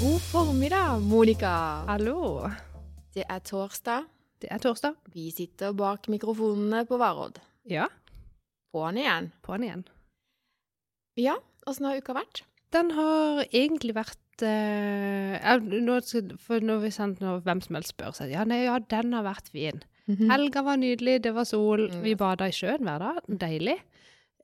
God 0.00 0.20
formiddag, 0.32 1.00
Monica. 1.00 1.84
Hallo. 1.88 2.48
Det 3.14 3.24
er 3.28 3.38
torsdag. 3.38 4.04
Det 4.38 4.50
er 4.52 4.60
torsdag. 4.62 4.94
Vi 5.14 5.30
sitter 5.34 5.72
bak 5.72 6.08
mikrofonene 6.12 6.84
på 6.86 6.98
Varodd. 7.00 7.40
Ja, 7.68 7.88
På'n 8.74 8.98
igjen. 9.00 9.30
på'n 9.42 9.64
igjen. 9.64 9.84
Ja, 11.16 11.38
åssen 11.66 11.88
har 11.88 11.96
uka 11.96 12.12
vært? 12.12 12.42
Den 12.72 12.90
har 12.92 13.40
egentlig 13.48 13.94
vært 13.96 14.44
eh, 14.44 15.56
nå 15.64 15.96
skal, 16.04 16.34
For 16.36 16.60
nå, 16.60 16.76
vi 16.84 16.92
han, 16.98 17.16
når 17.20 17.40
hvem 17.46 17.62
som 17.64 17.78
helst 17.78 17.94
spør, 17.96 18.12
så 18.12 18.26
sier 18.26 18.36
ja, 18.36 18.44
nei, 18.44 18.66
ja, 18.66 18.76
den 18.78 19.16
har 19.16 19.24
vært 19.24 19.48
fin. 19.48 19.80
Helga 20.08 20.62
var 20.64 20.78
nydelig, 20.80 21.18
det 21.26 21.34
var 21.36 21.44
sol. 21.48 21.88
Mm. 21.92 22.00
Vi 22.06 22.14
bada 22.18 22.48
i 22.48 22.54
sjøen 22.56 22.86
hver 22.86 23.02
dag. 23.02 23.20
Deilig. 23.42 23.76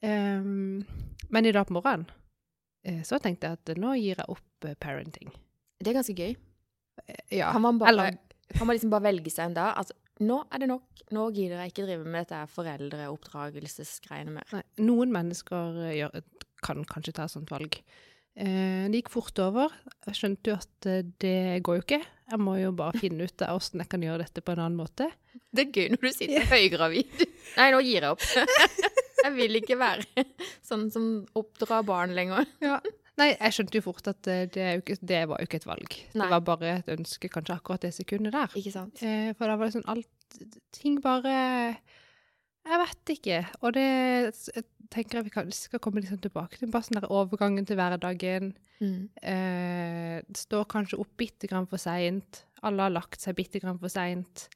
Um, 0.04 0.84
men 1.32 1.48
i 1.48 1.52
dag 1.54 1.64
på 1.66 1.72
morgenen 1.72 2.04
eh, 2.84 3.00
så 3.06 3.16
tenkte 3.22 3.48
jeg 3.48 3.56
at 3.56 3.78
nå 3.80 3.94
gir 3.96 4.18
jeg 4.20 4.28
opp 4.28 4.66
eh, 4.68 4.76
parenting. 4.76 5.30
Det 5.80 5.90
er 5.90 5.96
ganske 5.96 6.16
gøy. 6.18 6.34
Ja. 7.32 7.50
Kan 7.54 7.64
man, 7.64 7.78
bare, 7.80 7.88
Eller 7.90 8.18
kan 8.52 8.68
man 8.68 8.76
liksom 8.76 8.92
bare 8.92 9.08
velge 9.08 9.32
seg 9.32 9.48
en 9.48 9.56
dag? 9.56 9.72
Altså, 9.80 9.96
nå 10.22 10.42
er 10.52 10.62
det 10.62 10.70
nok. 10.70 11.04
Nå 11.14 11.26
gidder 11.34 11.62
jeg 11.62 11.72
ikke 11.72 11.86
drive 11.88 12.06
med 12.06 12.24
dette 12.24 12.42
foreldreoppdragelsesgreiene 12.54 14.34
mer. 14.36 14.50
Nei, 14.54 14.64
noen 14.84 15.14
mennesker 15.14 15.80
eh, 15.86 15.96
gjør, 16.02 16.20
kan 16.64 16.84
kanskje 16.88 17.16
ta 17.16 17.26
et 17.26 17.34
sånt 17.34 17.52
valg. 17.52 17.80
Eh, 18.34 18.86
det 18.90 19.00
gikk 19.00 19.12
fort 19.14 19.40
over. 19.42 19.74
Jeg 20.08 20.20
skjønte 20.20 20.52
jo 20.52 20.58
at 20.58 20.90
eh, 20.90 21.02
det 21.22 21.64
går 21.66 21.80
jo 21.80 21.86
ikke. 21.86 22.00
Jeg 22.30 22.40
må 22.40 22.56
jo 22.56 22.72
bare 22.76 22.96
finne 22.98 23.26
ut 23.28 23.44
av 23.44 23.58
hvordan 23.58 23.82
jeg 23.84 23.90
kan 23.92 24.04
gjøre 24.06 24.24
dette 24.24 24.42
på 24.44 24.54
en 24.54 24.62
annen 24.64 24.78
måte. 24.78 25.10
Det 25.54 25.66
er 25.66 25.76
gøy 25.76 25.92
når 25.92 26.06
du 26.06 26.10
sitter 26.16 26.46
høygravid. 26.50 27.24
Nei, 27.58 27.66
nå 27.74 27.80
gir 27.84 28.06
jeg 28.06 28.14
opp. 28.14 28.24
Jeg 29.24 29.32
vil 29.32 29.56
ikke 29.56 29.78
være 29.80 30.24
sånn 30.60 30.90
som 30.92 31.04
oppdrar 31.38 31.80
barn 31.88 32.10
lenger. 32.12 32.44
Nei, 33.16 33.30
jeg 33.30 33.54
skjønte 33.56 33.78
jo 33.78 33.84
fort 33.86 34.10
at 34.10 34.28
eh, 34.28 34.42
det, 34.52 34.66
ikke, 34.82 34.96
det 35.00 35.20
var 35.30 35.40
jo 35.40 35.48
ikke 35.48 35.60
et 35.62 35.66
valg. 35.70 35.94
Nei. 36.12 36.26
Det 36.26 36.28
var 36.34 36.42
bare 36.44 36.72
et 36.82 36.90
ønske 36.92 37.30
kanskje 37.32 37.56
akkurat 37.56 37.86
det 37.86 37.94
sekundet 37.96 38.34
der. 38.36 38.52
Ikke 38.60 38.74
sant? 38.74 39.00
Eh, 39.00 39.30
for 39.38 39.48
da 39.48 39.56
var 39.56 39.70
det 39.70 39.78
sånn 39.78 39.88
alt 39.94 40.10
Ting 40.76 40.98
bare 41.00 41.32
Jeg 42.64 42.80
vet 42.80 43.12
ikke. 43.18 43.38
Og 43.62 43.74
det 43.76 43.84
jeg 43.84 44.64
tenker 44.92 45.18
jeg 45.18 45.26
vi 45.26 45.32
kan, 45.34 45.50
skal 45.52 45.80
komme 45.82 46.00
liksom 46.00 46.20
tilbake 46.24 46.56
til. 46.60 46.70
Bare 46.72 46.86
sånn 46.86 47.00
der 47.00 47.10
overgangen 47.12 47.66
til 47.68 47.76
hverdagen. 47.80 48.52
Mm. 48.80 49.08
Eh, 49.20 50.18
står 50.38 50.64
kanskje 50.70 50.98
opp 51.02 51.12
bitte 51.20 51.48
grann 51.50 51.66
for 51.70 51.80
seint. 51.82 52.44
Alle 52.64 52.86
har 52.86 52.94
lagt 52.94 53.20
seg 53.20 53.36
bitte 53.36 53.60
grann 53.60 53.78
for 53.82 53.92
seint. 53.92 54.48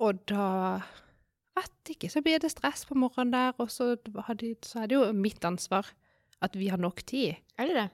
Og 0.00 0.22
da 0.30 0.80
Vet 1.60 1.90
ikke. 1.92 2.08
Så 2.08 2.22
blir 2.24 2.38
det 2.40 2.48
stress 2.54 2.84
på 2.88 2.94
morgenen 2.96 3.32
der, 3.34 3.50
og 3.60 3.68
så, 3.74 3.96
de, 4.38 4.52
så 4.64 4.84
er 4.84 4.86
det 4.88 4.94
jo 4.96 5.08
mitt 5.12 5.42
ansvar 5.44 5.88
at 6.40 6.54
vi 6.56 6.68
har 6.72 6.78
nok 6.80 7.02
tid. 7.10 7.34
Er 7.60 7.66
det 7.68 7.74
det? 7.76 7.88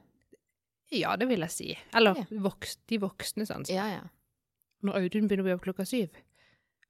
Ja, 1.00 1.16
det 1.18 1.26
vil 1.32 1.40
jeg 1.42 1.50
si. 1.50 1.70
Eller 1.96 2.14
Ja. 2.20 2.26
voks, 2.44 2.76
de 2.86 2.98
voksnes 3.02 3.50
ansvar. 3.50 3.74
Ja, 3.74 3.86
ja. 3.96 4.04
Når 4.86 5.00
Audun 5.00 5.26
begynner 5.26 5.48
å 5.48 5.54
jobbe 5.56 5.64
klokka 5.64 5.86
syv, 5.88 6.12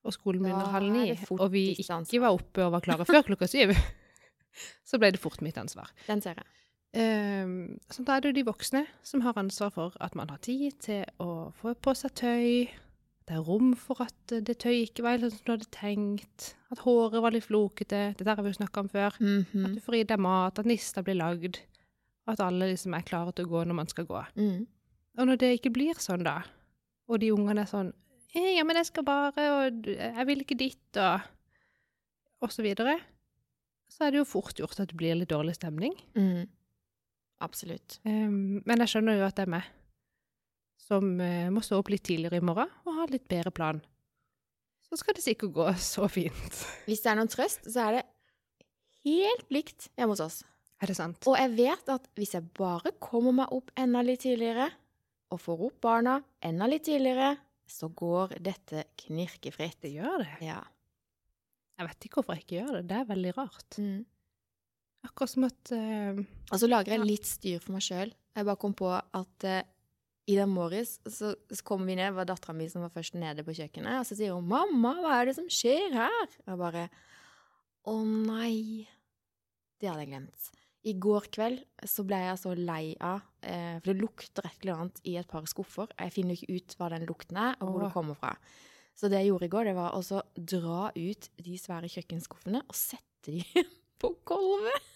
og 0.07 0.15
skolen 0.15 0.45
begynner 0.45 0.73
halv 0.73 0.93
ni, 0.95 1.11
og 1.37 1.49
vi 1.53 1.69
ikke 1.75 2.23
var 2.23 2.37
oppe 2.37 2.65
og 2.65 2.77
var 2.77 2.85
klare 2.85 3.07
før 3.09 3.25
klokka 3.27 3.49
syv, 3.51 3.75
så 4.89 5.01
ble 5.03 5.13
det 5.15 5.23
fort 5.23 5.43
mitt 5.45 5.59
ansvar. 5.61 5.91
Den 6.07 6.23
ser 6.25 6.39
jeg. 6.39 6.47
Um, 6.97 7.77
så 7.93 8.07
da 8.07 8.17
er 8.17 8.25
det 8.25 8.31
jo 8.31 8.39
de 8.39 8.47
voksne 8.47 8.87
som 9.05 9.21
har 9.27 9.37
ansvar 9.37 9.73
for 9.75 9.97
at 10.01 10.15
man 10.17 10.31
har 10.33 10.41
tid 10.45 10.79
til 10.81 11.03
å 11.21 11.51
få 11.59 11.75
på 11.75 11.93
seg 11.99 12.15
tøy. 12.17 12.47
Det 13.27 13.35
er 13.35 13.43
rom 13.43 13.73
for 13.75 14.01
at 14.05 14.33
eh, 14.33 14.41
det 14.47 14.55
tøyet 14.63 14.93
ikke 14.93 15.03
var 15.03 15.17
helt 15.17 15.27
sånn 15.27 15.35
som 15.35 15.49
du 15.49 15.53
hadde 15.57 15.71
tenkt. 15.75 16.53
At 16.71 16.85
håret 16.85 17.21
var 17.25 17.35
litt 17.35 17.49
flokete. 17.49 18.15
Det 18.17 18.23
der 18.25 18.39
har 18.39 18.47
vi 18.47 18.53
jo 18.53 18.61
snakka 18.61 18.85
om 18.85 18.91
før. 18.93 19.19
Mhm. 19.19 19.65
At 19.67 19.75
du 19.75 19.83
får 19.83 19.99
i 19.99 20.05
deg 20.07 20.23
mat, 20.23 20.61
at 20.63 20.71
nista 20.71 21.03
blir 21.03 21.19
lagd. 21.19 21.59
At 22.31 22.41
alle 22.41 22.71
liksom 22.71 22.95
er 22.95 23.05
klare 23.07 23.35
til 23.35 23.49
å 23.49 23.51
gå 23.51 23.65
når 23.67 23.81
man 23.83 23.91
skal 23.91 24.07
gå. 24.07 24.23
Mm. 24.39 24.63
Og 25.19 25.27
når 25.27 25.43
det 25.43 25.51
ikke 25.59 25.75
blir 25.75 25.99
sånn, 26.03 26.25
da, 26.27 26.41
og 27.07 27.21
de 27.23 27.33
ungene 27.35 27.63
er 27.63 27.71
sånn 27.71 27.93
«Eh, 27.93 28.06
Ja, 28.37 28.67
men 28.69 28.77
jeg 28.77 28.91
skal 28.91 29.07
bare, 29.07 29.33
og 29.33 29.87
jeg 29.89 30.27
vil 30.29 30.43
ikke 30.45 30.59
ditt, 30.61 30.99
og 31.01 31.25
og 32.45 32.53
så 32.53 32.65
videre, 32.65 32.99
så 33.89 34.07
er 34.07 34.13
det 34.13 34.21
jo 34.21 34.29
fort 34.29 34.59
gjort 34.59 34.81
at 34.83 34.91
det 34.91 34.99
blir 34.99 35.17
litt 35.17 35.33
dårlig 35.33 35.57
stemning. 35.57 35.95
Mm. 36.19 36.47
Absolutt. 37.45 37.99
Um, 38.05 38.63
men 38.67 38.83
jeg 38.83 38.93
skjønner 38.93 39.21
jo 39.21 39.27
at 39.27 39.37
det 39.39 39.47
er 39.47 39.55
meg 39.59 39.73
som 40.87 41.17
uh, 41.19 41.49
må 41.51 41.63
stå 41.65 41.81
opp 41.81 41.91
litt 41.91 42.05
tidligere 42.07 42.39
i 42.39 42.45
morgen 42.45 42.71
og 42.87 42.99
ha 43.01 43.07
litt 43.11 43.27
bedre 43.31 43.53
plan. 43.55 43.81
Så 44.87 45.01
skal 45.01 45.17
det 45.17 45.25
sikkert 45.25 45.55
gå 45.57 45.71
så 45.95 46.09
fint. 46.13 46.61
Hvis 46.87 47.03
det 47.05 47.13
er 47.13 47.19
noen 47.21 47.33
trøst, 47.33 47.67
så 47.73 47.89
er 47.89 47.99
det 47.99 48.05
helt 49.07 49.49
likt 49.55 49.89
hjemme 49.97 50.15
hos 50.15 50.25
oss. 50.25 50.43
Er 50.83 50.93
det 50.93 50.99
sant? 50.99 51.25
Og 51.25 51.39
jeg 51.41 51.55
vet 51.57 51.89
at 51.89 52.09
hvis 52.19 52.35
jeg 52.37 52.45
bare 52.57 52.93
kommer 53.01 53.33
meg 53.39 53.53
opp 53.55 53.73
enda 53.81 54.03
litt 54.05 54.27
tidligere, 54.27 54.69
og 55.33 55.41
får 55.43 55.63
opp 55.71 55.79
barna 55.83 56.21
enda 56.45 56.69
litt 56.71 56.85
tidligere, 56.87 57.33
så 57.67 57.89
går 57.91 58.37
dette 58.45 58.85
knirkefritt. 59.03 59.81
Det 59.83 59.93
gjør 59.97 60.23
det. 60.25 60.35
Ja. 60.47 60.61
Jeg 61.77 61.89
vet 61.91 62.07
ikke 62.07 62.21
hvorfor 62.21 62.37
jeg 62.37 62.45
ikke 62.47 62.61
gjør 62.61 62.77
det. 62.79 62.85
Det 62.91 62.99
er 62.99 63.09
veldig 63.11 63.33
rart. 63.37 63.79
Mm. 63.83 64.05
Akkurat 65.07 65.31
som 65.31 65.47
at 65.47 65.73
uh, 65.77 66.21
Og 66.51 66.61
så 66.63 66.69
lager 66.71 66.95
jeg 66.95 67.03
Ja. 67.03 67.07
litt 67.07 67.27
styr 67.29 67.61
for 67.63 67.77
meg 67.77 67.85
sjøl. 67.85 68.15
Jeg 68.37 68.49
bare 68.49 68.61
kom 68.63 68.75
på 68.77 68.89
at 68.95 69.47
uh, 69.47 69.61
i 70.27 70.35
den 70.35 70.51
morges 70.51 70.97
så, 71.07 71.35
så 71.39 71.63
kom 71.63 71.85
vi 71.87 71.95
ned, 71.95 72.11
det 72.11 72.19
var 72.19 72.27
dattera 72.27 72.55
mi 72.57 72.67
som 72.71 72.83
var 72.83 72.91
først 72.91 73.15
nede 73.15 73.45
på 73.47 73.55
kjøkkenet, 73.55 74.01
og 74.01 74.07
så 74.09 74.17
sier 74.19 74.35
hun 74.35 74.49
'Mamma, 74.51 74.97
hva 75.05 75.21
er 75.21 75.29
det 75.29 75.37
som 75.37 75.47
skjer 75.47 75.95
her?' 75.95 76.33
Og 76.43 76.49
jeg 76.51 76.59
bare 76.59 76.89
'Å 77.87 77.95
nei'. 78.27 78.89
Det 79.79 79.87
hadde 79.89 80.03
jeg 80.03 80.11
glemt. 80.11 80.51
I 80.87 80.93
går 80.99 81.29
kveld 81.31 81.63
så 81.85 82.03
ble 82.07 82.19
jeg 82.25 82.39
så 82.39 82.55
lei 82.59 82.97
av 83.01 83.23
eh, 83.47 83.77
For 83.81 83.93
det 83.93 84.01
lukter 84.03 84.47
et 84.49 84.59
eller 84.65 84.81
annet 84.83 85.01
i 85.07 85.17
et 85.21 85.29
par 85.31 85.47
skuffer. 85.51 85.91
Jeg 85.99 86.15
finner 86.15 86.37
ikke 86.37 86.57
ut 86.59 86.75
hva 86.79 86.91
den 86.93 87.07
lukten 87.09 87.39
er, 87.41 87.57
og 87.61 87.71
hvor 87.71 87.81
Åh. 87.81 87.87
det 87.87 87.95
kommer 87.95 88.19
fra. 88.19 88.35
Så 88.97 89.11
det 89.13 89.21
jeg 89.21 89.31
gjorde 89.31 89.49
i 89.49 89.53
går, 89.53 89.71
det 89.71 89.77
var 89.77 89.97
å 89.97 90.21
dra 90.37 90.91
ut 90.97 91.31
de 91.45 91.57
svære 91.61 91.91
kjøkkenskuffene 91.93 92.63
og 92.65 92.77
sette 92.77 93.29
de 93.29 93.65
på 94.01 94.13
gulvet. 94.29 94.93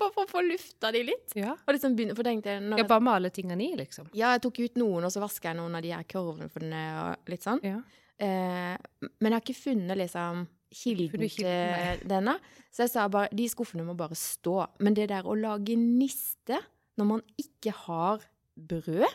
Bare 0.00 0.14
for 0.14 0.24
å 0.24 0.30
få 0.30 0.40
lufta 0.46 0.88
de 0.94 1.02
litt. 1.04 1.34
Ja. 1.36 1.52
Og 1.66 1.74
liksom 1.76 1.94
begynne, 1.96 2.16
for 2.16 2.24
tenkte 2.26 2.54
jeg, 2.54 2.64
Jeg 2.80 2.88
bare 2.88 3.04
male 3.04 3.30
tingene 3.36 3.66
i, 3.66 3.74
liksom. 3.76 4.08
ja, 4.16 4.32
jeg 4.34 4.42
tok 4.46 4.62
ut 4.64 4.78
noen, 4.80 5.04
og 5.04 5.12
så 5.12 5.20
vaska 5.22 5.50
jeg 5.52 5.58
noen 5.60 5.76
av 5.76 5.84
de 5.84 5.92
her 5.92 6.06
kurvene 6.08 6.48
for 6.50 6.64
den, 6.64 6.72
og 6.72 7.30
litt 7.30 7.44
sånn. 7.44 7.60
Ja. 7.66 7.82
Eh, 8.20 8.74
men 9.20 9.28
jeg 9.28 9.36
har 9.36 9.44
ikke 9.44 9.60
funnet 9.60 10.00
liksom 10.00 10.46
kilden 10.70 11.28
til 11.34 12.02
denne. 12.08 12.36
Så 12.72 12.84
jeg 12.86 12.92
sa 12.92 13.06
bare, 13.12 13.30
de 13.34 13.46
skuffene 13.50 13.84
må 13.86 13.96
bare 13.98 14.16
stå. 14.18 14.56
Men 14.84 14.96
det 14.96 15.08
der 15.12 15.26
å 15.28 15.36
lage 15.38 15.76
niste 15.78 16.60
når 16.98 17.08
man 17.08 17.24
ikke 17.40 17.74
har 17.86 18.24
brød, 18.56 19.06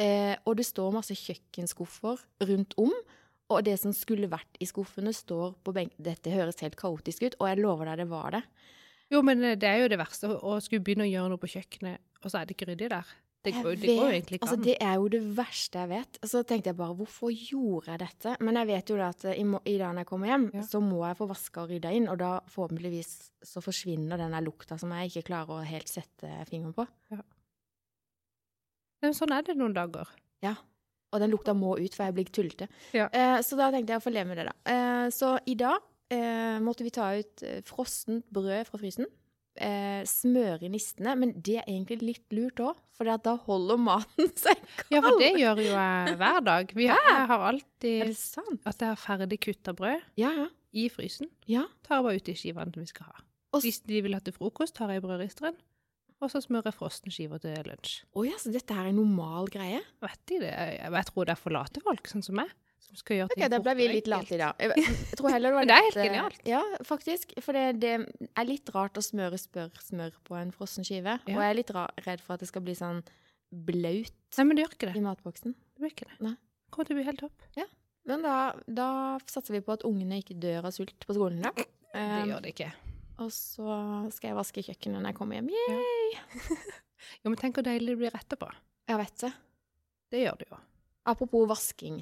eh, 0.00 0.36
og 0.44 0.58
det 0.58 0.66
står 0.68 0.94
masse 0.94 1.16
kjøkkenskuffer 1.16 2.22
rundt 2.50 2.76
om, 2.80 2.92
og 3.50 3.64
det 3.66 3.76
som 3.82 3.94
skulle 3.96 4.30
vært 4.30 4.60
i 4.62 4.68
skuffene 4.68 5.12
står 5.14 5.56
på 5.64 5.74
benk... 5.74 5.96
Dette 5.98 6.30
høres 6.30 6.60
helt 6.62 6.78
kaotisk 6.78 7.26
ut, 7.26 7.38
og 7.40 7.48
jeg 7.50 7.62
lover 7.62 7.90
deg 7.90 8.04
det 8.04 8.10
var 8.12 8.36
det. 8.36 8.44
Jo, 9.10 9.24
men 9.26 9.42
eh, 9.42 9.58
det 9.58 9.68
er 9.70 9.82
jo 9.82 9.90
det 9.90 9.98
verste, 10.00 10.30
å 10.30 10.58
skulle 10.62 10.84
begynne 10.86 11.08
å 11.08 11.10
gjøre 11.10 11.32
noe 11.32 11.42
på 11.42 11.50
kjøkkenet, 11.56 12.02
og 12.22 12.30
så 12.30 12.40
er 12.40 12.46
det 12.46 12.56
ikke 12.56 12.70
ryddig 12.70 12.92
der. 12.92 13.10
Det 13.42 13.54
går, 13.56 13.76
det 13.80 13.94
går 13.96 14.10
egentlig 14.12 14.36
ikke 14.36 14.46
altså. 14.50 14.62
Det 14.66 14.74
er 14.84 14.94
jo 15.00 15.06
det 15.08 15.20
verste 15.38 15.78
jeg 15.80 15.88
vet. 15.88 16.18
Så 16.28 16.42
tenkte 16.44 16.68
jeg 16.68 16.76
bare, 16.76 16.92
hvorfor 16.98 17.30
gjorde 17.32 17.88
jeg 17.94 18.00
dette? 18.02 18.34
Men 18.44 18.58
jeg 18.60 18.68
vet 18.68 18.90
jo 18.92 18.96
da 19.00 19.06
at 19.14 19.24
i, 19.32 19.44
i 19.72 19.76
dag 19.80 19.94
når 19.94 20.02
jeg 20.02 20.08
kommer 20.10 20.28
hjem, 20.28 20.44
Ja. 20.58 20.64
så 20.68 20.80
må 20.84 20.98
jeg 21.06 21.16
få 21.16 21.28
vaska 21.30 21.62
og 21.62 21.70
rydda 21.72 21.92
inn, 21.96 22.08
og 22.12 22.18
da 22.20 22.32
forhåpentligvis 22.52 23.12
så 23.48 23.62
forsvinner 23.64 24.20
den 24.20 24.36
der 24.36 24.44
lukta 24.44 24.76
som 24.78 24.92
jeg 24.92 25.08
ikke 25.08 25.22
klarer 25.30 25.56
å 25.62 25.64
helt 25.64 25.88
sette 25.88 26.28
fingeren 26.50 26.76
på. 26.76 26.84
Men 29.00 29.16
sånn 29.16 29.32
er 29.32 29.46
det 29.46 29.56
noen 29.56 29.72
dager. 29.76 30.10
Ja. 30.44 30.54
Og 31.14 31.22
den 31.22 31.32
lukta 31.32 31.54
må 31.56 31.72
ut, 31.80 31.94
for 31.96 32.06
jeg 32.06 32.14
blir 32.18 32.28
tullete. 32.30 32.68
Ja. 32.94 33.08
Eh, 33.08 33.38
så 33.42 33.56
da 33.58 33.70
tenkte 33.72 33.94
jeg 33.96 34.02
å 34.02 34.04
få 34.04 34.12
leve 34.12 34.28
med 34.30 34.42
det, 34.42 34.50
da. 34.50 34.56
Eh, 34.70 35.06
så 35.16 35.32
i 35.48 35.56
dag 35.58 35.80
eh, 36.12 36.60
måtte 36.62 36.84
vi 36.86 36.92
ta 36.94 37.08
ut 37.16 37.42
eh, 37.46 37.62
frossent 37.66 38.28
brød 38.30 38.68
fra 38.68 38.78
frysen. 38.82 39.08
Eh, 39.60 40.04
smøre 40.06 40.68
nistene. 40.70 41.16
Men 41.18 41.32
det 41.42 41.56
er 41.60 41.66
egentlig 41.68 41.98
litt 42.04 42.36
lurt 42.36 42.60
òg, 42.62 42.78
for 42.96 43.08
da 43.10 43.34
holder 43.48 43.80
maten 43.82 44.30
seg 44.42 44.60
kald. 44.76 44.92
Ja, 44.94 45.00
for 45.04 45.18
det 45.20 45.32
gjør 45.40 45.58
jo 45.64 45.72
jeg 45.72 46.14
hver 46.20 46.38
dag. 46.46 46.74
Vi 46.78 46.86
har, 46.92 47.00
jeg 47.08 47.26
har 47.32 47.46
alltid 47.50 48.12
at 48.14 48.84
jeg 48.84 48.92
har 48.92 49.00
ferdig 49.00 49.40
kutta 49.42 49.74
brød 49.76 50.04
Ja, 50.20 50.30
ja. 50.44 50.46
i 50.72 50.86
frysen. 50.92 51.28
Ja. 51.50 51.66
Tar 51.86 52.04
bare 52.06 52.20
ut 52.20 52.28
de 52.30 52.36
skivene 52.38 52.72
vi 52.78 52.86
skal 52.88 53.10
ha. 53.10 53.24
Og 53.52 53.64
Hvis 53.66 53.80
de 53.82 53.98
vil 54.06 54.14
ha 54.14 54.20
til 54.22 54.36
frokost, 54.36 54.76
tar 54.78 54.92
jeg 54.94 55.02
i 55.02 55.04
brødristeren. 55.04 55.58
Og 56.20 56.28
så 56.30 56.42
smører 56.44 56.68
jeg 56.70 56.76
frosne 56.76 57.10
skiver 57.10 57.40
til 57.42 57.56
lunsj. 57.66 58.02
Å 58.14 58.22
ja, 58.28 58.36
så 58.38 58.52
dette 58.52 58.76
her 58.76 58.84
er 58.86 58.92
en 58.92 58.98
normal 59.00 59.48
greie? 59.50 59.80
Vet 60.04 60.20
de 60.28 60.38
det? 60.44 60.50
Jeg, 60.52 60.90
jeg 60.92 61.06
tror 61.08 61.24
det 61.26 61.32
er 61.34 61.40
for 61.40 61.56
late 61.56 61.80
folk, 61.82 62.10
sånn 62.12 62.22
som 62.26 62.36
meg, 62.38 62.50
som 62.84 62.96
skal 62.98 63.16
gjøre 63.20 63.34
ting 63.34 63.50
da 63.52 63.58
ble 63.62 63.74
vi 63.78 63.86
litt 63.92 64.08
late 64.10 64.34
i 64.34 64.38
dag. 64.40 64.54
Jeg, 64.58 64.94
tror 65.18 65.30
heller 65.34 65.52
det 65.52 65.56
var 65.58 65.64
Men 65.66 65.68
det 65.72 65.76
er 65.78 65.86
helt 65.88 65.96
eh, 66.00 66.06
genialt. 66.08 66.40
Ja, 66.48 66.60
faktisk. 66.88 67.34
For 67.44 67.56
det, 67.56 67.64
det 67.82 67.92
er 68.34 68.48
litt 68.48 68.70
rart 68.74 68.98
å 68.98 69.02
smøre 69.04 69.38
spør, 69.40 69.70
smør 69.84 70.14
på 70.26 70.36
en 70.40 70.52
frossen 70.54 70.86
skive. 70.86 71.18
Ja. 71.26 71.34
Og 71.36 71.42
jeg 71.44 71.50
er 71.54 71.58
litt 71.60 71.74
redd 72.06 72.24
for 72.24 72.34
at 72.36 72.44
det 72.44 72.48
skal 72.50 72.64
bli 72.66 72.74
sånn 72.78 73.02
blaut 73.50 74.14
Nei, 74.38 74.44
men 74.46 74.54
det 74.56 74.64
gjør 74.64 74.74
ikke 74.76 74.88
det. 74.92 74.96
i 74.96 75.04
matboksen. 75.04 75.54
Det 75.74 75.82
blir 75.82 75.92
ikke 75.94 76.06
det. 76.10 76.18
Nei. 76.22 76.34
Kommer 76.70 76.86
til 76.86 76.94
å 76.94 77.00
bli 77.00 77.06
helt 77.08 77.22
topp. 77.24 77.46
Ja. 77.58 77.66
Men 78.08 78.22
da, 78.24 78.34
da 78.66 78.88
satser 79.28 79.54
vi 79.56 79.60
på 79.66 79.74
at 79.74 79.82
ungene 79.86 80.20
ikke 80.22 80.36
dør 80.40 80.68
av 80.70 80.74
sult 80.76 80.94
på 81.06 81.16
skolen. 81.18 81.42
da. 81.46 81.52
Det 81.58 81.68
Eh, 81.90 82.20
gjør 82.30 82.42
det 82.44 82.50
ikke. 82.54 82.68
og 83.18 83.32
så 83.34 83.74
skal 84.14 84.28
jeg 84.30 84.36
vaske 84.38 84.62
kjøkkenet 84.62 85.02
når 85.02 85.10
jeg 85.10 85.16
kommer 85.18 85.40
hjem. 85.40 85.48
Ja. 85.50 86.20
Jo, 87.24 87.30
men 87.32 87.36
tenk 87.40 87.56
hvor 87.56 87.64
deilig 87.66 87.94
det 87.94 87.98
blir 87.98 88.14
etterpå. 88.14 88.46
Jeg 88.90 88.98
vet 89.00 89.22
det. 89.24 89.30
Det 90.12 90.20
gjør 90.20 90.36
det 90.42 90.46
jo. 90.50 90.58
Apropos 91.10 91.46
vasking. 91.50 91.96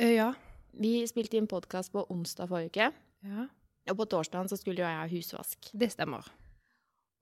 Eh, 0.00 0.14
ja. 0.16 0.32
Vi 0.74 0.96
spilte 1.06 1.38
inn 1.38 1.46
podkast 1.50 1.92
på 1.94 2.02
onsdag 2.10 2.48
forrige 2.50 2.72
uke, 2.72 2.86
ja. 3.28 3.44
og 3.92 3.98
på 4.00 4.06
torsdagen 4.10 4.48
så 4.50 4.58
skulle 4.58 4.82
jo 4.82 4.88
jeg 4.88 4.98
ha 4.98 5.06
husvask. 5.10 5.68
Det 5.72 5.90
stemmer. 5.92 6.26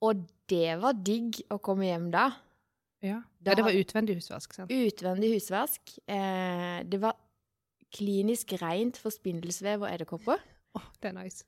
Og 0.03 0.23
det 0.51 0.73
var 0.81 0.97
digg 0.97 1.43
å 1.53 1.59
komme 1.63 1.85
hjem 1.87 2.09
da. 2.13 2.31
Ja. 3.03 3.21
Da- 3.39 3.51
ja 3.51 3.55
det 3.59 3.65
var 3.67 3.77
utvendig 3.77 4.17
husvask, 4.17 4.55
sant? 4.57 4.71
Utvendig 4.73 5.35
husvask. 5.35 5.81
Eh, 6.07 6.81
det 6.83 6.99
var 7.03 7.15
klinisk 7.93 8.55
rent 8.61 8.97
for 8.97 9.13
spindelsvev 9.13 9.85
og 9.85 9.91
edderkopper. 9.91 10.41
Oh, 10.73 10.87
det 10.99 11.11
er 11.11 11.17
nice. 11.19 11.45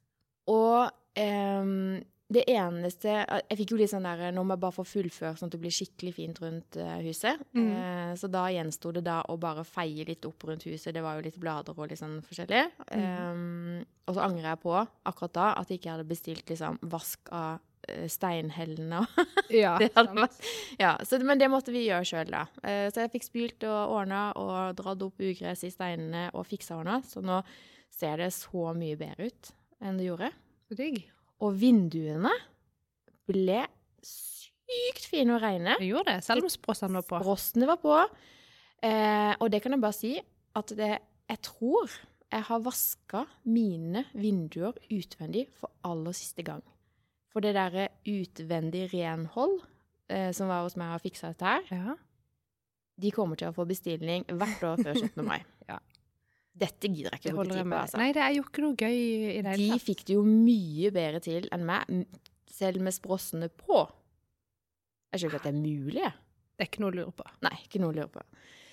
Og 0.48 0.92
ehm, 1.18 2.04
det 2.34 2.42
eneste 2.50 3.12
Jeg 3.50 3.58
fikk 3.60 3.72
jo 3.76 3.78
litt 3.78 3.92
sånn 3.92 4.02
der 4.08 4.32
Nå 4.34 4.42
må 4.44 4.56
jeg 4.56 4.62
bare 4.64 4.74
få 4.74 4.86
fullføre 4.90 5.36
sånn 5.38 5.46
at 5.52 5.54
det 5.54 5.60
blir 5.62 5.74
skikkelig 5.76 6.14
fint 6.16 6.40
rundt 6.42 6.78
eh, 6.82 6.96
huset. 7.06 7.44
Mm. 7.54 7.68
Eh, 7.70 8.14
så 8.18 8.30
da 8.34 8.48
gjensto 8.50 8.92
det 8.96 9.04
da 9.06 9.20
å 9.30 9.36
bare 9.38 9.62
feie 9.68 10.08
litt 10.10 10.26
opp 10.26 10.48
rundt 10.50 10.66
huset. 10.66 10.94
Det 10.96 11.04
var 11.06 11.20
jo 11.20 11.26
litt 11.28 11.38
blader 11.38 11.78
og 11.78 11.92
litt 11.92 12.02
sånn 12.02 12.18
forskjellig. 12.26 12.64
Ehm, 12.98 13.84
og 14.08 14.18
så 14.18 14.26
angrer 14.26 14.50
jeg 14.56 14.62
på 14.66 14.74
akkurat 14.82 15.36
da 15.38 15.52
at 15.62 15.70
jeg 15.70 15.80
ikke 15.84 15.94
hadde 15.94 16.08
bestilt 16.10 16.50
liksom 16.50 16.80
vask 16.90 17.30
av 17.32 17.60
eh, 17.88 18.08
steinhellene. 18.10 19.04
Ja, 19.54 19.76
Det 19.78 19.92
vært- 19.94 20.42
ja, 20.82 20.96
så, 21.06 21.20
men 21.22 21.38
det 21.38 21.52
måtte 21.54 21.70
vi 21.76 21.86
gjøre 21.86 22.10
sjøl, 22.10 22.32
da. 22.34 22.48
Eh, 22.66 22.88
så 22.90 23.06
jeg 23.06 23.14
fikk 23.20 23.28
spylt 23.30 23.68
og 23.70 23.94
ordna 24.02 24.32
og 24.42 24.74
dratt 24.82 25.06
opp 25.06 25.22
ugress 25.22 25.62
i 25.64 25.70
steinene 25.70 26.32
og 26.34 26.48
fiksa 26.50 26.80
ordna. 26.82 26.98
Så 27.06 27.22
nå 27.22 27.44
ser 27.94 28.18
det 28.26 28.34
så 28.34 28.72
mye 28.76 28.98
bedre 28.98 29.30
ut 29.30 29.54
enn 29.86 30.02
det 30.02 30.10
gjorde. 30.10 30.32
Så 30.66 30.76
digg. 30.82 31.04
Og 31.44 31.56
vinduene 31.60 32.32
ble 33.28 33.66
sykt 34.06 35.08
fine 35.12 35.36
og 35.36 35.42
reine. 35.44 35.76
Det 35.80 35.90
gjorde 35.90 36.14
det, 36.16 36.24
selv 36.26 36.46
om 36.46 36.52
sprossene 36.54 37.00
var 37.02 37.08
på. 37.10 37.20
Sprossene 37.24 37.68
var 37.70 37.80
på. 37.82 37.96
Eh, 38.86 39.34
og 39.40 39.50
det 39.52 39.62
kan 39.64 39.76
jeg 39.76 39.82
bare 39.84 39.98
si 39.98 40.14
at 40.56 40.72
det, 40.78 40.92
jeg 41.30 41.42
tror 41.46 41.92
jeg 42.32 42.44
har 42.48 42.60
vaska 42.66 43.26
mine 43.48 44.06
vinduer 44.18 44.76
utvendig 44.92 45.46
for 45.60 45.72
aller 45.88 46.16
siste 46.18 46.44
gang. 46.44 46.64
For 47.32 47.44
det 47.44 47.54
derre 47.58 47.90
utvendig 48.08 48.88
renhold 48.94 49.60
eh, 50.10 50.32
som 50.36 50.48
var 50.52 50.64
hos 50.66 50.78
meg 50.80 50.96
og 50.96 51.04
fiksa 51.04 51.34
dette 51.34 51.46
her, 51.46 51.68
Ja. 51.72 51.96
de 53.02 53.12
kommer 53.12 53.36
til 53.36 53.50
å 53.52 53.56
få 53.56 53.66
bestilling 53.68 54.24
hvert 54.32 54.64
år 54.64 54.78
før 54.84 54.94
17. 55.02 55.26
mai. 55.26 55.42
Ja. 55.70 55.80
Dette 56.56 56.88
gidder 56.88 57.12
jeg 57.16 57.20
ikke 57.20 57.34
å 57.34 57.38
bruke 57.42 57.52
tid 57.52 57.68
på. 57.68 57.78
Altså. 57.82 58.00
Nei, 58.00 58.12
det 58.16 58.24
er 58.24 58.34
jo 58.38 58.44
ikke 58.46 58.64
noe 58.64 58.78
gøy 58.80 58.96
i 58.96 59.40
det 59.44 59.44
De 59.44 59.50
hele 59.52 59.76
tatt. 59.76 59.86
fikk 59.86 60.04
det 60.08 60.16
jo 60.16 60.22
mye 60.28 60.92
bedre 60.96 61.22
til 61.26 61.48
enn 61.56 61.66
meg, 61.68 62.06
selv 62.56 62.84
med 62.86 62.96
sprossene 62.96 63.50
på. 63.52 63.82
Jeg 65.12 65.24
skjønner 65.24 65.36
ikke 65.36 65.42
at 65.42 65.50
det 65.50 65.52
er 65.52 65.60
mulig. 65.60 66.12
Det 66.56 66.64
er 66.64 66.70
ikke 66.72 66.84
noe 66.86 66.94
å 66.94 66.96
lure 66.96 67.16
på. 67.16 67.26
Nei, 67.44 67.56
ikke 67.66 67.82
noe 67.84 67.92
å 67.92 67.98
lure 67.98 68.12
på. 68.14 68.24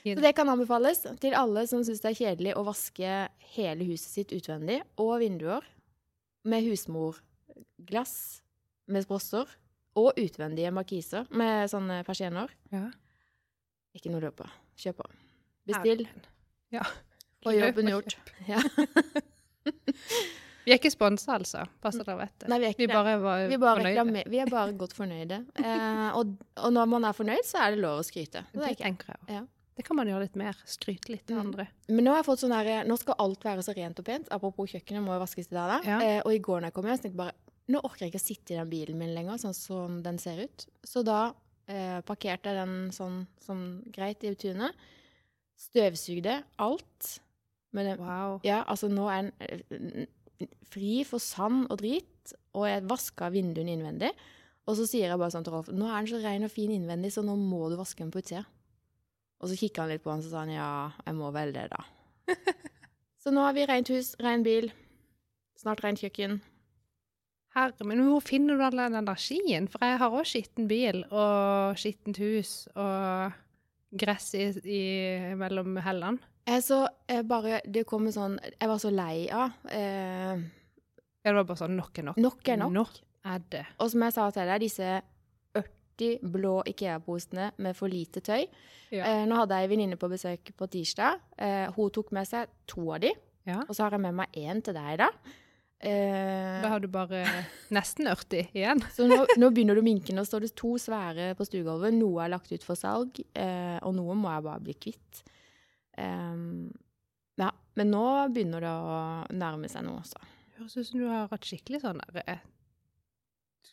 Så 0.03 0.15
det. 0.19 0.23
det 0.25 0.33
kan 0.35 0.51
anbefales 0.51 1.05
til 1.23 1.35
alle 1.39 1.63
som 1.71 1.83
syns 1.87 2.03
det 2.03 2.11
er 2.11 2.19
kjedelig 2.19 2.55
å 2.59 2.65
vaske 2.67 3.11
hele 3.55 3.87
huset 3.87 4.09
sitt 4.17 4.35
utvendig, 4.35 4.81
og 5.03 5.13
vinduer, 5.23 5.67
med 6.43 6.65
husmorglass 6.67 8.17
med 8.91 9.05
sprosser, 9.07 9.47
og 9.99 10.17
utvendige 10.19 10.73
markiser 10.75 11.27
med 11.37 11.69
sånne 11.71 12.01
persienner. 12.07 12.51
Ja. 12.73 12.89
Ikke 13.95 14.11
noe 14.11 14.23
å 14.23 14.25
lure 14.27 14.37
på. 14.39 14.47
Kjøp 14.81 15.03
på. 15.03 15.09
Bestill. 15.69 16.07
Ja. 16.73 16.87
Få 17.43 17.53
jobben 17.57 17.89
gjort. 17.91 18.17
Ja. 18.49 18.61
Vi 20.63 20.71
er 20.71 20.79
ikke 20.79 20.93
sponsa, 20.95 21.35
altså. 21.41 21.65
Bare 21.83 21.91
så 21.97 22.05
dere 22.07 22.21
vet 22.21 22.35
det. 22.39 22.49
Nei, 22.53 22.59
vi 22.63 22.67
er 22.69 22.75
ikke 22.77 22.85
Vi 22.85 22.91
bare 22.93 23.15
var 23.19 23.41
Vi, 23.51 23.57
bare 23.59 23.81
fornøyde. 23.83 24.23
vi 24.31 24.39
er 24.39 24.51
bare 24.53 24.75
godt 24.79 24.93
fornøyde. 24.95 25.39
Eh, 25.59 26.11
og, 26.15 26.37
og 26.63 26.71
når 26.77 26.87
man 26.93 27.07
er 27.09 27.17
fornøyd, 27.19 27.43
så 27.49 27.65
er 27.65 27.75
det 27.75 27.81
lov 27.83 27.99
å 27.99 28.05
skryte. 28.07 28.45
Det 28.53 28.61
Det 28.69 28.77
tenker 28.79 29.11
jeg. 29.11 29.41
Ja. 29.41 29.41
Det 29.75 29.83
kan 29.89 29.97
man 29.99 30.07
gjøre 30.07 30.23
litt 30.29 30.37
mer. 30.39 30.55
Skryte 30.69 31.11
litt 31.11 31.25
til 31.27 31.35
Mm. 31.35 31.41
andre. 31.49 31.67
Men 31.89 32.05
nå 32.07 32.13
har 32.15 32.21
jeg 32.23 32.29
fått 32.29 32.45
sånn 32.45 32.55
her, 32.55 32.85
nå 32.87 32.95
skal 33.01 33.19
alt 33.19 33.43
være 33.43 33.65
så 33.67 33.75
rent 33.75 33.99
og 33.99 34.07
pent. 34.07 34.29
Apropos 34.31 34.71
kjøkkenet 34.71 35.03
må 35.03 35.17
jo 35.17 35.25
vaskes 35.25 35.51
i 35.51 35.55
dag. 35.57 35.73
da. 35.73 35.81
Ja. 35.91 35.99
Eh, 36.07 36.21
og 36.25 36.31
i 36.37 36.39
går 36.39 36.61
når 36.63 36.71
jeg 36.71 36.75
kom 36.79 36.85
hjem, 36.87 37.01
tenkte 37.01 37.11
jeg 37.11 37.23
bare 37.25 37.35
nå 37.73 37.81
orker 37.83 38.05
jeg 38.07 38.13
ikke 38.13 38.23
å 38.23 38.27
sitte 38.29 38.55
i 38.55 38.59
den 38.61 38.71
bilen 38.71 38.99
min 39.03 39.15
lenger, 39.17 39.39
sånn 39.43 39.55
som 39.57 39.99
den 40.05 40.19
ser 40.23 40.45
ut. 40.45 40.67
Så 40.87 41.03
da 41.03 41.33
eh, 41.67 41.99
parkerte 42.07 42.53
jeg 42.53 42.61
den 42.63 42.91
sånn, 42.95 43.27
sånn 43.43 43.67
greit 43.91 44.23
i 44.23 44.35
tunet. 44.39 44.79
Støvsugde 45.59 46.43
alt. 46.63 47.19
Med 47.73 47.89
den, 47.89 48.03
Wow. 48.05 48.41
ja, 48.45 48.63
altså 48.69 48.91
nå 48.93 49.07
er 49.09 49.31
den 49.31 50.07
eh, 50.41 50.49
fri 50.69 51.03
for 51.09 51.23
sand 51.23 51.71
og 51.73 51.81
drit, 51.81 52.35
og 52.53 52.67
jeg 52.69 52.85
vaska 52.89 53.31
vinduene 53.33 53.77
innvendig. 53.77 54.11
Og 54.69 54.77
så 54.79 54.87
sier 54.87 55.09
jeg 55.11 55.19
bare 55.19 55.33
sånn 55.35 55.47
til 55.47 55.57
Rolf 55.57 55.71
nå 55.75 55.89
er 55.89 56.03
den 56.05 56.11
så 56.13 56.21
ren 56.23 56.47
og 56.47 56.53
fin 56.53 56.71
innvendig, 56.75 57.11
så 57.15 57.25
nå 57.27 57.35
må 57.39 57.67
du 57.73 57.79
vaske 57.81 58.05
den 58.05 58.13
på 58.15 58.23
utsida. 58.23 58.45
Og 59.43 59.51
så 59.51 59.59
kikka 59.59 59.83
han 59.83 59.91
litt 59.91 60.05
på 60.05 60.13
den, 60.13 60.23
så 60.23 60.31
sa 60.31 60.45
han 60.45 60.55
ja, 60.55 60.69
jeg 61.03 61.19
må 61.19 61.33
vel 61.35 61.51
det, 61.55 61.67
da. 61.73 61.83
så 63.23 63.33
nå 63.35 63.43
har 63.43 63.57
vi 63.57 63.67
rent 63.67 63.91
hus, 63.91 64.13
ren 64.23 64.45
bil, 64.47 64.71
snart 65.59 65.83
rent 65.83 66.03
kjøkken. 66.03 66.39
Herre, 67.53 67.85
men 67.85 68.01
hvor 68.07 68.23
finner 68.25 68.57
du 68.57 68.63
all 68.65 68.79
den 68.79 68.97
energien? 68.97 69.67
For 69.69 69.83
jeg 69.85 69.99
har 70.01 70.15
òg 70.15 70.29
skitten 70.29 70.69
bil 70.71 71.03
og 71.11 71.77
skittent 71.81 72.21
hus 72.23 72.53
og 72.73 73.35
gress 74.01 74.31
i, 74.39 74.47
i 74.65 74.83
mellom 75.37 75.77
hellene. 75.85 76.23
Jeg 76.47 76.63
så 76.67 76.81
jeg 77.09 77.27
bare 77.31 77.61
Det 77.71 77.85
kom 77.87 78.07
en 78.09 78.13
sånn 78.15 78.33
Jeg 78.43 78.69
var 78.69 78.79
så 78.83 78.91
lei 78.91 79.29
av. 79.31 79.53
Eh, 79.71 80.43
Ja, 81.23 81.31
det 81.31 81.37
var 81.39 81.45
bare 81.53 81.61
sånn 81.61 81.77
nok 81.79 81.99
er 81.99 82.03
nok. 82.09 82.17
nok 82.19 82.49
er 82.51 82.57
nok. 82.59 82.73
Nok 82.75 82.97
er 83.31 83.43
det. 83.53 83.67
Og 83.79 83.91
som 83.93 84.03
jeg 84.03 84.13
sa 84.17 84.25
til 84.35 84.49
deg, 84.51 84.61
disse 84.65 85.03
40 85.55 86.19
blå 86.35 86.55
Ikea-posene 86.67 87.53
med 87.63 87.77
for 87.79 87.87
lite 87.93 88.19
tøy. 88.27 88.49
Ja. 88.91 89.05
Eh, 89.07 89.27
nå 89.31 89.37
hadde 89.39 89.55
jeg 89.61 89.69
en 89.69 89.71
venninne 89.71 89.99
på 90.01 90.09
besøk 90.11 90.51
på 90.59 90.67
tirsdag. 90.73 91.21
Eh, 91.39 91.69
hun 91.77 91.91
tok 91.95 92.11
med 92.17 92.27
seg 92.27 92.49
to 92.67 92.89
av 92.93 93.01
de, 93.05 93.13
Ja. 93.47 93.61
og 93.69 93.71
så 93.71 93.85
har 93.85 93.91
jeg 93.95 94.01
med 94.01 94.15
meg 94.15 94.33
én 94.35 94.63
til 94.65 94.75
deg, 94.75 94.99
da. 94.99 95.09
Eh, 95.81 96.61
Da 96.63 96.69
har 96.69 96.81
du 96.81 96.89
bare 96.89 97.23
nesten 97.71 98.07
40 98.07 98.49
igjen. 98.53 98.81
så 98.97 99.07
nå, 99.07 99.25
nå 99.39 99.51
begynner 99.55 99.75
du 99.79 99.81
å 99.83 99.85
minke. 99.85 100.11
Nå 100.13 100.23
står 100.27 100.41
det 100.41 100.57
to 100.57 100.75
svære 100.75 101.37
på 101.39 101.47
stuegulvet. 101.47 101.95
Noe 101.95 102.25
er 102.25 102.31
lagt 102.35 102.51
ut 102.51 102.65
for 102.65 102.75
salg, 102.75 103.21
eh, 103.35 103.79
og 103.83 103.95
noe 103.95 104.15
må 104.19 104.29
jeg 104.35 104.43
bare 104.43 104.61
bli 104.61 104.75
kvitt. 104.75 105.23
Ehm, 106.01 106.71
ja, 107.41 107.51
men 107.79 107.93
nå 107.93 108.05
begynner 108.33 108.65
det 108.65 108.73
å 108.73 108.99
nærme 109.37 109.71
seg 109.73 109.85
noe 109.87 110.01
også. 110.03 110.21
Høres 110.59 110.77
ut 110.77 110.89
som 110.89 111.01
du 111.01 111.07
har 111.11 111.31
hatt 111.33 111.49
skikkelig 111.49 111.83
sånn 111.83 112.03
der 112.03 112.23
eh, 112.29 112.43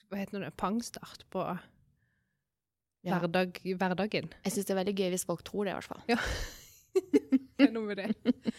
Hva 0.10 0.22
heter 0.22 0.46
det? 0.46 0.54
Pangstart 0.58 1.26
på 1.34 1.44
hverdag, 3.06 3.60
hverdagen. 3.64 4.32
Jeg 4.46 4.56
syns 4.56 4.68
det 4.68 4.74
er 4.74 4.82
veldig 4.82 4.96
gøy 4.98 5.14
hvis 5.14 5.28
folk 5.28 5.44
tror 5.48 5.68
det, 5.68 5.76
i 5.76 5.78
hvert 5.80 5.92
fall. 5.92 6.02
Ja. 6.10 6.20
Det 7.60 7.68
er 7.68 7.74
noe 7.76 7.90
med 7.90 8.00
det. 8.00 8.54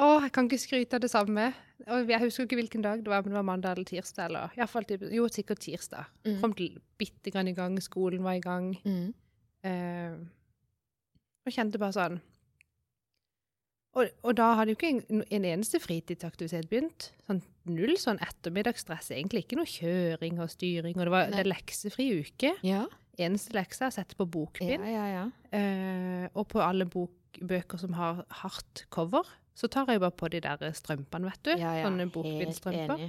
Å, 0.00 0.06
jeg 0.24 0.30
kan 0.32 0.46
ikke 0.48 0.60
skryte 0.62 0.96
av 0.96 1.02
det 1.02 1.10
samme. 1.12 1.50
Jeg 1.84 2.20
husker 2.22 2.46
ikke 2.46 2.56
hvilken 2.56 2.84
dag 2.84 3.02
det 3.04 3.10
var, 3.12 3.20
men 3.20 3.34
det 3.34 3.36
var 3.36 3.44
mandag 3.44 3.76
eller 3.76 3.88
tirsdag. 3.88 4.30
eller 4.30 4.70
fall 4.70 4.86
Jo, 5.12 5.26
sikkert 5.28 5.60
tirsdag. 5.60 6.08
Mm. 6.24 6.38
Kom 6.40 6.54
bitte 6.56 7.32
grann 7.34 7.50
i 7.50 7.54
gang, 7.56 7.76
skolen 7.84 8.24
var 8.24 8.38
i 8.38 8.40
gang. 8.40 8.70
Mm. 8.88 9.12
Eh, 9.68 10.16
og 11.44 11.52
kjente 11.52 11.80
bare 11.82 11.96
sånn 11.96 12.18
og, 13.98 14.08
og 14.24 14.34
da 14.38 14.52
hadde 14.58 14.72
jo 14.72 14.78
ikke 14.78 14.88
en, 14.94 15.22
en 15.34 15.44
eneste 15.48 15.80
fritidsaktivitet 15.82 16.68
begynt. 16.70 17.10
Sånn 17.26 17.42
null 17.68 17.96
sånn 18.00 18.20
ettermiddagsstress. 18.24 19.10
Egentlig 19.16 19.44
ikke 19.44 19.58
noe 19.60 19.68
kjøring 19.68 20.38
og 20.40 20.50
styring. 20.54 20.96
Og 20.96 21.04
det 21.08 21.12
var 21.14 21.28
det 21.34 21.42
er 21.42 21.50
leksefri 21.50 22.06
uke. 22.22 22.54
Ja. 22.66 22.86
Eneste 23.18 23.56
lekse 23.58 23.84
er 23.84 23.92
å 23.92 23.96
sette 23.98 24.16
på 24.18 24.26
bokbind. 24.30 24.86
ja, 24.86 25.04
ja. 25.10 25.24
Eh, 25.52 26.26
og 26.38 26.46
på 26.52 26.62
alle 26.62 26.86
bok, 26.88 27.14
bøker 27.42 27.80
som 27.82 27.92
har 27.98 28.22
hardt 28.40 28.84
cover, 28.94 29.26
så 29.58 29.66
tar 29.70 29.90
jeg 29.90 30.00
bare 30.00 30.14
på 30.14 30.28
de 30.30 30.40
der 30.44 30.62
strømpene, 30.76 31.26
vet 31.32 31.42
du. 31.48 31.52
Sånne 31.58 32.06
bokbindstrømper. 32.14 33.08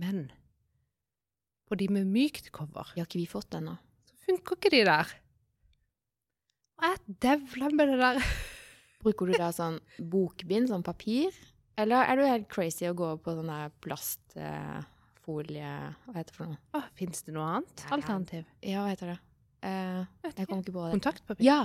Men 0.00 0.30
på 1.68 1.76
de 1.78 1.86
med 1.92 2.08
mykt 2.10 2.48
cover, 2.56 2.88
Vi 2.96 3.02
har 3.02 3.06
ikke 3.06 3.20
vi 3.20 3.28
fått 3.30 3.54
ennå. 3.54 3.76
så 4.08 4.16
funker 4.26 4.56
ikke 4.56 4.72
de 4.74 4.84
der. 4.88 5.12
Og 6.80 6.86
jeg 6.88 7.18
devler 7.28 7.76
med 7.76 7.92
det 7.92 7.98
der. 8.00 8.22
Bruker 9.00 9.26
du 9.30 9.32
da 9.38 9.48
sånn 9.56 9.78
bokbind, 10.12 10.68
sånn 10.68 10.82
papir? 10.84 11.32
Eller 11.80 12.04
er 12.04 12.16
du 12.20 12.26
helt 12.26 12.48
crazy 12.52 12.84
å 12.90 12.94
gå 12.94 13.14
på 13.24 13.32
sånn 13.38 13.48
der 13.48 13.70
plastfolie 13.80 15.70
Hva 16.04 16.14
heter 16.18 16.30
det 16.32 16.36
for 16.36 16.50
noe? 16.50 16.58
Oh, 16.76 16.86
Fins 16.98 17.22
det 17.24 17.32
noe 17.36 17.46
annet 17.56 17.84
Ja. 17.86 17.90
alternativ? 17.96 18.44
Ja, 18.62 18.82
hva 18.84 18.90
heter 18.92 19.06
det? 19.14 19.18
Uh, 19.62 20.04
jeg 20.24 20.46
kommer 20.48 20.62
ikke 20.64 20.72
på 20.76 20.84
det. 20.86 20.92
Kontaktpapir? 20.98 21.44
Ja! 21.44 21.60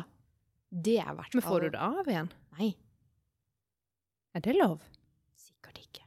Det 0.71 0.97
er 0.99 1.13
verdt 1.15 1.31
hvert 1.31 1.31
fall 1.31 1.41
Men 1.41 1.47
får 1.49 1.61
du 1.61 1.69
det 1.75 1.79
av 1.79 2.09
igjen? 2.11 2.31
Nei, 2.59 2.69
Er 4.35 4.41
det 4.43 4.55
lov? 4.57 4.81
sikkert 5.39 5.77
ikke. 5.79 6.03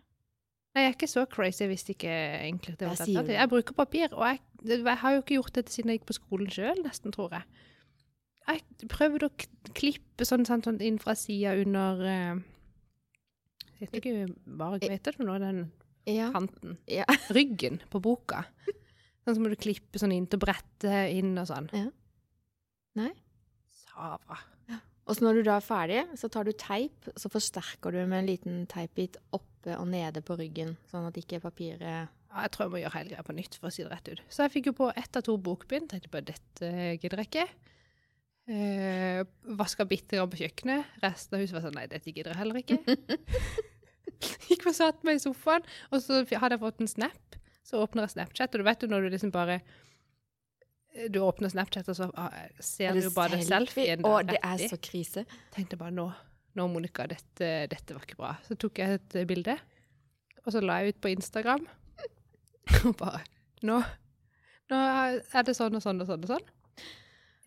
Nei, 0.75 0.83
jeg 0.85 0.91
er 0.93 0.97
ikke 0.97 1.09
så 1.09 1.27
crazy. 1.33 1.65
hvis 1.67 1.85
det 1.85 1.95
ikke 1.97 2.13
egentlig 2.13 2.77
det 2.77 2.85
var 2.87 2.93
Jeg 2.95 3.01
et 3.01 3.07
sier 3.07 3.19
alternativ. 3.19 3.27
det. 3.33 3.39
Jeg 3.41 3.49
bruker 3.49 3.75
papir, 3.75 4.09
og 4.13 4.25
jeg, 4.27 4.41
jeg 4.85 4.97
har 4.99 5.13
jo 5.15 5.23
ikke 5.23 5.35
gjort 5.39 5.53
dette 5.55 5.73
siden 5.73 5.91
jeg 5.91 6.01
gikk 6.01 6.07
på 6.11 6.19
skolen 6.19 6.51
sjøl, 6.53 6.83
nesten, 6.85 7.13
tror 7.13 7.31
jeg. 7.33 7.43
Jeg 8.49 8.89
prøvde 8.89 9.29
å 9.29 9.73
klippe 9.77 10.25
sånn, 10.25 10.47
sånn, 10.49 10.63
sånn 10.65 10.81
inn 10.85 10.99
fra 11.03 11.15
sida 11.19 11.53
under 11.61 12.01
eh, 12.09 12.39
vet 13.83 13.99
ikke 14.01 14.15
bare 14.59 14.79
Hva 14.81 14.89
heter 14.91 15.13
det 15.13 15.19
for 15.21 15.39
den 15.45 15.65
Ja. 16.09 16.31
kanten? 16.33 16.79
ja. 16.89 17.05
Ryggen 17.37 17.81
på 17.93 18.01
boka. 18.03 18.45
Sånn 19.27 19.37
så 19.37 19.43
må 19.45 19.51
du 19.53 19.59
klippe 19.61 20.01
sånn 20.01 20.15
inn 20.17 20.27
til 20.27 20.41
brettet 20.41 21.13
inn 21.13 21.35
og 21.37 21.47
sånn. 21.51 21.69
Ja. 21.77 21.91
Nei. 22.97 23.11
Savra. 23.85 24.39
Og 25.09 25.17
så 25.17 25.25
når 25.25 25.39
du 25.39 25.43
da 25.47 25.55
er 25.57 25.65
ferdig, 25.65 26.01
så 26.21 26.29
tar 26.29 26.45
du 26.45 26.53
teip, 26.53 27.07
så 27.17 27.31
forsterker 27.33 27.95
du 27.97 28.03
med 28.05 28.19
en 28.19 28.27
liten 28.29 28.57
teipbit 28.69 29.15
oppe 29.33 29.73
og 29.79 29.87
nede 29.89 30.21
på 30.21 30.37
ryggen, 30.37 30.75
sånn 30.91 31.07
at 31.09 31.17
ikke 31.17 31.41
papiret 31.41 31.81
Ja, 32.29 32.43
jeg 32.45 32.51
tror 32.53 32.67
jeg 32.67 32.73
må 32.75 32.81
gjøre 32.83 32.93
hele 32.99 33.13
greia 33.15 33.25
på 33.25 33.33
nytt, 33.39 33.57
for 33.57 33.71
å 33.71 33.73
si 33.73 33.85
det 33.87 33.89
rett 33.95 34.11
ut. 34.13 34.21
Så 34.29 34.45
jeg 34.45 34.53
fikk 34.59 34.67
jo 34.69 34.75
på 34.83 34.91
ett 35.01 35.17
av 35.17 35.25
to 35.25 35.39
bokbind. 35.41 35.89
Tenkte 35.89 36.11
på 36.13 36.21
dette 36.29 36.69
gidder 37.01 37.23
jeg 37.23 37.31
ikke. 37.31 37.47
Eh, 38.49 39.27
Vaska 39.61 39.85
bitte 39.85 40.17
grann 40.17 40.31
på 40.33 40.41
kjøkkenet. 40.41 40.95
Resten 41.05 41.37
av 41.37 41.43
huset 41.43 41.57
var 41.59 41.67
sånn 41.67 41.77
Nei, 41.77 41.89
dette 41.91 42.13
gidder 42.15 42.33
jeg 42.33 42.41
heller 42.41 42.63
ikke. 42.63 42.79
Gikk 44.49 44.65
og 44.71 44.77
satt 44.77 45.05
meg 45.07 45.19
i 45.19 45.23
sofaen, 45.23 45.67
og 45.93 46.01
så 46.03 46.23
hadde 46.25 46.57
jeg 46.57 46.63
fått 46.63 46.81
en 46.83 46.91
snap. 46.91 47.37
Så 47.69 47.83
åpner 47.83 48.07
jeg 48.07 48.15
Snapchat, 48.15 48.55
og 48.57 48.63
du 48.63 48.65
vet 48.65 48.83
jo 48.83 48.89
når 48.89 49.05
du 49.05 49.13
liksom 49.13 49.31
bare 49.35 49.59
Du 51.13 51.21
åpner 51.21 51.53
Snapchat, 51.53 51.91
og 51.93 51.99
så 51.99 52.09
ah, 52.17 52.33
ser 52.65 52.97
du 52.97 53.05
jo 53.05 53.13
bare 53.15 53.37
det 53.37 53.47
selfien 53.51 54.07
Å, 54.09 54.15
det 54.25 54.41
er 54.41 54.65
så 54.71 54.79
krise. 54.81 55.27
Tenkte 55.55 55.77
bare 55.79 55.93
nå, 55.93 56.07
nå 56.57 56.69
Monica, 56.73 57.05
dette, 57.11 57.51
dette 57.69 57.95
var 57.97 58.07
ikke 58.09 58.19
bra. 58.19 58.33
Så 58.49 58.57
tok 58.57 58.81
jeg 58.81 58.97
et 58.97 59.19
eh, 59.21 59.29
bilde, 59.29 59.59
og 60.47 60.55
så 60.55 60.65
la 60.65 60.81
jeg 60.81 60.97
ut 60.97 61.03
på 61.05 61.13
Instagram. 61.13 61.69
Og 62.89 62.95
bare 63.01 63.25
Nå, 63.67 63.77
nå 64.71 64.79
er 64.79 65.45
det 65.45 65.55
sånn 65.57 65.75
og 65.75 65.83
sånn 65.83 66.01
og 66.05 66.07
sånn 66.07 66.25
og 66.25 66.31
sånn. 66.31 66.51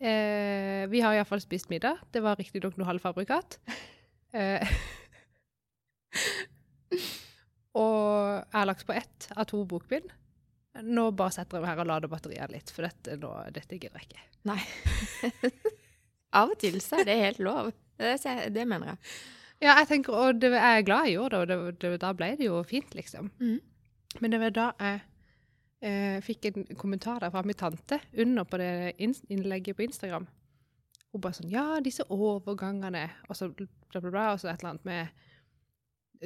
Eh, 0.02 0.88
vi 0.90 1.00
har 1.00 1.14
iallfall 1.14 1.40
spist 1.40 1.68
middag. 1.70 2.00
Det 2.10 2.20
var 2.24 2.40
riktignok 2.40 2.78
noe 2.78 2.90
halvfabrikat. 2.90 3.60
Eh, 4.32 4.64
og 7.76 7.98
jeg 8.40 8.54
har 8.54 8.64
lagt 8.64 8.86
på 8.88 8.94
ett 8.96 9.26
av 9.36 9.44
to 9.50 9.58
bokbind. 9.68 10.06
Nå 10.88 11.04
bare 11.12 11.34
setter 11.36 11.58
jeg 11.58 11.66
meg 11.66 11.68
her 11.68 11.82
og 11.82 11.90
lader 11.90 12.08
batteriet 12.08 12.54
litt, 12.54 12.72
for 12.72 12.88
dette, 12.88 13.18
nå, 13.20 13.28
dette 13.52 13.76
gidder 13.76 14.00
jeg 14.00 14.08
ikke. 14.08 14.24
Nei. 14.48 14.56
Av 16.40 16.48
og 16.48 16.56
til 16.64 16.80
så 16.80 17.02
er 17.02 17.10
det 17.10 17.18
helt 17.20 17.42
lov. 17.44 17.68
Det, 18.00 18.16
det 18.56 18.64
mener 18.64 18.94
jeg. 18.94 19.12
Ja, 19.66 19.76
jeg 19.82 19.90
tenker, 19.92 20.16
og 20.16 20.40
det, 20.40 20.54
jeg 20.56 20.80
er 20.80 20.88
glad 20.88 21.10
jeg 21.10 21.18
gjorde 21.18 21.44
det, 21.44 21.60
og 21.60 21.68
det, 21.68 21.76
det, 21.84 22.00
da 22.08 22.16
ble 22.16 22.30
det 22.40 22.48
jo 22.48 22.64
fint, 22.72 22.96
liksom. 22.96 23.28
Mm. 23.36 23.60
Men 24.24 24.32
det 24.32 24.40
var 24.46 24.56
da 24.56 24.68
jeg 24.80 25.04
eh, 25.82 26.20
fikk 26.24 26.46
en 26.50 26.64
kommentar 26.78 27.20
der 27.20 27.32
fra 27.34 27.42
min 27.46 27.58
tante 27.58 27.98
under 28.22 28.44
på 28.48 28.60
det 28.62 28.70
innlegget 29.02 29.76
på 29.76 29.84
Instagram. 29.88 30.26
Hun 31.12 31.20
bare 31.20 31.36
sånn 31.36 31.50
Ja, 31.52 31.66
disse 31.84 32.06
overgangene, 32.08 33.08
og 33.28 33.36
så 33.36 33.50
bla, 33.52 33.66
bla, 34.00 34.10
bla, 34.10 34.26
og 34.32 34.40
så 34.40 34.48
et 34.52 34.62
eller 34.62 34.70
annet 34.76 34.84
med 34.88 35.08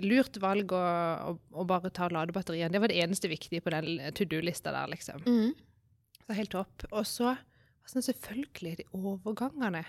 lurt 0.04 0.36
valg 0.42 0.72
og, 0.76 1.28
og, 1.30 1.38
og 1.56 1.68
bare 1.70 1.90
ta 1.90 2.08
ladebatterien. 2.12 2.72
Det 2.72 2.80
var 2.82 2.92
det 2.92 2.98
eneste 3.00 3.30
viktige 3.32 3.62
på 3.64 3.72
den 3.72 3.96
to 4.14 4.26
do-lista 4.28 4.72
der, 4.74 4.90
liksom. 4.92 5.22
Mm. 5.24 5.54
Så 6.26 6.36
helt 6.36 6.52
topp. 6.52 6.84
Og 6.92 7.06
så 7.08 7.32
sånn, 7.86 8.04
selvfølgelig 8.04 8.74
de 8.82 8.86
overgangene. 8.98 9.84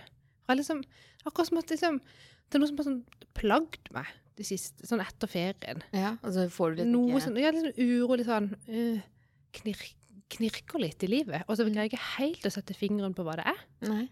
Liksom, 0.48 0.80
akkurat 1.28 1.50
som 1.50 1.60
at 1.60 1.74
liksom, 1.74 2.00
det 2.48 2.56
er 2.56 2.62
noe 2.64 2.70
som 2.72 2.80
har 2.80 2.88
sånn 2.88 3.02
plagd 3.36 3.92
meg 3.92 4.08
det 4.38 4.46
siste, 4.48 4.86
sånn 4.88 5.02
etter 5.04 5.28
ferien. 5.30 5.82
Ja, 5.98 6.14
og 6.22 6.32
så 6.36 6.46
får 6.54 6.76
du 6.78 6.82
litt 6.84 6.92
Noe 6.94 7.10
ikke- 7.18 7.24
sånn, 7.26 7.40
ja, 7.42 7.52
litt 7.52 7.66
sånn 7.66 7.84
urolig 7.84 8.26
sånn 8.30 8.52
øh, 8.70 9.02
knir, 9.56 9.82
knirker 10.34 10.82
litt 10.82 11.04
i 11.06 11.10
livet. 11.12 11.48
Og 11.48 11.58
så 11.58 11.66
vil 11.68 11.78
jeg 11.78 11.92
ikke 11.92 12.06
helt 12.18 12.48
å 12.48 12.54
sette 12.54 12.76
fingeren 12.78 13.16
på 13.18 13.26
hva 13.28 13.38
det 13.40 13.48
er. 13.54 13.62
Nei. 13.88 14.06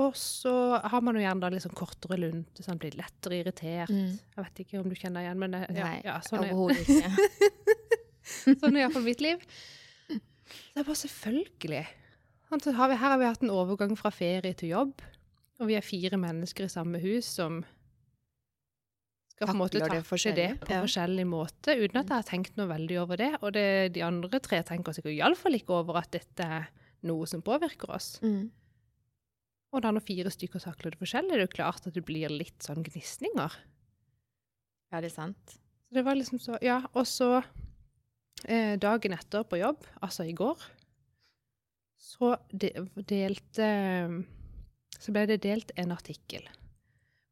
Og 0.00 0.16
så 0.16 0.52
har 0.80 1.02
man 1.04 1.18
jo 1.18 1.22
gjerne 1.22 1.50
da 1.52 1.60
sånn 1.60 1.76
kortere 1.76 2.16
lunte, 2.20 2.64
sånn 2.64 2.78
blir 2.80 2.94
lettere 2.96 3.40
irritert. 3.42 3.92
Mm. 3.92 4.14
Jeg 4.16 4.44
vet 4.46 4.62
ikke 4.64 4.80
om 4.80 4.88
du 4.88 4.96
kjenner 4.96 5.20
deg 5.20 5.28
igjen, 5.28 5.42
men 5.42 5.56
det, 5.56 5.60
ja, 5.76 5.88
Nei, 5.88 5.96
ja, 6.06 6.16
sånn 6.24 6.46
er, 6.46 6.54
overhodet 6.54 6.88
ikke. 6.94 8.54
sånn 8.62 8.76
er 8.76 8.84
iallfall 8.86 9.04
mitt 9.04 9.24
liv. 9.24 9.42
Det 10.08 10.80
er 10.80 10.86
bare 10.86 11.00
selvfølgelig. 11.02 11.82
Så 12.50 12.72
har 12.74 12.90
vi, 12.90 12.96
her 12.98 13.12
har 13.12 13.20
vi 13.20 13.28
hatt 13.28 13.44
en 13.44 13.52
overgang 13.54 13.92
fra 13.98 14.10
ferie 14.14 14.56
til 14.58 14.72
jobb, 14.72 15.04
og 15.60 15.68
vi 15.68 15.76
er 15.78 15.84
fire 15.84 16.18
mennesker 16.18 16.66
i 16.66 16.72
samme 16.72 16.98
hus 17.02 17.28
som 17.36 17.60
skal 19.40 19.48
på 19.48 19.56
en 19.56 19.60
måte 19.62 19.78
det 19.78 19.86
takle 19.88 20.32
det 20.36 20.48
på 20.60 20.74
ja. 20.74 20.78
forskjellig 20.84 21.24
måte, 21.24 21.72
uten 21.72 21.96
at 22.02 22.10
jeg 22.10 22.12
har 22.12 22.26
tenkt 22.28 22.58
noe 22.60 22.68
veldig 22.68 22.96
over 23.00 23.16
det. 23.16 23.30
Og 23.40 23.54
det, 23.56 23.94
de 23.96 24.02
andre 24.04 24.40
tre 24.44 24.60
tenker 24.68 24.92
sikkert 24.92 25.16
iallfall 25.16 25.56
ikke 25.56 25.78
over 25.78 26.02
at 26.02 26.10
dette 26.12 26.44
er 26.44 26.66
noe 27.08 27.28
som 27.30 27.40
påvirker 27.44 27.88
oss. 27.96 28.18
Mm. 28.20 28.50
Og 29.72 29.84
da 29.84 29.94
når 29.94 30.04
fire 30.04 30.32
stykker 30.34 30.60
takler 30.60 30.92
det 30.92 31.00
forskjellig, 31.00 31.32
er 31.32 31.40
det 31.40 31.48
jo 31.48 31.54
klart 31.56 31.88
at 31.88 31.96
det 31.96 32.04
blir 32.04 32.32
litt 32.34 32.60
sånn 32.66 32.84
gnisninger. 32.84 33.56
Ja, 34.90 35.00
det 35.00 35.08
er 35.08 35.16
sant. 35.16 35.56
Så 35.88 35.96
det 35.96 36.04
var 36.04 36.20
liksom 36.20 36.42
så 36.42 36.60
Ja, 36.60 36.82
og 36.92 37.08
så 37.08 37.38
eh, 38.44 38.76
dagen 38.82 39.16
etter 39.16 39.48
på 39.48 39.62
jobb, 39.62 39.88
altså 40.04 40.28
i 40.28 40.36
går, 40.36 40.68
så 42.00 42.34
de, 42.48 42.72
delte 43.08 43.66
Så 45.00 45.12
ble 45.12 45.26
det 45.28 45.42
delt 45.44 45.72
en 45.80 45.92
artikkel 45.92 46.46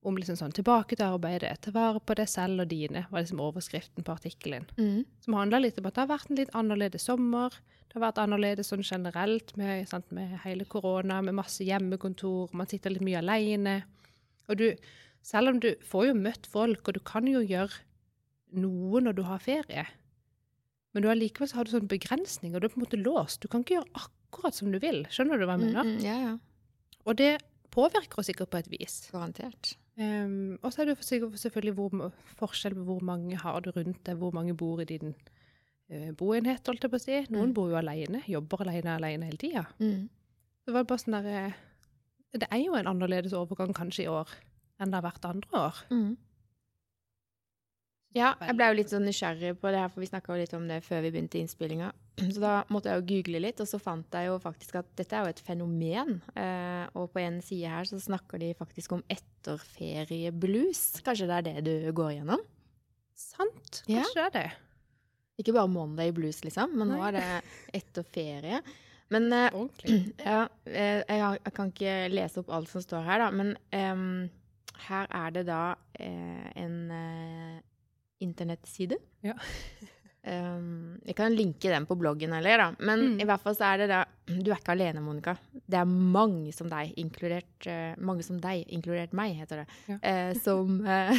om 0.06 0.16
liksom 0.16 0.36
sånn 0.38 0.52
tilbake 0.54 0.94
til 0.96 1.06
arbeidet, 1.08 1.56
ta 1.60 1.72
vare 1.74 1.98
på 2.00 2.14
deg 2.14 2.28
selv 2.30 2.62
og 2.62 2.68
dine, 2.70 3.06
var 3.10 3.20
liksom 3.24 3.40
overskriften 3.42 4.04
på 4.06 4.14
artikkelen. 4.14 4.68
Mm. 4.78 5.02
Som 5.24 5.34
handla 5.34 5.58
litt 5.58 5.78
om 5.80 5.86
at 5.90 5.94
det 5.96 6.04
har 6.04 6.12
vært 6.12 6.30
en 6.30 6.36
litt 6.38 6.52
annerledes 6.54 7.02
sommer. 7.08 7.50
Det 7.88 7.96
har 7.98 8.04
vært 8.06 8.20
annerledes 8.22 8.70
sånn 8.70 8.84
generelt 8.86 9.56
med, 9.58 9.88
sant, 9.90 10.06
med 10.14 10.38
hele 10.44 10.64
korona, 10.70 11.18
med 11.22 11.34
masse 11.34 11.64
hjemmekontor, 11.66 12.50
man 12.52 12.68
sitter 12.70 12.94
litt 12.94 13.02
mye 13.02 13.18
aleine. 13.18 13.82
Og 14.48 14.56
du, 14.60 14.68
selv 15.26 15.50
om 15.50 15.58
du 15.60 15.72
får 15.84 16.06
jo 16.12 16.14
møtt 16.14 16.46
folk, 16.46 16.86
og 16.88 16.94
du 16.94 17.00
kan 17.00 17.26
jo 17.26 17.40
gjøre 17.42 17.82
noe 18.62 19.02
når 19.04 19.18
du 19.18 19.22
har 19.28 19.42
ferie, 19.42 19.86
men 20.94 21.04
du 21.04 21.10
allikevel 21.12 21.50
så 21.50 21.58
har 21.58 21.66
du 21.68 21.74
sånn 21.74 21.90
begrensning, 21.90 22.54
og 22.54 22.62
du 22.62 22.68
er 22.68 22.72
på 22.72 22.78
en 22.80 22.86
måte 22.86 23.02
låst. 23.02 23.42
Du 23.42 23.48
kan 23.52 23.60
ikke 23.66 23.76
gjøre 23.80 24.04
akkurat 24.06 24.56
som 24.56 24.70
du 24.72 24.78
vil. 24.82 25.02
Skjønner 25.12 25.38
du 25.38 25.44
hva 25.44 25.58
jeg 25.58 25.66
Mm, 25.66 25.74
mener? 25.74 25.84
mm, 25.90 26.00
ja, 26.06 26.14
ja. 26.22 26.38
Og 27.04 27.16
det 27.18 27.34
påvirker 27.74 28.18
oss 28.22 28.26
sikkert 28.30 28.50
på 28.50 28.58
et 28.62 28.70
vis. 28.72 28.96
Garantert. 29.12 29.74
Um, 29.98 30.58
og 30.62 30.70
så 30.70 30.82
er 30.84 30.92
det 30.92 30.98
selvfølgelig 31.02 31.74
hvor, 31.74 32.12
forskjell 32.38 32.76
på 32.78 32.84
hvor 32.86 33.00
mange 33.02 33.36
har 33.40 33.60
du 33.64 33.72
rundt 33.74 34.04
deg, 34.06 34.16
hvor 34.20 34.30
mange 34.36 34.54
bor 34.54 34.78
i 34.80 34.86
din 34.86 35.10
uh, 35.90 36.12
boenhet, 36.14 36.62
holdt 36.70 36.84
jeg 36.86 36.92
på 36.92 37.00
å 37.00 37.02
si. 37.02 37.16
Noen 37.34 37.50
Mm. 37.50 37.54
bor 37.56 37.72
jo 37.72 37.80
alene, 37.80 38.22
jobber 38.30 38.62
alene, 38.62 38.94
alene 38.94 39.26
hele 39.26 39.40
tida. 39.42 39.64
Mm. 39.80 40.06
Det 40.66 40.74
var 40.76 40.84
bare 40.84 41.02
sånn 41.02 41.16
der, 41.18 41.26
eh, 41.48 41.52
Det 42.38 42.46
er 42.52 42.60
jo 42.62 42.74
en 42.76 42.86
annerledes 42.86 43.32
overgang 43.32 43.72
kanskje 43.74 44.04
i 44.04 44.08
år 44.12 44.28
enn 44.78 44.90
det 44.92 44.94
har 45.00 45.10
vært 45.10 45.24
andre 45.24 45.50
år. 45.58 45.78
Mm. 45.90 46.16
Ja, 48.14 48.34
jeg 48.40 48.56
ble 48.56 48.66
jo 48.68 48.76
litt 48.78 48.90
sånn 48.92 49.04
nysgjerrig 49.08 49.56
på 49.60 49.70
det 49.72 49.80
her, 49.82 49.88
for 49.88 50.00
vi 50.00 50.06
snakka 50.06 50.34
jo 50.34 50.40
litt 50.42 50.54
om 50.54 50.68
det 50.68 50.82
før 50.84 51.02
vi 51.04 51.10
begynte 51.10 51.40
innspillinga. 51.40 51.90
Så 52.34 52.42
da 52.42 52.52
måtte 52.72 52.90
jeg 52.90 53.00
jo 53.00 53.08
google 53.12 53.42
litt, 53.46 53.60
og 53.62 53.68
så 53.70 53.80
fant 53.82 54.14
jeg 54.18 54.30
jo 54.30 54.38
faktisk 54.42 54.80
at 54.80 54.88
dette 54.98 55.16
er 55.16 55.26
jo 55.26 55.34
et 55.34 55.42
fenomen. 55.46 56.18
Eh, 56.34 56.84
og 56.98 57.10
på 57.14 57.22
en 57.22 57.40
side 57.44 57.70
her 57.72 57.88
så 57.88 58.00
snakker 58.02 58.42
de 58.42 58.52
faktisk 58.58 58.96
om 58.98 59.04
etterferieblues. 59.12 61.02
Kanskje 61.06 61.28
det 61.30 61.38
er 61.38 61.46
det 61.48 61.66
du 61.68 61.92
går 61.96 62.16
gjennom? 62.18 62.42
Sant? 63.18 63.82
Ja. 63.86 64.02
Kanskje 64.02 64.18
det 64.18 64.26
er 64.26 64.36
det. 64.38 64.48
Ikke 65.38 65.54
bare 65.54 65.70
Monday 65.70 66.10
blues, 66.14 66.42
liksom, 66.42 66.74
men 66.78 66.90
nå 66.90 66.98
er 67.08 67.18
det 67.20 67.26
etter 67.78 68.06
ferie. 68.06 68.62
Men 69.14 69.30
eh, 69.32 69.54
Ordentlig. 69.54 70.00
Ja, 70.28 70.42
eh, 70.66 71.04
jeg, 71.06 71.54
kan 71.56 71.72
ikke 71.72 71.94
lese 72.12 72.42
opp 72.42 72.52
alt 72.54 72.70
som 72.72 72.84
står 72.84 73.06
her, 73.06 73.22
da, 73.22 73.30
men 73.34 73.54
um, 73.72 74.26
her 74.88 75.08
er 75.14 75.34
det 75.34 75.46
da 75.48 75.62
eh, 75.98 76.50
en 76.58 76.76
eh, 76.94 77.60
internettside. 78.24 78.98
Ja. 79.26 79.38
Em, 80.28 80.98
jeg 81.08 81.16
kan 81.16 81.32
linke 81.32 81.70
den 81.72 81.86
på 81.88 81.96
bloggen 81.96 82.34
heller, 82.36 82.60
da. 82.60 82.66
Men 82.84 83.00
Mm. 83.14 83.20
i 83.22 83.24
hvert 83.24 83.40
fall 83.40 83.54
så 83.56 83.64
er 83.72 83.78
det 83.82 83.88
da 83.88 84.04
Du 84.28 84.50
er 84.52 84.58
ikke 84.58 84.74
alene, 84.74 85.00
Monica. 85.00 85.36
Det 85.66 85.78
er 85.80 85.86
mange 85.88 86.52
som 86.52 86.68
deg, 86.68 86.90
inkludert 87.00 87.66
uh, 87.66 87.94
Mange 88.04 88.22
som 88.26 88.36
deg, 88.42 88.66
inkludert 88.68 89.14
meg, 89.16 89.34
heter 89.40 89.62
det. 89.64 89.66
Ja. 89.88 89.96
uh, 90.04 90.34
som, 90.44 90.80
uh, 90.84 91.16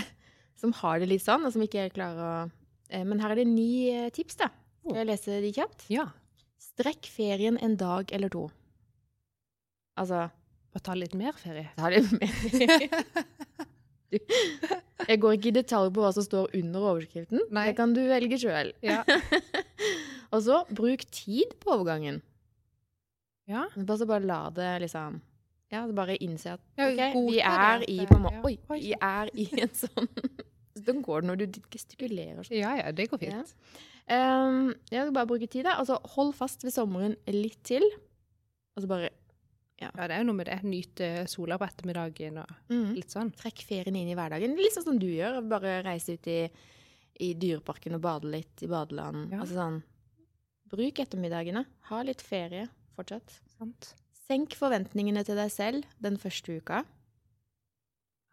som 0.59 0.73
har 0.83 0.99
det 0.99 1.09
litt 1.09 1.23
sånn, 1.25 1.45
og 1.47 1.53
som 1.55 1.61
ikke 1.65 1.87
klarer 1.95 2.21
å 2.21 3.03
Men 3.05 3.19
her 3.21 3.31
er 3.31 3.35
det 3.41 3.47
ni 3.47 4.09
tips, 4.11 4.35
da. 4.43 4.49
Skal 4.83 5.01
jeg 5.03 5.07
lese 5.11 5.41
de 5.41 5.51
kjapt? 5.53 5.83
Ja. 5.93 6.07
Strekk 6.59 7.05
ferien 7.09 7.57
en 7.61 7.75
dag 7.77 8.09
eller 8.11 8.29
to. 8.29 8.47
Altså 9.97 10.29
Bare 10.73 10.83
ta 10.85 10.93
litt 10.93 11.13
mer 11.17 11.33
ferie. 11.33 11.69
ta 11.77 11.89
litt 11.89 12.11
mer 12.13 12.29
med. 12.29 12.89
Jeg 14.11 15.19
går 15.21 15.37
ikke 15.37 15.51
i 15.51 15.55
detalj 15.59 15.91
på 15.95 16.03
hva 16.03 16.11
som 16.15 16.25
står 16.25 16.51
under 16.59 16.85
overskriften. 16.91 17.43
Nei. 17.55 17.67
Det 17.69 17.77
kan 17.77 17.93
du 17.95 18.01
velge 18.09 18.39
sjøl. 18.41 18.73
Ja. 18.85 19.03
Og 20.33 20.43
så 20.45 20.59
bruk 20.75 21.05
tid 21.13 21.55
på 21.61 21.73
overgangen. 21.77 22.21
ja. 23.49 23.65
Bare 23.75 23.97
så 23.97 24.07
bare 24.09 24.25
la 24.29 24.43
det 24.53 24.73
liksom 24.85 25.21
Ja, 25.71 25.83
bare 25.93 26.17
innse 26.17 26.55
at 26.57 26.61
okay, 26.77 27.13
vi 27.13 27.39
er 27.45 27.85
i 27.89 27.99
måte. 28.09 28.41
Oi, 28.45 28.55
vi 28.81 28.93
er 28.93 29.29
i 29.37 29.47
en 29.61 29.73
sånn 29.77 30.09
Sånn 30.79 31.01
går 31.05 31.21
det 31.21 31.27
når 31.27 31.39
du 31.41 31.57
gestikulerer 31.73 32.45
sånn. 32.45 32.55
ja, 32.57 32.75
ja, 32.79 32.91
det 32.95 33.09
går 33.11 33.19
fint. 33.19 33.55
Um, 34.09 34.69
jeg 34.89 35.03
skal 35.03 35.11
bare 35.13 35.27
bruke 35.27 35.49
tid, 35.51 35.65
da. 35.67 35.73
Altså, 35.81 35.97
hold 36.15 36.31
fast 36.37 36.63
ved 36.63 36.71
sommeren 36.71 37.17
litt 37.27 37.57
til. 37.67 37.83
Og 38.77 38.85
så 38.85 38.87
bare 38.89 39.09
Ja. 39.79 39.89
Ja, 39.95 40.07
det 40.07 40.15
er 40.17 40.19
jo 40.23 40.27
noe 40.27 40.35
med 40.41 40.49
det. 40.51 40.57
Nyte 40.67 41.09
sola 41.31 41.57
på 41.57 41.67
ettermiddagen 41.69 42.37
og 42.41 42.49
Mm. 42.69 42.95
litt 42.95 43.09
sånn. 43.13 43.31
Trekk 43.35 43.63
ferien 43.63 43.95
inn 43.95 44.09
i 44.11 44.15
hverdagen. 44.15 44.57
Litt 44.57 44.73
sånn 44.75 44.83
som 44.89 44.99
du 44.99 45.07
gjør. 45.07 45.39
Bare 45.47 45.81
reise 45.85 46.13
ut 46.17 46.27
i, 46.27 46.49
i 47.19 47.33
dyreparken 47.33 47.95
og 47.95 48.01
bade 48.01 48.25
litt 48.29 48.61
i 48.63 48.67
badeland. 48.67 49.31
Ja. 49.31 49.39
Altså 49.41 49.55
sånn 49.55 49.83
Bruk 50.69 50.99
ettermiddagene. 51.01 51.65
Ha 51.89 52.01
litt 52.05 52.21
ferie 52.21 52.67
fortsatt. 52.95 53.39
Sant? 53.57 53.93
Senk 54.27 54.53
forventningene 54.53 55.23
til 55.25 55.35
deg 55.39 55.49
selv 55.49 55.85
den 55.99 56.17
første 56.21 56.59
uka. 56.61 56.83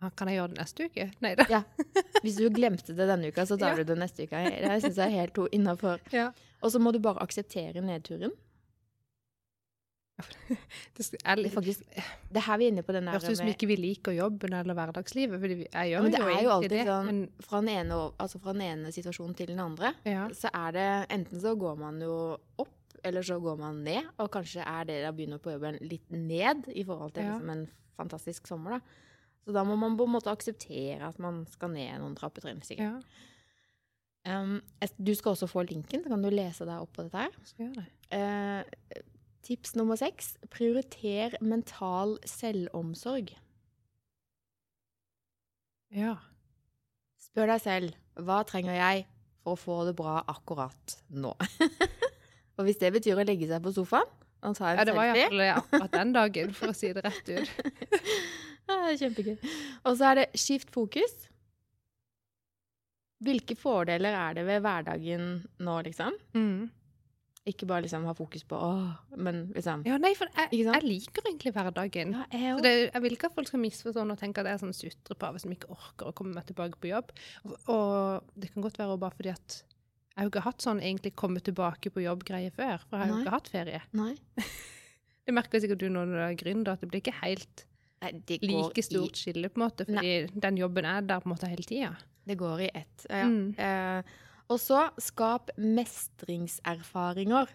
Ja, 0.03 0.11
kan 0.13 0.29
jeg 0.29 0.37
gjøre 0.37 0.53
det 0.53 0.59
neste 0.61 0.85
uke? 0.91 1.07
Nei 1.25 1.31
da. 1.39 1.47
Ja. 1.49 1.63
Hvis 2.21 2.37
du 2.37 2.51
glemte 2.53 2.93
det 2.93 3.07
denne 3.09 3.31
uka, 3.33 3.47
så 3.49 3.57
tar 3.59 3.79
du 3.81 3.85
det 3.89 3.97
neste 3.97 4.27
uka. 4.29 4.43
Det 4.51 4.83
syns 4.85 4.99
jeg 5.01 5.07
er 5.09 5.15
helt 5.23 5.39
innafor. 5.57 6.03
Ja. 6.13 6.27
Og 6.61 6.75
så 6.75 6.79
må 6.83 6.93
du 6.93 6.99
bare 7.01 7.23
akseptere 7.25 7.81
nedturen. 7.81 8.35
Det 10.97 11.05
er 11.29 11.43
faktisk 11.53 11.83
Det 11.93 12.39
er 12.41 12.45
her 12.47 12.59
vi 12.61 12.67
er 12.69 12.73
inne 12.73 12.83
på 12.87 12.95
den 12.97 13.05
der 13.05 13.13
høres 13.19 13.29
ut 13.29 13.41
som 13.43 13.51
ikke 13.51 13.69
vi 13.69 13.77
liker 13.77 14.15
jobben 14.17 14.55
eller 14.57 14.75
hverdagslivet. 14.79 15.41
For 15.43 15.53
jeg 15.53 15.91
gjør 15.93 16.07
men 16.07 16.15
det 16.15 16.21
jo 16.23 16.31
er 16.33 16.43
jo 16.47 16.53
alltid 16.55 16.73
det. 16.73 16.85
sånn 16.89 17.11
Men 17.11 17.19
fra 17.45 17.61
den, 17.61 17.69
ene, 17.75 17.99
altså 18.25 18.41
fra 18.41 18.55
den 18.57 18.65
ene 18.65 18.93
situasjonen 18.97 19.37
til 19.37 19.53
den 19.53 19.61
andre. 19.61 19.93
ja. 20.09 20.27
Så 20.33 20.49
er 20.55 20.73
det 20.79 20.87
enten 21.19 21.41
så 21.45 21.53
går 21.61 21.77
man 21.83 22.01
jo 22.01 22.17
opp, 22.65 22.73
eller 23.05 23.23
så 23.29 23.37
går 23.43 23.59
man 23.61 23.83
ned. 23.85 24.09
Og 24.23 24.31
kanskje 24.33 24.65
er 24.65 24.89
det 24.89 25.01
å 25.09 25.13
begynne 25.17 25.39
på 25.43 25.53
jobben 25.53 25.77
litt 25.85 26.09
ned 26.11 26.65
i 26.73 26.83
forhold 26.89 27.13
til 27.15 27.25
Ja. 27.29 27.35
liksom 27.37 27.51
en 27.53 27.67
fantastisk 27.97 28.49
sommer, 28.49 28.79
da. 28.79 28.81
Så 29.47 29.53
da 29.55 29.63
må 29.65 29.77
man 29.79 29.95
på 29.97 30.05
en 30.09 30.15
måte 30.17 30.33
akseptere 30.33 31.07
at 31.07 31.19
man 31.23 31.45
skal 31.53 31.71
ned 31.71 32.01
noen 32.01 32.17
trappetrinn, 32.19 32.65
sikkert. 32.67 33.05
ja. 33.05 33.25
Um, 34.27 34.57
du 34.99 35.13
skal 35.15 35.37
også 35.37 35.47
få 35.47 35.63
linken, 35.69 36.03
så 36.03 36.09
kan 36.11 36.23
du 36.25 36.31
lese 36.35 36.65
deg 36.67 36.81
opp 36.83 36.91
på 36.97 37.05
dette 37.07 37.21
her. 37.29 37.37
Skal 37.47 37.69
gjøre 37.69 37.85
det. 37.85 37.87
Eh, 38.17 39.03
tips 39.47 39.77
nummer 39.79 39.99
seks. 39.99 40.35
Prioriter 40.53 41.37
mental 41.41 42.17
selvomsorg. 42.27 43.33
Ja. 45.95 46.17
Spør 47.21 47.53
deg 47.55 47.63
selv 47.63 48.25
hva 48.27 48.41
trenger 48.49 48.77
jeg 48.77 49.07
for 49.45 49.55
å 49.55 49.61
få 49.61 49.79
det 49.87 49.95
bra 49.99 50.19
akkurat 50.27 50.97
nå. 51.15 51.33
og 52.57 52.67
hvis 52.67 52.81
det 52.83 52.93
betyr 52.97 53.21
å 53.21 53.27
legge 53.27 53.49
seg 53.51 53.63
på 53.63 53.75
sofaen 53.77 54.11
og 54.47 54.55
ta 54.59 54.71
en 54.71 54.81
ja, 54.81 54.85
det 54.87 54.95
var 54.95 55.09
selfie 55.11 55.47
iallfall 55.47 55.63
akkurat 55.65 55.95
den 55.97 56.11
dagen, 56.15 56.51
for 56.55 56.71
å 56.71 56.77
si 56.77 56.91
det 56.95 57.03
rett 57.07 57.31
ut. 57.33 57.55
Kjempegøy. 59.01 59.37
Og 59.87 59.97
så 59.99 60.11
er 60.11 60.21
det 60.21 60.27
skift 60.39 60.73
fokus. 60.75 61.15
Hvilke 63.27 63.57
fordeler 63.59 64.15
er 64.15 64.37
det 64.37 64.45
ved 64.47 64.61
hverdagen 64.63 65.29
nå, 65.65 65.77
liksom? 65.87 66.19
Mm. 66.37 66.69
Ikke 67.47 67.69
bare 67.71 67.85
liksom 67.85 68.05
ha 68.09 68.13
fokus 68.19 68.43
på 68.49 68.59
åh, 68.59 68.91
men 69.23 69.45
liksom 69.55 69.85
Ja, 69.87 70.01
nei, 70.03 70.13
for 70.19 70.31
jeg, 70.35 70.65
jeg 70.65 70.83
liker 70.83 71.29
egentlig 71.29 71.53
hverdagen. 71.55 72.17
Ja, 72.17 72.27
jeg 72.33 72.57
Så 72.59 72.65
det, 72.67 72.75
jeg 72.89 73.05
vil 73.05 73.17
ikke 73.17 73.31
at 73.31 73.37
folk 73.39 73.51
skal 73.51 73.63
misforstå 73.63 74.03
og 74.03 74.19
tenke 74.19 74.43
at 74.43 74.51
jeg 74.51 74.59
er 74.59 74.65
sånn 74.65 74.75
sutrepave 74.77 75.43
som 75.43 75.55
ikke 75.55 75.71
orker 75.71 76.11
å 76.11 76.15
komme 76.17 76.35
meg 76.35 76.49
tilbake 76.49 76.81
på 76.83 76.91
jobb. 76.91 77.15
Og, 77.47 77.57
og 77.71 78.35
det 78.35 78.51
kan 78.53 78.67
godt 78.67 78.81
være 78.83 78.99
bare 78.99 79.19
fordi 79.19 79.35
at 79.37 79.61
jeg 80.17 80.23
har 80.23 80.27
jo 80.27 80.33
ikke 80.33 80.47
hatt 80.47 80.65
sånn 80.65 80.79
egentlig 80.81 81.13
komme 81.21 81.43
tilbake 81.45 81.91
på 81.93 82.03
jobb-greie 82.03 82.51
før. 82.57 82.83
For 82.89 82.97
jeg 82.97 83.05
har 83.05 83.11
jo 83.13 83.23
ikke 83.23 83.37
hatt 83.37 83.53
ferie. 83.53 83.83
Nei. 83.99 84.15
Det 85.27 85.35
merker 85.35 85.59
sikkert 85.59 85.81
du 85.83 85.89
når 85.91 86.07
du 86.07 86.19
er 86.23 86.37
gründer, 86.39 86.77
at 86.77 86.83
det 86.85 86.87
blir 86.87 87.03
ikke 87.03 87.17
helt 87.19 87.65
Nei, 88.05 88.13
like 88.47 88.83
stort 88.87 89.19
skille, 89.19 89.49
på 89.51 89.59
en 89.59 89.65
måte. 89.65 89.87
Fordi 89.89 90.13
den 90.31 90.61
jobben 90.61 90.87
er 90.87 91.03
der 91.03 91.23
på 91.23 91.27
en 91.27 91.33
måte 91.33 91.51
hele 91.51 91.67
tida. 91.67 91.91
Det 92.27 92.37
går 92.39 92.63
i 92.63 92.69
ett. 92.71 93.07
Ja. 93.11 93.27
Mm. 93.27 93.49
Eh, 93.59 94.15
og 94.49 94.59
så 94.63 94.87
skap 95.03 95.51
mestringserfaringer. 95.59 97.49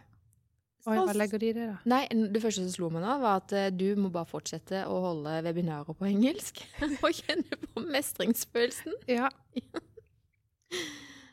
Oi, 0.89 0.95
hva 0.97 1.13
legger 1.13 1.37
de 1.37 1.49
i 1.51 1.53
det, 1.53 1.65
da? 1.69 1.75
Nei, 1.85 1.99
det 2.09 2.41
første 2.41 2.63
som 2.65 2.71
slo 2.73 2.87
meg 2.89 3.03
nå, 3.05 3.11
var 3.21 3.35
at 3.43 3.51
eh, 3.53 3.67
du 3.69 3.91
må 4.01 4.09
bare 4.09 4.25
fortsette 4.25 4.79
å 4.89 4.95
holde 5.03 5.35
webinarer 5.45 5.93
på 5.93 6.07
engelsk. 6.09 6.63
og 7.05 7.11
kjenne 7.19 7.59
på 7.67 7.83
mestringsfølelsen. 7.85 8.93
Ja, 9.17 9.29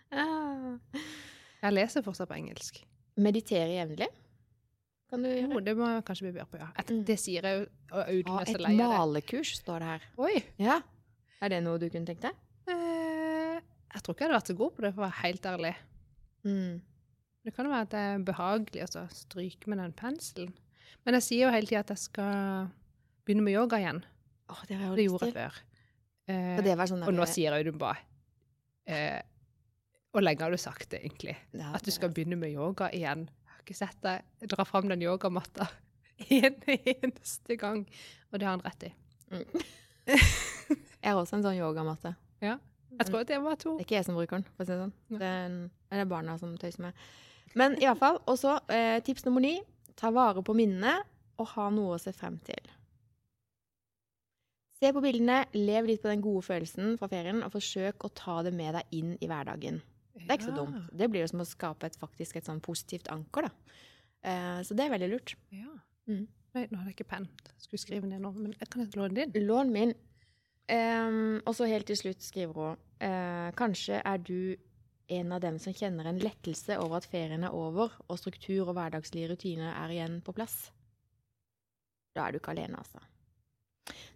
Ah. 0.08 0.78
jeg 1.60 1.74
leser 1.76 2.00
fortsatt 2.02 2.30
på 2.30 2.36
engelsk. 2.38 2.78
Meditere 3.20 3.74
jevnlig. 3.76 4.06
Kan 5.12 5.22
du 5.24 5.28
Jo, 5.28 5.34
gjøre? 5.50 5.60
det 5.66 5.74
må 5.76 5.88
jeg 5.90 6.04
kanskje 6.08 6.24
bli 6.26 6.32
bedre 6.38 6.48
på, 6.52 6.60
ja. 6.62 6.68
Et, 6.80 6.88
Mm. 6.92 7.02
Det 7.08 7.16
sier 7.20 7.44
jeg 7.44 7.58
jo, 7.58 7.66
så 7.92 8.04
et 8.44 8.60
malekurs, 8.76 9.50
står 9.60 9.78
det 9.84 9.88
her. 9.90 10.06
Oi! 10.24 10.34
Ja. 10.60 10.78
Er 11.44 11.48
det 11.52 11.60
noe 11.64 11.78
du 11.80 11.88
kunne 11.92 12.08
tenkt 12.08 12.24
deg? 12.24 12.32
Jeg 13.94 14.04
tror 14.04 14.14
ikke 14.14 14.24
jeg 14.24 14.28
hadde 14.28 14.38
vært 14.38 14.50
så 14.52 14.58
god 14.58 14.74
på 14.76 14.84
det, 14.84 14.92
for 14.94 15.02
å 15.02 15.06
være 15.06 15.20
helt 15.22 15.46
ærlig. 15.48 15.74
Mm. 16.44 16.74
Det 17.44 17.54
kan 17.56 17.68
jo 17.68 17.72
være 17.72 17.86
at 17.86 17.92
det 17.94 18.02
er 18.04 18.26
behagelig 18.28 18.88
å 18.88 19.06
stryke 19.14 19.70
med 19.72 19.80
den 19.80 19.94
penselen. 19.96 20.52
Men 21.06 21.16
jeg 21.16 21.24
sier 21.24 21.46
jo 21.46 21.54
hele 21.54 21.68
tida 21.70 21.80
at 21.84 21.92
jeg 21.94 22.02
skal 22.02 22.68
begynne 23.24 23.46
med 23.46 23.56
yoga 23.56 23.80
igjen. 23.80 24.02
Åh, 24.52 24.60
det 24.68 24.76
jo 24.80 24.94
Det 24.96 25.06
gjorde 25.06 25.28
jeg 25.30 25.36
før. 25.36 25.58
Eh, 26.28 26.60
det 26.64 26.76
sånn 26.90 27.04
og 27.06 27.14
nå 27.16 27.24
sier 27.28 27.54
Audun 27.56 27.78
bare 27.80 28.02
eh, 28.84 29.22
Hvor 30.12 30.20
lenge 30.20 30.44
har 30.44 30.52
du 30.52 30.60
sagt 30.60 30.90
det, 30.92 31.00
egentlig? 31.06 31.38
Ja, 31.56 31.70
At 31.76 31.86
du 31.86 31.92
skal 31.94 32.12
begynne 32.12 32.36
med 32.36 32.52
yoga 32.52 32.90
igjen? 32.92 33.28
Jeg 33.32 33.54
har 33.54 33.64
ikke 33.64 33.78
sett 33.78 34.00
deg 34.04 34.48
dra 34.52 34.66
fram 34.68 34.90
den 34.92 35.04
yogamatta 35.04 35.70
en 36.28 36.60
eneste 36.74 37.56
gang. 37.56 37.84
Og 38.28 38.40
det 38.40 38.48
har 38.48 38.56
han 38.58 38.64
rett 38.66 38.90
i. 38.90 38.92
Jeg 40.08 41.12
har 41.12 41.20
også 41.20 41.38
en 41.38 41.44
sånn 41.44 41.60
yogamatte. 41.60 42.16
Jeg 42.96 43.06
tror 43.08 43.20
at 43.22 43.30
det 43.30 43.38
var 43.44 43.58
to. 43.60 43.74
Det 43.76 43.84
er 43.84 43.86
ikke 43.86 43.98
jeg 43.98 44.06
som 44.08 44.16
bruker 44.18 44.40
den, 44.40 44.46
for 44.56 44.64
å 44.64 44.66
si 44.66 44.72
det 44.72 44.80
sånn. 44.80 44.94
Det 45.12 45.28
er, 45.28 45.44
en, 45.48 45.58
det 45.92 46.00
er 46.02 46.08
barna 46.10 46.38
som 46.40 46.56
tøyser 46.60 46.86
med. 46.88 47.04
Men 47.58 47.76
i 47.78 47.86
hvert 47.86 48.00
fall. 48.00 48.18
Og 48.30 48.40
så 48.40 48.56
eh, 48.72 48.98
tips 49.04 49.26
nummer 49.28 49.44
ni. 49.44 49.58
Ta 49.98 50.12
vare 50.14 50.42
på 50.46 50.54
minnene 50.56 50.98
og 51.38 51.52
ha 51.54 51.68
noe 51.74 51.96
å 51.96 52.02
se 52.02 52.12
frem 52.14 52.38
til. 52.46 52.72
Se 54.78 54.92
på 54.94 55.02
bildene, 55.02 55.40
lev 55.58 55.88
litt 55.88 56.02
på 56.04 56.10
den 56.10 56.22
gode 56.22 56.44
følelsen 56.46 56.94
fra 57.00 57.08
ferien, 57.10 57.40
og 57.42 57.50
forsøk 57.50 58.04
å 58.06 58.12
ta 58.14 58.36
det 58.46 58.52
med 58.54 58.76
deg 58.78 58.94
inn 58.94 59.16
i 59.18 59.30
hverdagen. 59.30 59.80
Det 60.18 60.26
er 60.28 60.36
ikke 60.38 60.50
så 60.50 60.54
dumt. 60.54 60.90
Det 60.94 61.08
blir 61.10 61.24
jo 61.24 61.30
som 61.32 61.42
å 61.42 61.46
skape 61.46 61.88
et, 61.88 61.98
faktisk 61.98 62.38
et 62.38 62.46
sånn 62.46 62.62
positivt 62.62 63.10
anker, 63.10 63.48
da. 63.48 63.78
Eh, 64.22 64.60
så 64.66 64.76
det 64.78 64.86
er 64.86 64.92
veldig 64.94 65.10
lurt. 65.10 65.34
Ja. 65.54 65.72
Mm. 66.10 66.26
Nei, 66.54 66.64
nå 66.70 66.78
har 66.78 66.90
jeg 66.90 66.96
ikke 66.96 67.10
penn. 67.10 67.26
Skulle 67.60 67.82
skrive 67.82 68.10
ned 68.10 68.22
nå, 68.22 68.32
men 68.38 68.54
jeg 68.54 68.70
kan 68.70 68.84
ikke 68.84 69.02
låne 69.02 69.18
din. 69.18 69.48
Lån 69.48 69.74
min. 69.74 69.94
Ehm, 70.68 71.40
og 71.46 71.54
så 71.56 71.68
helt 71.70 71.86
til 71.88 71.96
slutt 71.96 72.20
skriver 72.24 72.52
hun 72.52 72.76
uh, 73.00 73.50
Kanskje 73.56 74.02
er 74.04 74.18
du 74.20 74.56
en 75.08 75.32
av 75.32 75.40
dem 75.40 75.56
som 75.62 75.72
kjenner 75.72 76.10
en 76.10 76.18
lettelse 76.20 76.76
over 76.76 76.98
at 76.98 77.06
ferien 77.08 77.46
er 77.48 77.54
over, 77.56 77.94
og 78.08 78.18
struktur 78.20 78.68
og 78.68 78.74
hverdagslige 78.76 79.30
rutiner 79.30 79.70
er 79.72 79.94
igjen 79.94 80.18
på 80.26 80.34
plass. 80.36 80.66
Da 82.12 82.26
er 82.26 82.34
du 82.36 82.40
ikke 82.42 82.52
alene, 82.52 82.76
altså. 82.82 83.00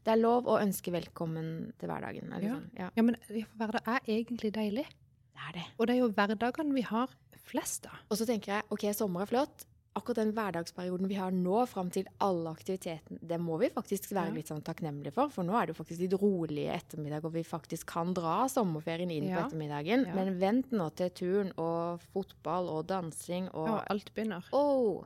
Det 0.04 0.12
er 0.12 0.20
lov 0.20 0.50
å 0.50 0.58
ønske 0.60 0.92
velkommen 0.92 1.72
til 1.80 1.88
hverdagen. 1.88 2.28
Eller 2.28 2.44
Ja. 2.44 2.54
sånn. 2.58 2.70
ja. 2.76 2.90
Ja, 2.96 3.02
men 3.02 3.16
hverdag 3.56 3.88
er 3.88 4.00
egentlig 4.18 4.52
deilig. 4.52 4.84
Det 5.32 5.40
er 5.48 5.52
det. 5.56 5.64
Og 5.78 5.86
det 5.86 5.94
er 5.94 6.00
jo 6.02 6.10
hverdagene 6.12 6.74
vi 6.76 6.82
har 6.82 7.08
flest 7.48 7.86
av. 7.86 7.96
Og 8.10 8.18
så 8.18 8.26
tenker 8.28 8.52
jeg 8.58 8.64
OK, 8.70 8.84
sommer 8.92 9.22
er 9.24 9.30
flott. 9.32 9.64
Akkurat 9.94 10.16
den 10.22 10.30
hverdagsperioden 10.32 11.06
vi 11.10 11.14
har 11.20 11.30
nå, 11.36 11.66
fram 11.68 11.90
til 11.92 12.06
alle 12.24 12.48
aktivitetene, 12.54 13.18
det 13.28 13.36
må 13.40 13.58
vi 13.60 13.68
faktisk 13.68 14.08
være 14.16 14.30
Ja. 14.30 14.34
litt 14.38 14.48
sånn 14.48 14.62
takknemlige 14.64 15.12
for. 15.12 15.28
For 15.28 15.44
nå 15.44 15.52
er 15.60 15.66
det 15.66 15.74
jo 15.76 15.84
faktisk 15.84 16.00
litt 16.00 16.16
rolige 16.22 16.72
ettermiddag, 16.78 17.24
og 17.24 17.32
vi 17.34 17.42
faktisk 17.44 17.86
kan 17.92 18.14
dra 18.14 18.46
sommerferien 18.48 19.10
inn 19.10 19.28
Ja. 19.28 19.42
på 19.42 19.50
ettermiddagen. 19.50 20.06
Ja. 20.06 20.14
Men 20.14 20.38
vent 20.40 20.70
nå 20.72 20.88
til 20.96 21.10
turn 21.10 21.52
og 21.58 22.00
fotball 22.14 22.68
og 22.70 22.86
dansing 22.86 23.50
og 23.52 23.68
Ja, 23.68 23.84
alt 23.90 24.14
begynner. 24.14 24.42
Åh! 24.52 25.04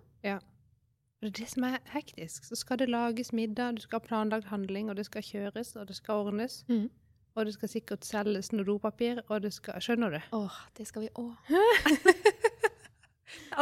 Det 1.22 1.28
er 1.28 1.30
det 1.40 1.48
som 1.48 1.64
er 1.64 1.78
hektisk. 1.94 2.44
Så 2.44 2.54
skal 2.56 2.76
det 2.76 2.88
lages 2.90 3.32
middag, 3.32 3.74
du 3.76 3.80
skal 3.80 4.00
ha 4.00 4.06
planlagt 4.06 4.44
handling, 4.52 4.90
og 4.90 4.96
det 4.96 5.06
skal 5.06 5.22
kjøres, 5.22 5.74
og 5.80 5.86
det 5.88 5.96
skal 5.96 6.26
ordnes. 6.26 6.62
Mm. 6.68 6.90
Og 7.34 7.44
det 7.46 7.54
skal 7.54 7.68
sikkert 7.68 8.04
selges 8.04 8.52
noe 8.52 8.64
dopapir, 8.64 9.22
og 9.30 9.42
det 9.42 9.52
skal 9.52 9.74
Skjønner 9.80 10.10
du? 10.10 10.20
Åh, 10.32 10.52
det 10.76 10.86
skal 10.86 11.02
vi 11.02 11.08
òg. 11.16 11.34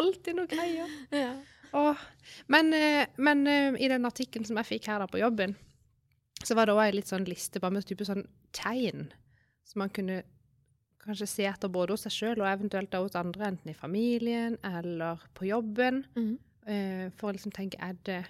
Alltid 0.01 0.39
noe 0.39 0.51
greier. 0.51 0.91
Ja. 1.15 1.33
Men, 2.47 2.73
eh, 2.77 3.07
men 3.17 3.47
eh, 3.51 3.75
i 3.83 3.91
den 3.91 4.07
artikkelen 4.07 4.47
som 4.47 4.59
jeg 4.61 4.69
fikk 4.69 4.89
her 4.93 5.07
på 5.11 5.19
jobben, 5.19 5.57
så 6.45 6.55
var 6.55 6.69
det 6.69 6.77
òg 6.77 6.85
ei 6.85 6.95
litt 6.95 7.11
sånn 7.11 7.27
liste 7.27 7.61
bare 7.63 7.75
med 7.75 7.87
type 7.89 8.07
sånn 8.07 8.27
tegn 8.55 9.09
som 9.65 9.81
man 9.83 9.93
kunne 9.95 10.23
kanskje 11.05 11.29
se 11.29 11.47
etter 11.49 11.73
både 11.73 11.95
hos 11.95 12.05
seg 12.07 12.15
sjøl 12.15 12.43
og 12.43 12.49
eventuelt 12.49 12.95
hos 12.97 13.17
andre, 13.19 13.51
enten 13.51 13.73
i 13.73 13.77
familien 13.77 14.57
eller 14.65 15.25
på 15.37 15.49
jobben. 15.51 16.05
Eh, 16.67 17.11
for 17.19 17.29
å 17.29 17.35
liksom 17.37 17.53
tenke 17.53 17.81
er 17.83 17.97
det 18.09 18.23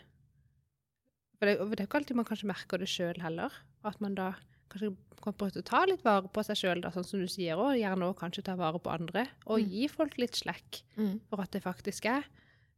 For 1.39 1.47
det, 1.47 1.59
det 1.59 1.83
er 1.83 1.87
ikke 1.87 1.99
alltid 2.01 2.17
man 2.17 2.27
kanskje 2.27 2.49
merker 2.49 2.79
det 2.79 2.89
sjøl 2.89 3.21
heller. 3.21 3.53
At 3.85 4.01
man 4.01 4.15
da 4.15 4.33
kanskje 4.75 4.91
kommer 5.25 5.39
prøve 5.41 5.63
å 5.63 5.65
ta 5.65 5.85
litt 5.89 6.03
vare 6.05 6.29
på 6.29 6.43
seg 6.45 6.59
sjøl, 6.61 6.83
sånn 6.93 7.07
som 7.09 7.21
du 7.23 7.29
sier, 7.33 7.57
og 7.57 7.79
gjerne 7.79 8.11
også 8.11 8.19
kanskje 8.21 8.43
ta 8.45 8.57
vare 8.61 8.77
på 8.83 8.91
andre. 8.93 9.23
Og 9.47 9.61
Mm. 9.63 9.71
gi 9.71 9.87
folk 9.89 10.19
litt 10.21 10.37
slekk 10.37 10.83
mm. 10.99 11.15
for 11.31 11.41
at 11.41 11.51
det 11.55 11.63
faktisk 11.65 12.05
er 12.11 12.27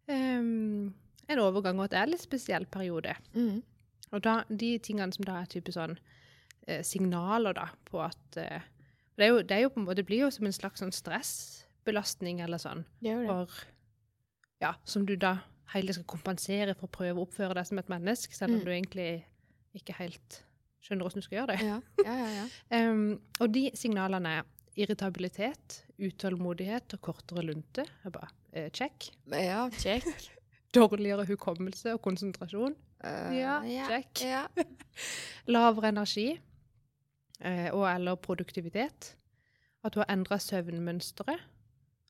um, 0.09 0.93
en 1.29 1.39
overgang, 1.43 1.79
og 1.81 1.85
at 1.89 1.91
det 1.91 1.99
er 1.99 2.07
en 2.07 2.13
litt 2.15 2.23
spesiell 2.23 2.67
periode. 2.71 3.17
Mm. 3.35 3.63
Og 4.13 4.23
da, 4.23 4.45
de 4.49 4.79
tingene 4.79 5.13
som 5.13 5.25
da 5.27 5.41
er 5.43 5.47
type 5.51 5.73
sånn 5.75 5.97
eh, 6.69 6.83
signaler 6.87 7.57
da, 7.59 7.67
på 7.91 7.99
at 8.05 8.37
eh, 8.39 8.61
det, 9.17 9.25
er 9.27 9.33
jo, 9.33 9.43
det 9.43 9.57
jo 9.65 9.73
på 9.75 9.81
måte, 9.83 9.97
det 9.97 10.07
blir 10.07 10.23
jo 10.23 10.31
som 10.31 10.47
en 10.47 10.55
slags 10.55 10.79
sånn 10.85 10.95
stressbelastning 10.95 12.41
eller 12.45 12.59
sånn. 12.63 12.85
For, 13.03 13.51
ja, 14.63 14.75
som 14.85 15.07
du 15.07 15.17
da 15.17 15.39
hele 15.75 15.93
skal 15.97 16.07
kompensere 16.07 16.77
for 16.79 16.87
å 16.87 16.95
prøve 16.95 17.19
å 17.19 17.27
oppføre 17.27 17.57
deg 17.59 17.67
som 17.67 17.79
et 17.83 17.89
menneske, 17.91 18.35
selv 18.39 18.55
om 18.55 18.61
Mm. 18.61 18.65
du 18.65 18.71
egentlig 18.71 19.25
ikke 19.75 19.97
helt 19.99 20.43
skjønner 20.87 21.07
hvordan 21.07 21.23
du 21.23 21.27
skal 21.27 21.41
gjøre 21.41 21.55
det. 21.55 21.59
Ja, 21.67 21.81
ja, 22.05 22.17
ja. 22.23 22.29
ja. 22.39 22.47
Em, 22.79 23.05
og 23.41 23.53
de 23.55 23.67
signalene 23.79 24.39
er 24.41 24.49
irritabilitet, 24.77 25.83
utålmodighet 25.99 26.97
og 26.97 27.03
kortere 27.05 27.45
lunte. 27.47 27.87
Jeg 28.05 28.13
bare, 28.13 28.29
eh, 28.53 28.71
check. 28.71 29.11
ja 29.33 29.67
check. 29.79 30.07
Dårligere 30.77 31.25
hukommelse 31.29 31.95
og 31.95 32.03
konsentrasjon. 32.05 32.75
Uh, 33.05 33.37
Ja, 33.37 33.61
check. 33.89 34.25
Ja. 34.25 34.45
Lavere 35.55 35.89
energi 35.93 36.31
eh, 37.41 37.69
og 37.73 37.87
eller 37.89 38.17
produktivitet. 38.17 39.15
At 39.85 39.95
du 39.95 40.01
har 40.03 40.11
endra 40.13 40.39
søvnmønsteret. 40.43 41.45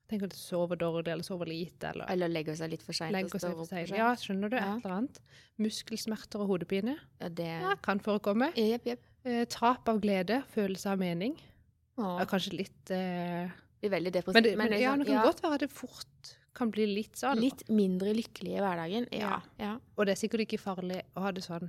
Tenk 0.07 0.23
at 0.23 0.31
du 0.31 0.38
sover 0.38 0.79
dårlig 0.79 1.11
eller 1.11 1.27
sover 1.27 1.49
lite. 1.51 1.88
eller 1.90 2.07
Eller 2.12 2.31
legger 2.31 2.55
seg 2.55 2.71
litt 2.71 2.85
for 2.87 2.95
seint. 2.95 3.16
Ja, 3.90 4.12
skjønner 4.14 4.53
du? 4.53 4.57
Ja. 4.57 4.77
Et 4.77 4.85
eller 4.85 4.97
annet. 5.01 5.21
Muskelsmerter 5.59 6.45
og 6.45 6.53
hodepine. 6.53 6.97
ja 7.21 7.29
det 7.29 7.51
Ja, 7.51 7.75
kan 7.83 7.99
forekomme. 8.01 8.53
Yep, 8.55 8.87
yep. 8.87 9.05
Eh, 9.27 9.45
tap 9.51 9.88
av 9.88 10.01
glede, 10.01 10.45
følelse 10.55 10.92
av 10.92 10.99
mening. 11.03 11.35
Åh, 11.99 12.23
kanskje 12.31 12.53
litt 12.61 12.90
eh, 12.95 13.51
blir 13.81 13.90
veldig 13.90 14.12
depressivt. 14.12 14.37
Men, 14.37 14.45
det, 14.45 14.57
men 14.61 14.75
er 14.77 14.83
ja, 14.83 14.92
sånn, 14.92 15.03
det 15.03 15.11
kan 15.11 15.27
godt 15.27 15.42
være 15.45 15.59
at 15.59 15.64
det 15.64 15.71
fort 15.73 16.33
kan 16.57 16.71
bli 16.73 16.87
litt 16.88 17.19
sånn. 17.21 17.40
Litt 17.42 17.66
mindre 17.73 18.14
lykkelig 18.16 18.55
i 18.57 18.62
hverdagen. 18.62 19.09
Ja. 19.12 19.33
Ja. 19.37 19.40
ja. 19.61 19.73
Og 19.97 20.07
det 20.07 20.16
er 20.16 20.21
sikkert 20.23 20.47
ikke 20.47 20.61
farlig 20.61 21.03
å 21.16 21.25
ha 21.27 21.33
det 21.37 21.45
sånn 21.45 21.69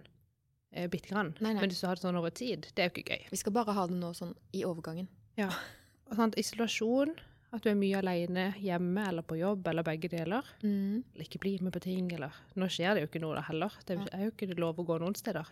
eh, 0.72 0.88
bitte 0.92 1.12
grann. 1.12 1.34
Nei, 1.40 1.54
nei. 1.54 1.64
Men 1.64 1.74
hvis 1.74 1.82
du 1.84 1.88
har 1.90 2.00
det 2.00 2.06
sånn 2.06 2.20
over 2.20 2.34
tid, 2.36 2.70
det 2.74 2.84
er 2.84 2.92
jo 2.92 2.96
ikke 2.96 3.16
gøy. 3.18 3.26
Vi 3.34 3.42
skal 3.42 3.56
bare 3.58 3.76
ha 3.78 3.88
det 3.90 3.98
nå 4.00 4.14
sånn 4.18 4.36
i 4.56 4.64
overgangen. 4.68 5.10
Ja. 5.40 5.50
Og 6.08 6.16
sånn, 6.20 6.36
isolasjon, 6.40 7.18
at 7.56 7.64
du 7.64 7.70
er 7.72 7.78
mye 7.80 8.00
alene 8.02 8.50
hjemme 8.60 9.06
eller 9.08 9.24
på 9.24 9.38
jobb 9.40 9.70
eller 9.72 9.86
begge 9.88 10.10
deler. 10.12 10.46
Mm. 10.64 11.04
Eller 11.14 11.24
ikke 11.28 11.42
bli 11.44 11.54
med 11.64 11.74
på 11.76 11.82
ting, 11.86 12.10
eller 12.14 12.36
Nå 12.60 12.68
skjer 12.72 12.96
det 12.96 13.06
jo 13.06 13.10
ikke 13.12 13.24
noe 13.24 13.38
da 13.38 13.46
heller. 13.48 13.78
Det 13.88 13.98
er 14.12 14.26
jo 14.26 14.34
ikke 14.34 14.60
lov 14.60 14.82
å 14.82 14.88
gå 14.88 15.00
noen 15.00 15.16
steder. 15.16 15.48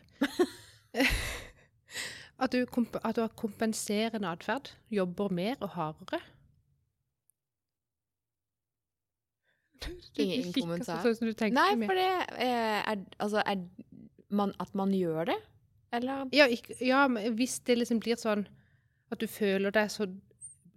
at, 2.44 2.52
du 2.52 2.66
at 2.66 3.16
du 3.16 3.24
har 3.24 3.36
kompenserende 3.40 4.32
atferd. 4.32 4.74
Jobber 4.92 5.32
mer 5.32 5.56
og 5.62 5.72
hardere. 5.78 6.20
Ingen 10.20 10.52
kommentar. 10.56 11.00
Sånn 11.04 11.16
som 11.16 11.30
du 11.30 11.48
Nei, 11.54 11.72
for 11.86 11.96
det 11.98 12.12
eh, 12.42 12.80
er 12.82 13.04
Altså, 13.22 13.44
er 13.46 13.62
man, 14.34 14.54
at 14.60 14.72
man 14.76 14.94
gjør 14.96 15.32
det? 15.32 15.40
Eller 15.96 16.28
Ja, 16.36 16.48
ikke, 16.52 16.76
ja, 16.84 17.06
hvis 17.08 17.60
det 17.68 17.80
liksom 17.80 18.02
blir 18.04 18.20
sånn 18.20 18.48
at 19.14 19.22
du 19.22 19.28
føler 19.30 19.72
deg 19.72 19.92
så 19.94 20.08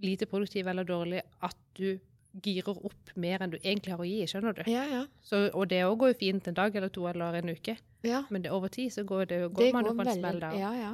lite 0.04 0.28
produktiv 0.30 0.68
eller 0.70 0.86
dårlig 0.86 1.24
at 1.44 1.58
du 1.78 1.98
girer 2.44 2.76
opp 2.86 3.12
mer 3.18 3.42
enn 3.42 3.52
du 3.52 3.58
egentlig 3.58 3.92
har 3.94 4.00
å 4.02 4.06
gi, 4.06 4.26
skjønner 4.30 4.54
du? 4.58 4.62
Ja, 4.70 4.84
ja. 4.90 5.02
Så, 5.24 5.36
og 5.50 5.68
det 5.72 5.80
òg 5.86 5.96
går 6.02 6.08
jo 6.12 6.20
fint 6.20 6.48
en 6.50 6.58
dag 6.58 6.76
eller 6.76 6.90
to 6.94 7.02
eller 7.10 7.38
en 7.40 7.50
uke, 7.50 7.74
ja. 8.06 8.20
men 8.30 8.44
det, 8.44 8.50
over 8.54 8.68
tid 8.72 8.88
så 8.94 9.02
går, 9.08 9.22
det, 9.30 9.38
går 9.48 9.64
Det 9.64 9.74
man 9.74 9.88
jo 9.88 9.94
på 9.98 10.06
en 10.06 10.20
smell 10.20 10.38
da. 10.44 10.50
Ja, 10.58 10.72
ja. 10.78 10.92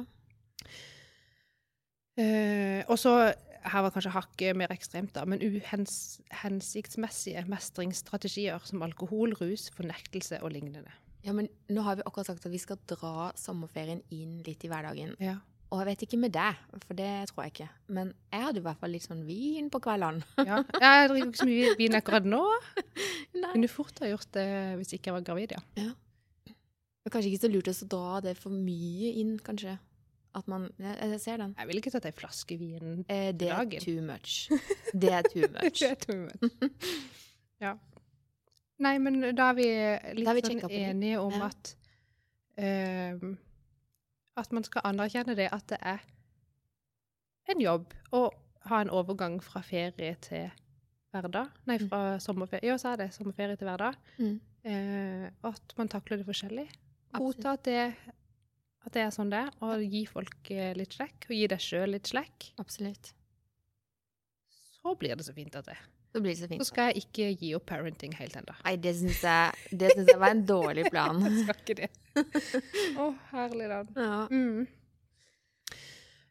Uh, 2.15 2.81
og 2.87 2.97
så, 2.99 3.11
her 3.65 3.81
var 3.83 3.91
kanskje 3.91 4.15
hakket 4.15 4.57
mer 4.57 4.73
ekstremt 4.73 5.13
da, 5.17 5.21
men 5.27 5.43
uhensiktsmessige 5.43 7.41
mestringsstrategier 7.51 8.59
som 8.63 8.85
alkohol, 8.85 9.29
rus, 9.41 9.63
fornektelse 9.75 10.35
og 10.41 10.49
lignende. 10.55 10.93
Ja, 11.25 11.33
men 11.33 11.49
nå 11.73 11.81
har 11.81 11.97
vi 11.97 12.05
akkurat 12.05 12.27
sagt 12.29 12.45
at 12.45 12.53
vi 12.53 12.61
skal 12.61 12.77
dra 12.87 13.31
sommerferien 13.39 14.01
inn 14.13 14.43
litt 14.45 14.63
i 14.63 14.69
hverdagen. 14.69 15.15
Ja. 15.19 15.39
Og 15.73 15.79
jeg 15.81 15.87
vet 15.89 16.03
ikke 16.05 16.19
med 16.21 16.31
deg, 16.35 16.59
for 16.85 16.97
det 16.97 17.09
tror 17.31 17.43
jeg 17.45 17.51
ikke. 17.55 17.67
Men 17.97 18.11
jeg 18.31 18.43
hadde 18.45 18.61
i 18.61 18.65
hvert 18.67 18.79
fall 18.79 18.93
litt 18.93 19.05
sånn 19.07 19.23
vin 19.27 19.69
på 19.73 19.81
kveldene. 19.83 20.21
ja. 20.49 20.59
Jeg 20.81 21.09
drikker 21.11 21.31
ikke 21.31 21.41
så 21.41 21.47
mye 21.49 21.71
vin 21.79 21.97
akkurat 21.99 22.27
nå. 22.29 22.43
Nei. 23.41 23.49
Kunne 23.55 23.71
fort 23.71 23.99
ha 24.03 24.11
gjort 24.11 24.29
det 24.37 24.45
hvis 24.79 24.93
ikke 24.95 25.09
jeg 25.11 25.17
var 25.17 25.25
gravid, 25.31 25.55
ja. 25.57 25.89
Det 26.45 27.09
er 27.09 27.13
kanskje 27.13 27.31
ikke 27.33 27.43
så 27.43 27.51
lurt 27.53 27.69
å 27.69 27.89
dra 27.91 28.21
det 28.25 28.35
for 28.39 28.53
mye 28.53 29.11
inn, 29.21 29.35
kanskje. 29.45 29.75
At 30.35 30.47
man 30.51 30.65
Jeg, 30.81 30.95
jeg 31.13 31.19
ser 31.23 31.37
den. 31.39 31.53
Jeg 31.57 31.67
ville 31.69 31.81
ikke 31.83 31.91
tatt 31.93 32.07
ei 32.09 32.15
flaske 32.17 32.57
vin. 32.59 33.03
Eh, 33.07 33.29
det 33.37 33.49
er 33.49 33.59
Dagen. 33.61 33.83
too 33.85 34.01
much. 34.03 34.49
Det 35.01 35.11
er 35.13 35.27
too 35.31 35.47
much. 35.53 35.79
Det 35.81 35.91
er 35.91 35.99
too 36.01 36.17
much. 36.25 36.71
ja. 37.63 37.75
Nei, 38.83 38.97
men 38.99 39.21
da 39.37 39.49
er 39.53 39.55
vi 39.55 39.67
litt 40.19 40.27
er 40.27 40.35
vi 40.35 40.43
sånn 40.43 40.63
enige 40.75 41.21
om 41.23 41.35
Ja. 41.37 41.47
at 41.47 41.75
ehm, 42.59 43.37
At 44.35 44.51
man 44.51 44.65
skal 44.67 44.83
anerkjenne 44.89 45.35
det 45.37 45.47
at 45.55 45.67
det 45.71 45.79
er 45.79 46.03
en 47.51 47.61
jobb 47.61 47.93
å 48.15 48.27
ha 48.69 48.81
en 48.81 48.91
overgang 48.93 49.37
fra 49.43 49.61
ferie 49.63 50.15
til 50.25 50.49
hverdag. 51.13 51.53
Nei, 51.69 51.77
fra 51.85 52.17
sommerferie. 52.23 52.67
Ja, 52.71 52.77
sa 52.81 52.95
jeg 52.95 53.05
det. 53.05 53.09
Sommerferie 53.15 53.57
til 53.59 53.69
hverdag. 53.69 53.97
Mm. 54.19 54.35
Eh, 54.65 55.25
at 55.47 55.75
man 55.79 55.91
takler 55.91 56.19
det 56.21 56.27
forskjellig. 56.27 56.67
Godta 57.15 57.55
at 57.55 57.67
det, 57.67 57.81
at 58.85 58.95
det 58.95 59.05
er 59.05 59.11
sånn 59.15 59.31
det 59.31 59.45
er, 59.45 59.51
og 59.63 59.83
gi 59.85 60.03
folk 60.09 60.51
eh, 60.51 60.73
litt 60.77 60.97
slekk. 60.97 61.29
Og 61.29 61.35
gi 61.37 61.49
deg 61.53 61.63
sjøl 61.63 61.95
litt 61.95 62.11
slekk. 62.11 62.49
Absolutt. 62.61 63.13
Så 64.75 64.95
blir 64.99 65.15
det 65.15 65.27
så 65.27 65.35
fint 65.37 65.55
at 65.55 65.69
det. 65.69 65.77
Det 66.15 66.33
så 66.39 66.47
Så 66.47 66.69
skal 66.69 66.93
jeg 66.93 67.03
ikke 67.03 67.25
gi 67.41 67.49
opp 67.57 67.65
parenting 67.67 68.13
helt 68.15 68.37
ennå. 68.39 68.53
Nei, 68.63 68.77
det 68.79 68.93
syns 68.95 69.19
jeg, 69.25 69.71
jeg 69.75 70.15
var 70.15 70.31
en 70.31 70.45
dårlig 70.47 70.85
plan. 70.87 71.19
Jeg 71.25 71.41
skal 71.43 71.57
ikke 71.59 71.75
det. 71.81 71.89
Å, 72.15 73.07
herlig 73.31 73.67
land. 73.71 73.89
Ja. 73.95 74.27
Mm. 74.31 74.65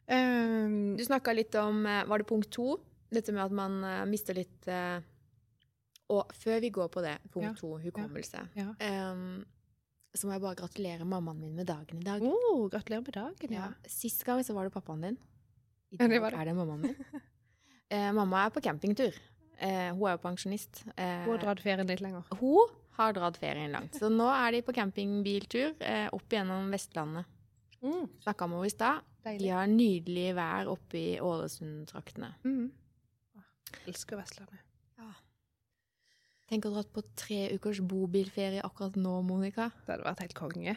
Um, 0.05 0.95
Du 0.97 1.03
snakka 1.05 1.33
litt 1.33 1.55
om 1.57 1.79
eh, 1.89 2.03
Var 2.05 2.21
det 2.21 2.27
punkt 2.29 2.51
to? 2.53 2.75
Dette 3.13 3.33
med 3.33 3.41
at 3.47 3.53
man 3.55 3.79
uh, 3.81 4.03
mister 4.09 4.37
litt 4.37 4.67
uh, 4.69 4.99
Og 6.13 6.29
før 6.37 6.59
vi 6.61 6.69
går 6.73 6.91
på 6.93 7.01
det, 7.05 7.15
punkt 7.33 7.47
Ja. 7.47 7.53
to, 7.57 7.71
hukommelse, 7.81 8.43
Ja. 8.57 8.71
Um, 9.11 9.43
så 10.15 10.29
må 10.29 10.35
jeg 10.37 10.43
bare 10.45 10.55
gratulere 10.55 11.03
mammaen 11.03 11.39
min 11.41 11.55
med 11.57 11.67
dagen 11.67 11.97
i 11.99 12.05
dag. 12.05 12.21
oh, 12.23 12.69
gratulerer 12.71 13.01
med 13.03 13.15
dagen, 13.17 13.51
ja. 13.51 13.65
Ja. 13.65 13.89
Sist 13.91 14.21
gang 14.23 14.39
så 14.47 14.53
var 14.55 14.63
det 14.63 14.71
pappaen 14.71 15.01
din. 15.03 15.17
I 15.91 15.97
dag 15.99 16.09
det 16.13 16.21
det. 16.21 16.29
er 16.39 16.45
det 16.45 16.53
mammaen 16.55 16.81
min. 16.85 16.95
Eh, 17.91 18.07
mamma 18.15 18.45
er 18.45 18.49
på 18.55 18.61
campingtur. 18.65 19.13
Eh, 19.61 19.91
hun 19.93 20.07
er 20.07 20.15
jo 20.15 20.21
pensjonist. 20.23 20.79
Eh, 20.97 21.19
Hun 21.27 21.35
har 21.35 21.41
dratt 21.43 21.59
ferien 21.61 21.85
litt 21.87 21.99
lenger. 22.01 22.23
hun 22.39 22.71
har 22.97 23.13
dratt 23.17 23.37
ferien 23.41 23.71
langt. 23.75 23.95
Så 23.99 24.09
nå 24.11 24.27
er 24.31 24.51
de 24.55 24.61
på 24.65 24.73
campingbiltur 24.75 25.73
eh, 25.79 26.07
opp 26.15 26.31
gjennom 26.31 26.69
Vestlandet. 26.73 27.25
Mm, 27.81 28.07
Snakka 28.23 28.47
med 28.49 28.57
henne 28.61 28.69
i 28.71 28.73
stad. 28.73 29.01
De 29.25 29.49
har 29.49 29.67
nydelig 29.69 30.29
vær 30.37 30.69
oppe 30.71 30.97
i 30.99 31.19
Ålesund-traktene. 31.21 32.31
Mm. 32.45 32.71
Elsker 33.89 34.17
Vestlandet. 34.21 34.61
Tenk 36.45 36.67
å 36.67 36.71
dra 36.75 36.83
på 36.93 37.01
tre 37.17 37.39
ukers 37.55 37.79
bobilferie 37.81 38.61
akkurat 38.61 38.93
nå, 39.01 39.15
Monica. 39.25 39.71
Det 39.87 39.95
hadde 39.95 40.05
vært 40.05 40.19
helt 40.21 40.35
konge. 40.37 40.75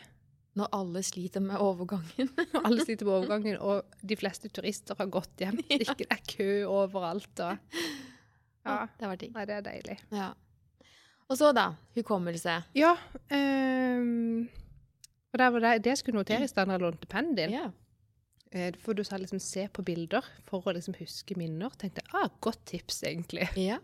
Når 0.57 0.71
alle 0.75 1.03
sliter 1.05 1.43
med 1.45 1.61
overgangen. 1.61 2.31
Alle 2.65 2.81
sliter 2.83 3.05
med 3.07 3.19
overgangen, 3.19 3.59
og 3.63 3.85
de 4.01 4.17
fleste 4.19 4.49
turister 4.51 4.97
har 4.99 5.11
gått 5.13 5.45
hjem. 5.45 5.61
Det 5.69 5.77
er 5.77 5.85
ikke- 5.85 5.99
det 6.01 6.17
er 6.17 6.23
kø 6.33 6.49
overalt. 6.73 7.43
Og... 7.45 7.77
Ja. 8.65 8.79
Det 8.99 9.11
var 9.13 9.21
ting. 9.21 9.35
Nei, 9.37 9.45
det 9.47 9.59
er 9.59 9.67
deilig. 9.69 9.99
Ja. 10.11 10.31
Og 11.29 11.37
så, 11.37 11.51
da. 11.53 11.67
Hukommelse. 11.99 12.55
Ja. 12.79 12.95
Um, 13.31 14.49
og 15.33 15.39
det 15.43 15.49
var 15.53 15.65
det, 15.65 15.73
det 15.85 15.99
skulle 16.01 16.23
noteres 16.23 16.55
da 16.57 16.65
jeg 16.65 16.81
lånte 16.81 17.09
pennen 17.11 17.37
din. 17.37 17.53
Ja. 17.53 17.67
Eh, 18.53 18.73
For 18.81 18.97
du 18.97 19.03
sa 19.05 19.19
liksom 19.21 19.41
se 19.45 19.67
på 19.69 19.85
bilder 19.85 20.25
for 20.47 20.65
å 20.65 20.73
liksom 20.73 20.97
huske 20.97 21.37
minner. 21.37 21.75
Tenkte 21.77 22.01
jeg, 22.01 22.15
ah, 22.17 22.31
godt 22.41 22.63
tips 22.71 23.03
egentlig. 23.05 23.49
ja. 23.61 23.77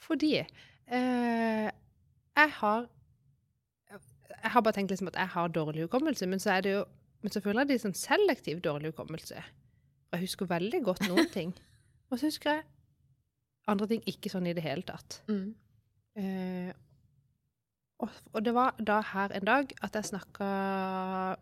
Fordi 0.00 0.30
eh, 0.40 1.66
jeg 1.68 2.50
har 2.60 2.86
Jeg 4.38 4.50
har 4.54 4.62
bare 4.62 4.72
tenkt 4.78 4.90
liksom 4.94 5.10
at 5.10 5.18
jeg 5.18 5.28
har 5.34 5.48
dårlig 5.52 5.82
hukommelse, 5.84 6.26
men 6.26 6.40
så 6.40 6.54
er 6.56 6.60
det 6.64 6.72
jo 6.78 6.84
men 7.22 7.32
selvfølgelig 7.34 7.60
er 7.64 7.68
det 7.68 7.76
sånn 7.82 7.96
selektiv 7.98 8.60
dårlig 8.62 8.92
hukommelse. 8.92 9.40
Jeg 10.14 10.20
husker 10.22 10.46
veldig 10.46 10.78
godt 10.86 11.00
noen 11.08 11.26
ting. 11.36 11.50
Og 12.12 12.20
så 12.20 12.28
husker 12.28 12.52
jeg 12.60 12.64
andre 13.68 13.88
ting 13.90 14.04
ikke 14.06 14.30
sånn 14.30 14.46
i 14.46 14.52
det 14.54 14.62
hele 14.62 14.86
tatt. 14.86 15.18
Mm. 15.28 15.48
Eh, 16.18 16.72
og, 18.02 18.10
og 18.34 18.44
det 18.46 18.52
var 18.54 18.76
da 18.78 19.00
her 19.12 19.32
en 19.34 19.46
dag 19.46 19.72
at 19.82 19.96
jeg 19.98 20.06
snakka 20.12 20.48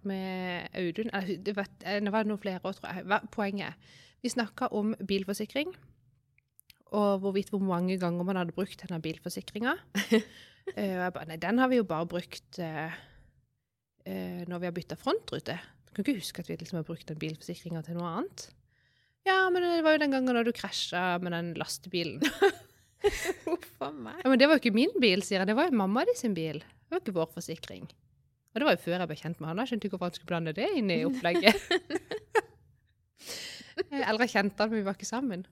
med 0.08 0.68
Audun 0.76 1.10
eller, 1.12 1.36
det, 1.44 1.54
var, 1.56 1.68
eh, 1.84 1.98
det 2.04 2.12
var 2.14 2.28
noen 2.28 2.40
flere 2.40 2.60
år, 2.64 2.76
tror 2.78 2.92
jeg. 2.94 3.04
Hva- 3.08 3.22
Poenget 3.32 3.74
Vi 4.24 4.32
snakka 4.32 4.68
om 4.72 4.94
bilforsikring. 5.06 5.74
Og 6.96 7.18
hvorvidt 7.20 7.50
hvor 7.52 7.60
mange 7.60 7.98
ganger 8.00 8.24
man 8.24 8.36
hadde 8.40 8.54
brukt 8.56 8.80
denne 8.86 9.02
bilforsikringa. 9.04 9.76
Eh, 10.74 10.96
og 10.98 11.02
jeg 11.04 11.12
bare 11.14 11.26
Nei, 11.30 11.36
den 11.38 11.60
har 11.62 11.68
vi 11.70 11.76
jo 11.78 11.84
bare 11.86 12.08
brukt 12.10 12.56
eh, 12.58 12.90
når 14.50 14.58
vi 14.58 14.66
har 14.66 14.72
bytta 14.74 14.96
frontrute. 14.98 15.54
Du 15.86 15.92
kan 15.94 16.02
ikke 16.02 16.16
huske 16.18 16.42
at 16.42 16.48
vi 16.50 16.56
liksom 16.58 16.80
har 16.80 16.86
brukt 16.88 17.06
den 17.06 17.20
bilforsikringa 17.22 17.84
til 17.86 17.94
noe 17.94 18.08
annet. 18.16 18.48
Ja, 19.30 19.44
men 19.54 19.62
det 19.62 19.84
var 19.86 19.94
jo 19.94 20.00
den 20.02 20.16
gangen 20.16 20.34
da 20.34 20.42
du 20.42 20.50
krasja 20.50 21.04
med 21.22 21.30
den 21.36 21.52
lastebilen. 21.54 22.18
Huff 23.46 23.84
a 23.84 23.90
meg. 23.92 24.18
Ja, 24.22 24.30
men 24.32 24.40
det 24.40 24.48
var 24.48 24.58
jo 24.58 24.62
ikke 24.64 24.76
min 24.76 24.94
bil, 25.02 25.22
sier 25.26 25.40
jeg. 25.40 25.50
Det 25.50 25.56
var 25.58 25.70
jo 25.70 25.78
mamma 25.80 26.04
di 26.08 26.14
sin 26.18 26.34
bil. 26.36 26.60
Det 26.62 26.94
var 26.94 27.02
ikke 27.02 27.16
vår 27.16 27.30
forsikring. 27.34 27.86
Og 27.86 28.60
det 28.60 28.68
var 28.68 28.76
jo 28.76 28.82
før 28.86 29.02
jeg 29.02 29.10
ble 29.10 29.18
kjent 29.20 29.40
med 29.42 29.50
han. 29.50 29.60
Jeg 29.60 29.70
skjønte 29.70 29.88
ikke 29.88 29.98
hvorfor 29.98 30.08
han 30.08 30.16
skulle 30.16 30.32
blande 30.32 30.56
det 30.56 30.68
inn 30.78 30.92
i 30.92 31.02
opplegget. 31.04 31.56
Eller 33.90 34.22
jeg 34.24 34.32
kjente 34.32 34.62
han, 34.62 34.72
men 34.72 34.80
vi 34.80 34.86
var 34.86 34.96
ikke 34.96 35.08
sammen. 35.08 35.46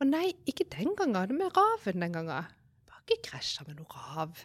Å 0.00 0.08
nei, 0.08 0.26
ikke 0.48 0.68
den 0.72 0.96
gangen. 0.96 1.30
Det 1.30 1.36
med 1.36 1.56
Raven 1.56 2.04
den 2.04 2.16
gangen. 2.16 2.52
Jeg 2.86 2.96
har 2.96 3.04
ikke 3.04 3.30
krasja 3.30 3.66
med 3.68 3.80
noe 3.80 4.04
rav. 4.06 4.44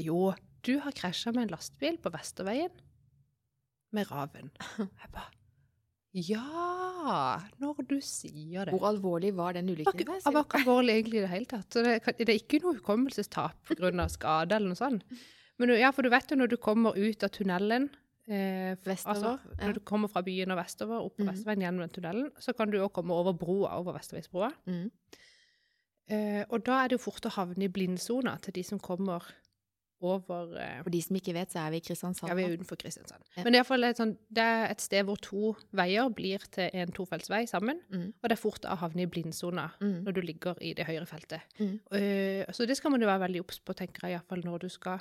Jo, 0.00 0.32
du 0.64 0.78
har 0.84 0.96
krasja 0.96 1.32
med 1.34 1.46
en 1.46 1.54
lastebil 1.56 1.98
på 2.00 2.12
Vesterveien 2.14 2.72
med 3.94 4.10
raven. 4.10 4.50
Jeg 4.78 5.12
bare 5.14 5.37
Ja, 6.16 7.42
når 7.60 7.82
du 7.86 7.98
sier 8.00 8.64
det. 8.64 8.72
Hvor 8.72 8.86
alvorlig 8.88 9.34
var 9.36 9.58
den 9.58 9.68
ulykken? 9.68 10.06
det 10.06 10.32
var 10.34 10.46
ikke 10.46 10.62
alvorlig 10.62 10.94
egentlig 10.96 11.20
i 11.20 11.24
det 11.24 11.32
hele 11.32 11.50
tatt. 11.50 11.68
Det, 11.76 12.14
det 12.16 12.28
er 12.28 12.38
ikke 12.38 12.62
noe 12.64 12.78
hukommelsestap 12.78 13.68
pga. 13.68 14.08
skade 14.08 14.56
eller 14.56 14.72
noe 14.72 14.78
sånt. 14.78 15.04
Men 15.58 15.74
ja, 15.76 15.90
for 15.92 16.06
du 16.06 16.10
vet 16.12 16.30
jo 16.30 16.38
når 16.38 16.52
du 16.54 16.56
kommer 16.62 16.96
ut 16.96 17.24
av 17.26 17.32
tunnelen 17.34 17.88
eh, 18.30 18.76
Vestover, 18.86 19.14
Altså, 19.14 19.54
ja. 19.58 19.66
når 19.66 19.78
du 19.78 19.80
kommer 19.84 20.08
fra 20.08 20.22
byen 20.22 20.54
og 20.54 20.60
vestover, 20.60 21.02
opp 21.02 21.16
på 21.18 21.26
mm. 21.26 21.32
Vestveien 21.32 21.64
gjennom 21.66 21.84
den 21.84 21.94
tunnelen, 21.96 22.30
så 22.40 22.54
kan 22.56 22.70
du 22.70 22.78
òg 22.80 22.92
komme 22.94 23.16
over 23.16 23.36
broa, 23.36 23.74
over 23.80 23.98
Vesterveisbroa. 23.98 24.52
Mm. 24.70 24.86
Eh, 26.08 26.44
og 26.48 26.62
da 26.64 26.80
er 26.80 26.88
det 26.88 26.98
jo 26.98 27.04
fort 27.04 27.26
å 27.28 27.34
havne 27.34 27.66
i 27.66 27.72
blindsona 27.72 28.38
til 28.44 28.56
de 28.56 28.64
som 28.64 28.80
kommer 28.80 29.26
over 30.00 30.52
eh, 30.62 30.82
For 30.84 30.90
de 30.94 31.00
som 31.02 31.16
ikke 31.18 31.32
vet, 31.34 31.50
så 31.50 31.58
er 31.64 31.70
vi 31.74 31.80
i 31.80 31.84
Kristiansand. 31.84 32.28
Ja, 32.30 32.34
vi 32.38 32.44
er 32.46 32.52
utenfor 32.54 32.78
Kristiansand. 32.78 33.24
Ja. 33.36 33.42
Men 33.44 33.52
det 33.52 33.58
er, 33.58 33.64
i 33.64 33.68
fall 33.68 33.84
et 33.88 33.98
sånt, 33.98 34.18
det 34.30 34.44
er 34.44 34.66
et 34.70 34.80
sted 34.84 35.04
hvor 35.08 35.18
to 35.22 35.54
veier 35.74 36.08
blir 36.14 36.44
til 36.54 36.70
en 36.72 36.92
tofeltsvei 36.94 37.44
sammen, 37.50 37.80
Mm. 37.90 38.12
og 38.22 38.28
det 38.28 38.36
er 38.36 38.42
fort 38.42 38.62
å 38.68 38.76
havne 38.78 39.02
i 39.02 39.06
blindsona 39.10 39.68
Mm. 39.80 40.04
når 40.04 40.12
du 40.14 40.20
ligger 40.22 40.54
i 40.62 40.72
det 40.74 40.86
høyre 40.86 41.06
feltet. 41.06 41.40
Mm. 41.58 41.80
Uh, 41.90 42.44
så 42.52 42.66
det 42.66 42.76
skal 42.78 42.90
man 42.94 43.00
jo 43.00 43.06
være 43.10 43.24
veldig 43.26 43.40
obs 43.42 43.58
på, 43.60 43.74
tenker 43.74 44.06
jeg, 44.08 44.18
iallfall 44.18 44.44
når 44.44 44.58
du 44.60 44.68
skal 44.68 45.00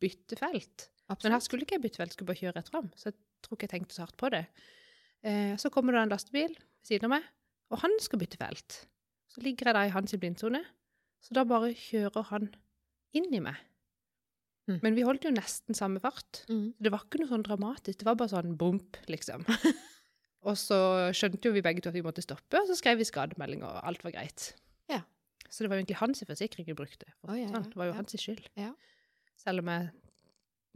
bytte 0.00 0.36
felt. 0.38 0.88
Men 1.22 1.32
her 1.32 1.40
skulle 1.40 1.62
ikke 1.66 1.76
jeg 1.78 1.82
bytte 1.82 1.96
felt, 2.02 2.12
skulle 2.12 2.26
bare 2.30 2.40
kjøre 2.42 2.56
rett 2.56 2.68
fram, 2.70 2.90
så 2.96 3.10
jeg 3.10 3.14
tror 3.42 3.56
ikke 3.56 3.66
jeg 3.68 3.74
tenkte 3.80 3.94
så 3.94 4.02
hardt 4.06 4.16
på 4.16 4.30
det. 4.30 4.46
Uh, 5.26 5.56
så 5.56 5.70
kommer 5.70 5.92
det 5.92 6.02
en 6.06 6.14
lastebil 6.14 6.54
ved 6.54 6.86
siden 6.86 7.04
av 7.10 7.16
meg, 7.18 7.24
og 7.70 7.78
han 7.82 7.90
skal 8.00 8.18
bytte 8.22 8.38
felt. 8.38 8.86
Så 9.26 9.42
ligger 9.42 9.66
jeg 9.66 9.74
da 9.74 9.84
i 9.86 9.90
hans 9.94 10.14
blindsone, 10.14 10.62
så 11.20 11.34
da 11.34 11.42
bare 11.44 11.72
kjører 11.74 12.24
han 12.30 12.54
inn 13.16 13.32
i 13.34 13.40
meg. 13.42 13.56
Mm. 14.66 14.78
Men 14.82 14.96
vi 14.96 15.04
holdt 15.06 15.26
jo 15.26 15.30
nesten 15.34 15.76
samme 15.78 16.00
fart. 16.02 16.42
Mm. 16.50 16.72
Det 16.82 16.90
var 16.90 17.04
ikke 17.06 17.20
noe 17.22 17.30
sånn 17.30 17.44
dramatisk, 17.46 18.00
det 18.00 18.08
var 18.08 18.18
bare 18.18 18.32
sånn 18.34 18.56
bump, 18.58 18.98
liksom. 19.10 19.46
og 20.48 20.58
så 20.58 20.78
skjønte 21.14 21.46
jo 21.46 21.54
vi 21.54 21.62
begge 21.64 21.84
to 21.84 21.92
at 21.92 21.98
vi 21.98 22.04
måtte 22.06 22.24
stoppe, 22.24 22.58
og 22.58 22.70
så 22.70 22.78
skrev 22.78 22.98
vi 23.00 23.06
skademelding, 23.06 23.62
og 23.66 23.78
alt 23.86 24.02
var 24.06 24.16
greit. 24.18 24.50
Ja. 24.90 25.04
Så 25.46 25.62
det 25.62 25.70
var 25.70 25.78
jo 25.78 25.84
egentlig 25.84 26.00
hans 26.02 26.26
forsikring 26.26 26.66
vi 26.66 26.78
brukte. 26.78 27.08
Oh, 27.22 27.36
ja, 27.38 27.46
ja. 27.46 27.62
Det 27.62 27.78
var 27.78 27.90
jo 27.90 27.94
ja. 27.94 28.00
hans 28.00 28.18
skyld. 28.18 28.50
Ja. 28.58 28.72
Selv 29.38 29.62
om 29.62 29.70
jeg 29.70 29.90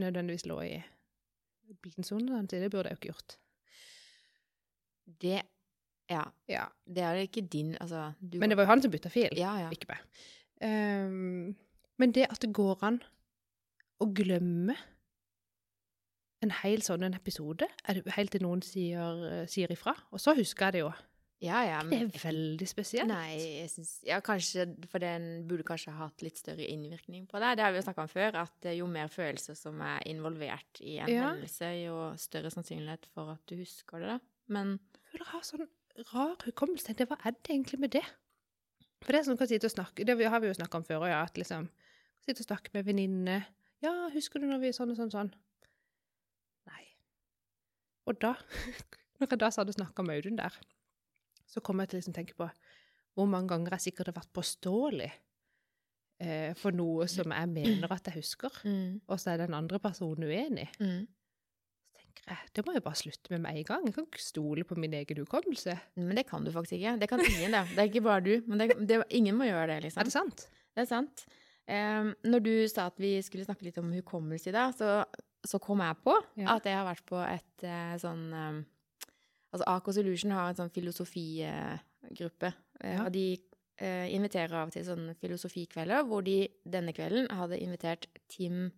nødvendigvis 0.00 0.46
lå 0.46 0.60
i 0.64 0.74
blindsone, 1.82 2.46
det 2.50 2.70
burde 2.70 2.90
jeg 2.90 2.98
jo 2.98 3.00
ikke 3.00 3.14
gjort. 3.14 3.38
Det 5.20 5.40
Ja. 6.10 6.24
Ja. 6.48 6.64
Det 6.86 7.02
er 7.02 7.14
ikke 7.14 7.40
din 7.40 7.76
Altså, 7.80 8.12
du 8.20 8.38
Men 8.38 8.50
det 8.50 8.56
var 8.56 8.64
jo 8.64 8.70
han 8.70 8.82
som 8.82 8.90
bytta 8.90 9.08
fil, 9.08 9.30
Ja, 9.36 9.54
ja. 9.58 9.70
ikke 9.70 9.86
meg. 9.88 9.98
Um, 10.60 11.56
men 11.98 12.12
det 12.12 12.26
at 12.30 12.42
det 12.42 12.52
går 12.54 12.82
an 12.82 13.02
å 14.00 14.08
glemme 14.16 14.76
en 16.40 16.52
hel 16.62 16.80
sånn 16.84 17.04
en 17.04 17.16
episode, 17.18 17.66
helt 18.16 18.32
til 18.32 18.42
noen 18.46 18.62
sier, 18.64 19.44
sier 19.50 19.72
ifra, 19.74 19.92
og 20.10 20.22
så 20.22 20.32
husker 20.38 20.70
jeg 20.70 20.78
det 20.78 20.84
jo. 20.86 20.92
Ja, 21.40 21.62
ja. 21.64 21.78
Det 21.88 21.96
er 22.02 22.20
veldig 22.20 22.66
spesielt. 22.68 23.08
nei, 23.08 23.36
jeg 23.62 23.70
synes, 23.72 23.90
Ja, 24.04 24.18
kanskje 24.20 24.66
For 24.92 25.00
den 25.00 25.46
burde 25.48 25.64
kanskje 25.64 25.92
ha 25.96 26.04
hatt 26.10 26.20
litt 26.20 26.36
større 26.36 26.66
innvirkning 26.68 27.24
på 27.30 27.40
deg. 27.40 27.56
Det 27.56 27.64
har 27.64 27.72
vi 27.72 27.78
jo 27.80 27.84
snakka 27.86 28.04
om 28.04 28.10
før, 28.12 28.36
at 28.42 28.66
eh, 28.68 28.74
jo 28.76 28.86
mer 28.92 29.08
følelser 29.08 29.56
som 29.56 29.80
er 29.80 30.02
involvert 30.10 30.82
i 30.84 30.98
en 31.00 31.08
Ja. 31.08 31.30
hendelse, 31.30 31.70
jo 31.80 31.94
større 32.20 32.50
sannsynlighet 32.52 33.08
for 33.14 33.32
at 33.32 33.40
du 33.48 33.56
husker 33.56 34.00
det, 34.04 34.08
da. 34.08 34.18
Men 34.48 34.74
Jeg 34.76 35.12
føler 35.12 35.24
jeg 35.24 35.32
har 35.32 35.46
sånn 35.48 35.68
rar 36.12 36.36
hukommelse. 36.44 36.94
Hva 37.08 37.16
er 37.24 37.32
det 37.32 37.48
egentlig 37.56 37.80
med 37.80 37.90
det? 37.96 38.04
For 39.00 39.12
det 39.12 39.20
er 39.22 39.24
sånn 39.30 39.38
kan 39.40 39.48
sitte 39.48 39.64
og 39.64 39.72
snakke, 39.76 40.04
det 40.04 40.18
har 40.28 40.40
vi 40.44 40.46
jo 40.52 40.58
snakka 40.60 40.76
om 40.76 40.84
før, 40.84 41.08
ja, 41.08 41.22
at 41.24 41.36
liksom 41.40 41.68
Sitte 42.20 42.42
og 42.44 42.50
snakke 42.52 42.68
med 42.74 42.84
venninne. 42.84 43.46
Ja, 43.84 43.94
husker 44.12 44.42
du 44.42 44.48
når 44.50 44.60
vi 44.64 44.74
sånn 44.76 44.92
og 44.92 44.98
sånn 44.98 45.12
sånn? 45.12 45.30
Nei. 46.68 46.84
Og 48.10 48.18
da, 48.20 48.34
når 49.20 49.30
jeg 49.32 49.40
da 49.40 49.50
hadde 49.56 49.76
snakka 49.76 50.04
med 50.04 50.20
Audun 50.20 50.40
der, 50.40 50.58
så 51.50 51.62
kom 51.64 51.80
jeg 51.82 51.90
til 51.90 51.98
å 51.98 52.02
liksom 52.02 52.16
tenke 52.16 52.36
på 52.38 52.50
hvor 53.18 53.26
mange 53.26 53.50
ganger 53.50 53.74
jeg 53.74 53.88
sikkert 53.88 54.12
har 54.12 54.20
vært 54.20 54.32
påståelig 54.36 55.08
eh, 56.22 56.52
for 56.58 56.76
noe 56.76 57.08
som 57.10 57.32
jeg 57.34 57.50
mener 57.50 57.90
at 57.90 58.06
jeg 58.10 58.20
husker, 58.20 58.60
mm, 58.62 59.00
og 59.10 59.18
så 59.18 59.32
er 59.32 59.42
den 59.42 59.56
andre 59.58 59.80
personen 59.82 60.28
uenig. 60.28 60.68
mm. 60.78 61.00
Så 61.80 61.96
tenker 61.98 62.30
jeg, 62.30 62.52
det 62.54 62.64
må 62.66 62.76
jeg 62.76 62.84
bare 62.86 63.00
slutte 63.00 63.34
med 63.34 63.42
med 63.46 63.58
en 63.58 63.66
gang. 63.72 63.88
Jeg 63.88 63.96
kan 63.96 64.06
ikke 64.06 64.22
stole 64.22 64.64
på 64.68 64.78
min 64.78 64.94
egen 65.00 65.22
hukommelse. 65.24 65.74
Men 65.98 66.20
det 66.20 66.26
kan 66.28 66.46
du 66.46 66.52
faktisk 66.54 66.78
ikke. 66.78 66.94
Det 67.00 67.08
kan 67.10 67.22
ingen, 67.24 67.56
det. 67.56 67.64
Det 67.72 67.82
er 67.82 67.90
ikke 67.90 68.06
bare 68.06 68.24
du. 68.24 68.32
Men 68.46 68.62
det, 68.62 68.76
det, 68.88 69.02
ingen 69.10 69.38
må 69.40 69.48
gjøre 69.48 69.66
det, 69.74 69.78
liksom. 69.88 70.04
Er 70.04 70.10
det 70.10 70.14
sant? 70.14 70.46
Det 70.76 70.84
er 70.84 70.90
sant. 70.90 71.24
Em, 71.70 72.12
når 72.26 72.42
du 72.42 72.52
sa 72.68 72.88
at 72.90 72.96
vi 72.98 73.12
skulle 73.22 73.44
snakke 73.46 73.62
litt 73.68 73.78
om 73.78 73.92
hukommelse 73.94 74.50
i 74.50 74.54
dag, 74.56 74.72
så, 74.74 75.04
så 75.46 75.60
kom 75.62 75.78
jeg 75.84 75.96
på 76.04 76.16
Ja. 76.40 76.56
at 76.56 76.64
jeg 76.66 76.74
har 76.74 76.88
vært 76.88 77.04
på 77.06 77.20
et 77.22 77.64
eh, 77.68 77.94
sånn 78.02 78.26
em, 78.34 78.60
Altså 79.52 79.64
Aker 79.66 79.92
Solution 79.96 80.30
har 80.30 80.48
en 80.52 80.58
sånn 80.60 80.70
filosofigruppe, 80.70 82.52
eh, 82.84 82.94
Ja. 82.94 83.04
og 83.04 83.12
de 83.12 83.38
eh, 83.82 84.06
inviterer 84.14 84.52
av 84.54 84.68
og 84.68 84.72
til 84.74 84.84
sånne 84.86 85.14
filosofikvelder, 85.18 86.04
hvor 86.06 86.22
de 86.22 86.48
denne 86.68 86.92
kvelden 86.94 87.26
hadde 87.34 87.58
invitert 87.58 88.06
Tim 88.28 88.70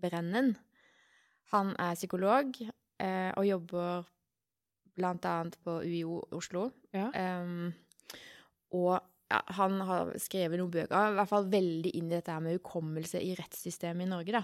Brennen. 0.00 0.54
Han 1.52 1.74
er 1.78 1.94
psykolog 1.98 2.54
eh, 3.00 3.32
og 3.36 3.44
jobber 3.46 4.06
blant 4.96 5.24
annet 5.28 5.58
på 5.64 5.80
UiO 5.84 6.22
Oslo. 6.32 6.70
Ja. 6.94 7.10
Em, 7.12 7.72
og 8.72 9.00
ja, 9.32 9.40
han 9.58 9.78
har 9.88 10.12
skrevet 10.20 10.60
noen 10.60 10.72
bøker, 10.74 11.12
i 11.12 11.16
hvert 11.18 11.30
fall 11.30 11.46
veldig 11.52 11.92
inn 11.98 12.10
i 12.10 12.16
dette 12.18 12.34
her 12.34 12.42
med 12.44 12.58
hukommelse 12.60 13.20
i 13.24 13.32
rettssystemet 13.38 14.04
i 14.06 14.10
Norge, 14.12 14.34
da. 14.36 14.42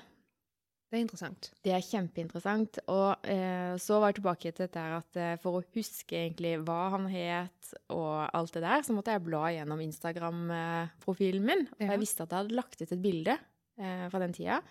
Det 0.88 0.96
er 0.96 1.02
interessant. 1.04 1.50
Det 1.60 1.72
er 1.76 1.82
kjempeinteressant. 1.84 2.78
Og 2.88 3.26
eh, 3.28 3.74
så 3.76 3.98
var 4.00 4.08
jeg 4.08 4.16
tilbake 4.22 4.52
til 4.56 4.62
dette 4.64 4.84
at 4.96 5.18
eh, 5.20 5.34
for 5.42 5.58
å 5.58 5.64
huske 5.74 6.16
egentlig 6.16 6.54
hva 6.64 6.78
han 6.94 7.04
het 7.12 7.74
og 7.92 8.22
alt 8.32 8.54
det 8.56 8.62
der, 8.64 8.86
så 8.86 8.96
måtte 8.96 9.12
jeg 9.12 9.20
bla 9.26 9.50
gjennom 9.52 9.82
Instagram-profilen 9.84 11.44
min. 11.44 11.66
Og 11.74 11.84
Ja. 11.84 11.90
jeg 11.92 12.00
visste 12.06 12.24
at 12.24 12.32
jeg 12.32 12.40
hadde 12.40 12.56
lagt 12.56 12.80
ut 12.80 12.92
et 12.96 13.02
bilde 13.04 13.36
eh, 13.36 14.08
fra 14.08 14.18
den 14.24 14.32
tida. 14.32 14.62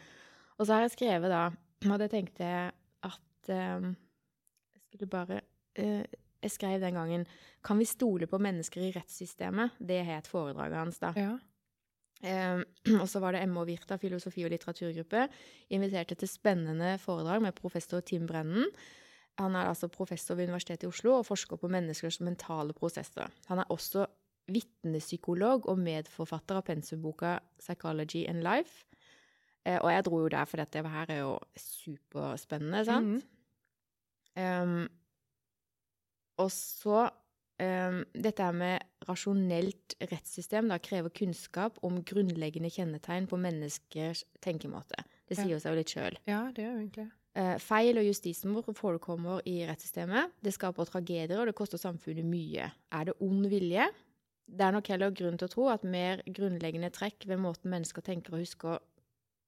Og 0.58 0.66
så 0.66 0.74
har 0.74 0.88
jeg 0.88 0.96
skrevet 0.98 1.30
da, 1.30 1.44
og 1.86 2.00
det 2.02 2.10
tenkte 2.16 2.44
jeg 2.50 2.72
at 3.06 3.50
eh, 3.54 3.94
Jeg 4.74 4.82
skulle 4.98 5.12
bare 5.14 5.42
eh, 5.78 6.02
Jeg 6.44 6.54
skrev 6.54 6.82
den 6.82 6.94
gangen 6.94 7.28
Kan 7.66 7.80
vi 7.80 7.86
stole 7.86 8.28
på 8.28 8.40
mennesker 8.40 8.82
i 8.82 8.92
rettssystemet? 8.96 9.78
Det 9.80 10.04
het 10.06 10.28
foredraget 10.28 10.78
hans, 10.78 11.00
da. 11.00 11.14
Ja. 11.18 11.34
Eh, 12.22 12.62
og 13.02 13.08
så 13.10 13.20
var 13.20 13.36
det 13.36 13.44
MH 13.50 13.66
Virta 13.68 13.98
filosofi- 13.98 14.46
og 14.46 14.54
litteraturgruppe. 14.54 15.28
Inviterte 15.70 16.16
til 16.16 16.30
spennende 16.32 16.98
foredrag 17.02 17.42
med 17.42 17.58
professor 17.58 18.00
Tim 18.00 18.28
Brennen. 18.28 18.70
Han 19.38 19.56
er 19.56 19.70
altså 19.70 19.88
professor 19.88 20.36
ved 20.36 20.48
Universitetet 20.48 20.88
i 20.88 20.90
Oslo 20.90 21.18
og 21.20 21.26
forsker 21.28 21.60
på 21.62 21.70
menneskers 21.70 22.20
mentale 22.26 22.74
prosesser. 22.74 23.30
Han 23.48 23.60
er 23.62 23.70
også 23.70 24.08
vitnepsykolog 24.48 25.68
og 25.70 25.80
medforfatter 25.80 26.56
av 26.56 26.64
pensumboka 26.66 27.40
'Psychology 27.60 28.26
and 28.30 28.42
Life'. 28.44 28.86
Eh, 29.66 29.80
og 29.82 29.92
jeg 29.92 30.06
dro 30.06 30.22
jo 30.22 30.28
der, 30.28 30.46
for 30.46 30.58
dette 30.58 30.90
her 30.90 31.06
er 31.10 31.20
jo 31.20 31.40
superspennende, 31.58 32.86
sant? 32.86 33.26
Mm. 34.38 34.44
Um, 34.44 34.88
og 36.38 36.52
så 36.54 37.08
um, 37.08 38.02
Dette 38.14 38.44
her 38.46 38.56
med 38.56 39.08
rasjonelt 39.08 39.98
rettssystem 40.12 40.70
da, 40.72 40.80
krever 40.84 41.14
kunnskap 41.14 41.80
om 41.86 42.02
grunnleggende 42.06 42.72
kjennetegn 42.74 43.30
på 43.30 43.40
menneskers 43.42 44.26
tenkemåte. 44.44 45.06
Det 45.28 45.40
sier 45.40 45.56
ja. 45.56 45.62
seg 45.62 45.74
jo 45.74 45.80
litt 45.80 45.94
sjøl. 45.94 46.20
ja, 46.30 46.48
det 46.54 46.66
gjør 46.66 46.76
jo 46.76 46.84
egentlig 46.84 47.10
Uh, 47.38 47.54
feil 47.62 48.00
og 48.02 48.08
justismord 48.08 48.72
forekommer 48.74 49.44
i 49.46 49.60
rettssystemet. 49.70 50.32
Det 50.42 50.56
skaper 50.56 50.88
tragedier, 50.90 51.38
og 51.38 51.46
det 51.46 51.54
koster 51.54 51.78
samfunnet 51.78 52.26
mye. 52.26 52.72
Er 52.90 53.04
det 53.06 53.14
ond 53.22 53.46
vilje? 53.52 53.86
Det 54.48 54.66
er 54.66 54.74
nok 54.74 54.90
heller 54.90 55.14
grunn 55.14 55.38
til 55.38 55.46
å 55.46 55.52
tro 55.52 55.68
at 55.70 55.86
mer 55.86 56.24
grunnleggende 56.26 56.90
trekk 56.96 57.28
ved 57.30 57.38
måten 57.44 57.70
mennesker 57.70 58.02
tenker 58.02 58.34
og 58.34 58.42
husker 58.42 58.80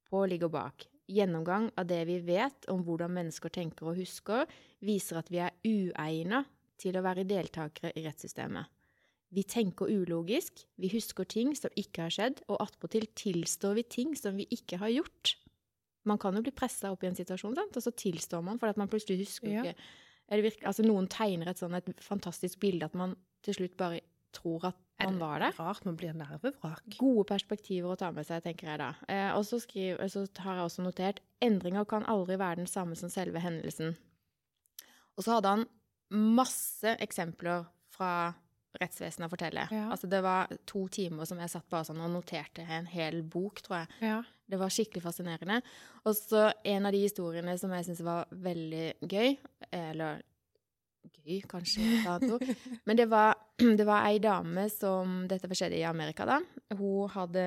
på, 0.06 0.22
ligger 0.30 0.52
bak. 0.52 0.86
Gjennomgang 1.10 1.72
av 1.74 1.88
det 1.90 2.04
vi 2.06 2.20
vet 2.22 2.70
om 2.70 2.84
hvordan 2.86 3.10
mennesker 3.16 3.50
tenker 3.50 3.90
og 3.90 3.98
husker, 3.98 4.46
viser 4.86 5.18
at 5.18 5.32
vi 5.32 5.42
er 5.42 5.56
uegna 5.66 6.44
til 6.80 6.96
å 6.98 7.04
være 7.04 7.26
deltakere 7.28 7.92
i 7.96 8.04
rettssystemet. 8.06 8.66
Vi 9.30 9.44
tenker 9.46 9.86
ulogisk, 9.92 10.64
vi 10.82 10.88
husker 10.90 11.28
ting 11.30 11.52
som 11.54 11.70
ikke 11.78 12.08
har 12.08 12.14
skjedd, 12.16 12.40
og 12.50 12.58
attpåtil 12.64 13.06
tilstår 13.14 13.76
vi 13.78 13.84
ting 13.86 14.16
som 14.18 14.34
vi 14.40 14.48
ikke 14.50 14.80
har 14.82 14.90
gjort. 14.90 15.36
Man 16.08 16.18
kan 16.18 16.34
jo 16.34 16.42
bli 16.42 16.50
pressa 16.56 16.90
opp 16.90 17.04
i 17.04 17.10
en 17.12 17.18
situasjon, 17.18 17.54
sant? 17.60 17.76
og 17.76 17.84
så 17.84 17.92
tilstår 17.94 18.42
man, 18.42 18.58
for 18.58 18.72
at 18.72 18.80
man 18.80 18.88
plutselig 18.90 19.20
husker 19.22 19.52
Ja. 19.52 19.62
ikke 19.62 19.76
er 20.30 20.36
det 20.38 20.44
virkelig, 20.46 20.66
altså 20.66 20.84
Noen 20.86 21.08
tegner 21.10 21.48
et 21.50 21.58
sånn 21.58 21.74
et 21.74 21.88
fantastisk 22.02 22.60
bilde 22.62 22.86
at 22.86 22.94
man 22.94 23.16
til 23.42 23.54
slutt 23.54 23.76
bare 23.76 24.00
tror 24.32 24.64
at 24.68 24.76
Er 25.00 25.08
man 25.10 25.18
var 25.18 25.40
der. 25.40 25.52
rart 25.58 25.84
man 25.84 25.96
blir 25.98 26.12
nervevrak? 26.14 26.82
Gode 26.98 27.24
perspektiver 27.26 27.90
å 27.90 27.98
ta 27.98 28.10
med 28.14 28.26
seg, 28.26 28.42
tenker 28.44 28.68
jeg 28.70 28.78
da. 28.78 28.90
Eh, 29.08 29.30
og 29.34 29.42
så, 29.48 29.58
skriv, 29.58 29.98
så 30.08 30.26
har 30.38 30.60
jeg 30.60 30.64
også 30.68 30.84
notert 30.86 31.20
endringer 31.42 31.84
kan 31.84 32.06
aldri 32.06 32.36
være 32.38 32.56
den 32.62 32.66
samme 32.70 32.94
som 32.96 33.10
selve 33.10 33.40
hendelsen. 33.42 33.96
Og 35.18 35.24
så 35.26 35.34
hadde 35.38 35.48
han 35.54 35.66
masse 36.10 36.96
eksempler 37.00 37.66
fra 37.94 38.32
rettsvesenet 38.78 39.26
å 39.26 39.32
fortelle. 39.32 39.66
Ja. 39.74 39.88
Altså, 39.90 40.08
det 40.10 40.20
var 40.24 40.50
to 40.68 40.84
timer 40.92 41.26
som 41.28 41.40
jeg 41.42 41.50
satt 41.52 41.66
bare 41.72 41.88
sånn 41.88 42.00
og 42.02 42.12
noterte 42.12 42.62
en 42.62 42.86
hel 42.90 43.20
bok, 43.26 43.62
tror 43.66 43.80
jeg. 43.80 43.92
Ja. 44.12 44.18
Det 44.50 44.58
var 44.60 44.72
skikkelig 44.74 45.02
fascinerende. 45.04 45.60
Og 46.04 46.14
så 46.18 46.48
en 46.66 46.86
av 46.86 46.94
de 46.94 47.02
historiene 47.02 47.56
som 47.58 47.72
jeg 47.74 47.88
syns 47.88 48.02
var 48.06 48.30
veldig 48.30 48.86
gøy, 49.10 49.34
eller 49.74 50.22
gøy, 51.20 51.40
kanskje 51.48 51.82
men 52.86 52.98
det 52.98 53.06
var, 53.10 53.34
det 53.58 53.84
var 53.88 54.06
ei 54.08 54.20
dame 54.22 54.66
som 54.72 55.24
Dette 55.28 55.50
skjedde 55.50 55.78
i 55.78 55.86
Amerika, 55.88 56.26
da. 56.28 56.38
Hun 56.78 57.10
hadde 57.12 57.44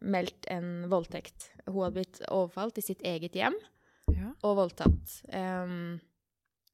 meldt 0.00 0.48
en 0.52 0.88
voldtekt. 0.92 1.50
Hun 1.66 1.82
hadde 1.84 2.00
blitt 2.00 2.24
overfalt 2.30 2.80
i 2.80 2.86
sitt 2.86 3.04
eget 3.06 3.36
hjem 3.38 3.56
ja. 4.14 4.32
og 4.42 4.58
voldtatt. 4.62 5.20
Ehm, 5.34 6.00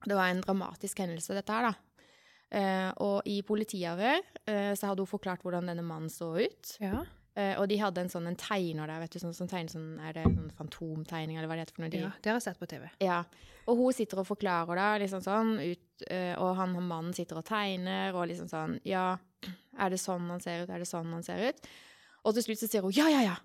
det 0.06 0.16
var 0.16 0.30
en 0.30 0.40
dramatisk 0.44 0.98
hendelse, 1.02 1.34
dette 1.36 1.52
her, 1.52 1.70
da. 1.70 1.74
Eh, 2.50 2.90
og 2.98 3.26
i 3.30 3.40
politiavhør 3.46 4.18
eh, 4.50 4.72
så 4.74 4.88
hadde 4.90 5.04
hun 5.04 5.10
forklart 5.10 5.42
hvordan 5.44 5.68
denne 5.70 5.84
mannen 5.86 6.10
så 6.10 6.32
ut. 6.40 6.76
ja. 6.82 7.04
Eh, 7.38 7.52
og 7.62 7.68
de 7.70 7.76
hadde 7.78 8.02
en 8.02 8.08
sånn 8.10 8.24
en 8.26 8.34
tegner 8.34 8.90
der, 8.90 8.98
vet 9.04 9.12
du, 9.14 9.20
sånn, 9.22 9.32
sånn 9.36 9.48
tegner 9.48 9.70
sånn, 9.70 9.90
Er 10.02 10.16
det 10.16 10.24
sånn 10.26 10.48
fantomtegning, 10.58 11.36
eller 11.38 11.46
hva 11.46 11.54
det 11.54 11.62
heter 11.62 11.76
for 11.76 11.84
noe? 11.84 11.92
De, 11.92 12.00
ja. 12.02 12.08
Det 12.18 12.32
har 12.32 12.40
jeg 12.40 12.46
sett 12.48 12.58
på 12.58 12.66
TV. 12.66 12.88
ja. 13.06 13.20
Og 13.70 13.78
hun 13.78 13.94
sitter 13.94 14.18
og 14.18 14.26
forklarer 14.26 14.80
da, 14.80 14.88
liksom 14.98 15.22
sånn, 15.22 15.52
ut, 15.62 16.02
eh, 16.10 16.32
og 16.42 16.56
han 16.58 16.74
mannen 16.74 17.14
sitter 17.14 17.38
og 17.38 17.46
tegner, 17.46 18.16
og 18.18 18.26
liksom 18.32 18.48
sånn 18.50 18.80
Ja, 18.88 19.12
er 19.78 19.94
det 19.94 20.00
sånn 20.02 20.26
han 20.32 20.42
ser 20.42 20.64
ut? 20.64 20.72
Er 20.74 20.82
det 20.82 20.88
sånn 20.90 21.12
han 21.14 21.22
ser 21.22 21.38
ut? 21.52 21.70
Og 22.26 22.34
til 22.34 22.48
slutt 22.48 22.64
så 22.64 22.68
sier 22.72 22.82
hun 22.82 22.96
ja, 22.98 23.06
ja, 23.12 23.22
ja! 23.28 23.36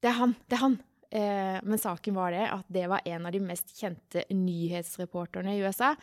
Det 0.00 0.08
er 0.08 0.16
han! 0.22 0.32
Det 0.48 0.56
er 0.56 0.64
han! 0.64 0.78
Eh, 1.10 1.56
men 1.64 1.80
saken 1.80 2.14
var 2.18 2.34
det 2.34 2.42
at 2.52 2.66
det 2.68 2.84
var 2.90 3.00
en 3.08 3.26
av 3.26 3.32
de 3.32 3.40
mest 3.40 3.70
kjente 3.78 4.24
nyhetsreporterne 4.34 5.54
i 5.56 5.62
USA. 5.64 5.94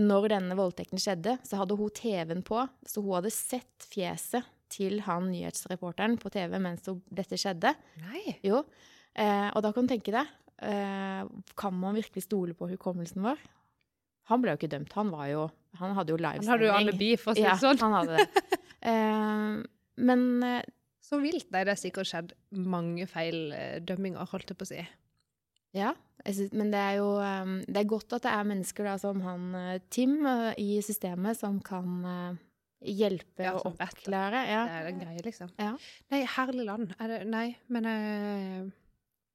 Når 0.00 0.28
denne 0.32 0.56
voldtekten 0.56 1.00
skjedde, 1.02 1.36
så 1.44 1.60
hadde 1.60 1.76
hun 1.76 1.90
TV-en 1.92 2.40
på, 2.46 2.62
så 2.88 3.02
hun 3.04 3.18
hadde 3.18 3.32
sett 3.34 3.84
fjeset 3.90 4.46
til 4.74 5.02
han 5.06 5.28
nyhetsreporteren 5.30 6.16
på 6.18 6.32
TV 6.34 6.56
mens 6.58 6.88
dette 7.12 7.36
skjedde. 7.38 7.74
Nei. 8.06 8.38
Jo. 8.42 8.62
Eh, 9.14 9.50
og 9.52 9.60
da 9.62 9.70
kan 9.76 9.84
du 9.86 9.92
tenke 9.92 10.14
deg, 10.14 10.32
eh, 10.64 11.28
kan 11.60 11.76
man 11.78 11.94
virkelig 12.00 12.24
stole 12.24 12.56
på 12.58 12.70
hukommelsen 12.72 13.22
vår? 13.22 13.38
Han 14.32 14.40
ble 14.40 14.54
jo 14.54 14.56
ikke 14.62 14.72
dømt, 14.72 14.92
han 14.96 15.10
var 15.12 15.26
jo 15.28 15.44
Han 15.76 15.92
hadde 15.98 16.14
jo 16.14 16.16
Han 16.16 16.24
hadde 16.46 16.64
jo 16.64 16.72
livesending. 16.72 16.88
alibi, 16.88 17.16
for 17.20 17.32
å 17.32 17.34
si 17.34 17.42
det 17.42 17.50
Ja, 17.50 17.56
sånn. 17.58 17.80
han 17.82 17.92
hadde 17.92 18.16
det. 18.16 18.28
Men 20.06 20.22
Så 21.04 21.18
vilt. 21.20 21.50
Nei, 21.52 21.64
det 21.66 21.74
har 21.74 21.80
sikkert 21.80 22.08
skjedd 22.08 22.30
mange 22.56 23.04
feil 23.10 23.50
dømminger, 23.84 24.24
holdt 24.30 24.48
jeg 24.54 24.56
på 24.56 24.64
å 24.64 24.70
si. 24.70 24.84
ja, 25.76 25.90
synes, 26.24 26.52
men 26.56 26.70
det 26.72 26.78
er 26.80 26.94
jo 27.00 27.08
eh, 27.20 27.50
Det 27.66 27.80
er 27.82 27.88
godt 27.90 28.12
at 28.16 28.22
det 28.24 28.30
er 28.32 28.46
mennesker 28.48 28.86
da, 28.88 28.94
som 29.02 29.20
han 29.26 29.54
eh, 29.58 29.80
Tim 29.92 30.14
eh, 30.30 30.54
i 30.62 30.78
systemet 30.86 31.36
som 31.36 31.58
kan 31.60 31.98
eh, 32.08 32.38
hjelpe 32.94 33.44
Ja, 33.44 33.52
og 33.58 33.74
oppklare. 33.74 34.44
Ja. 34.48 34.62
Det 34.70 34.78
er 34.80 34.88
en 34.92 35.02
greie, 35.02 35.22
liksom. 35.26 35.50
Ja. 35.60 35.74
Nei, 36.14 36.22
herlig 36.36 36.64
land. 36.70 36.94
Det, 37.00 37.20
nei, 37.28 37.46
men 37.68 37.90
jeg 37.90 38.70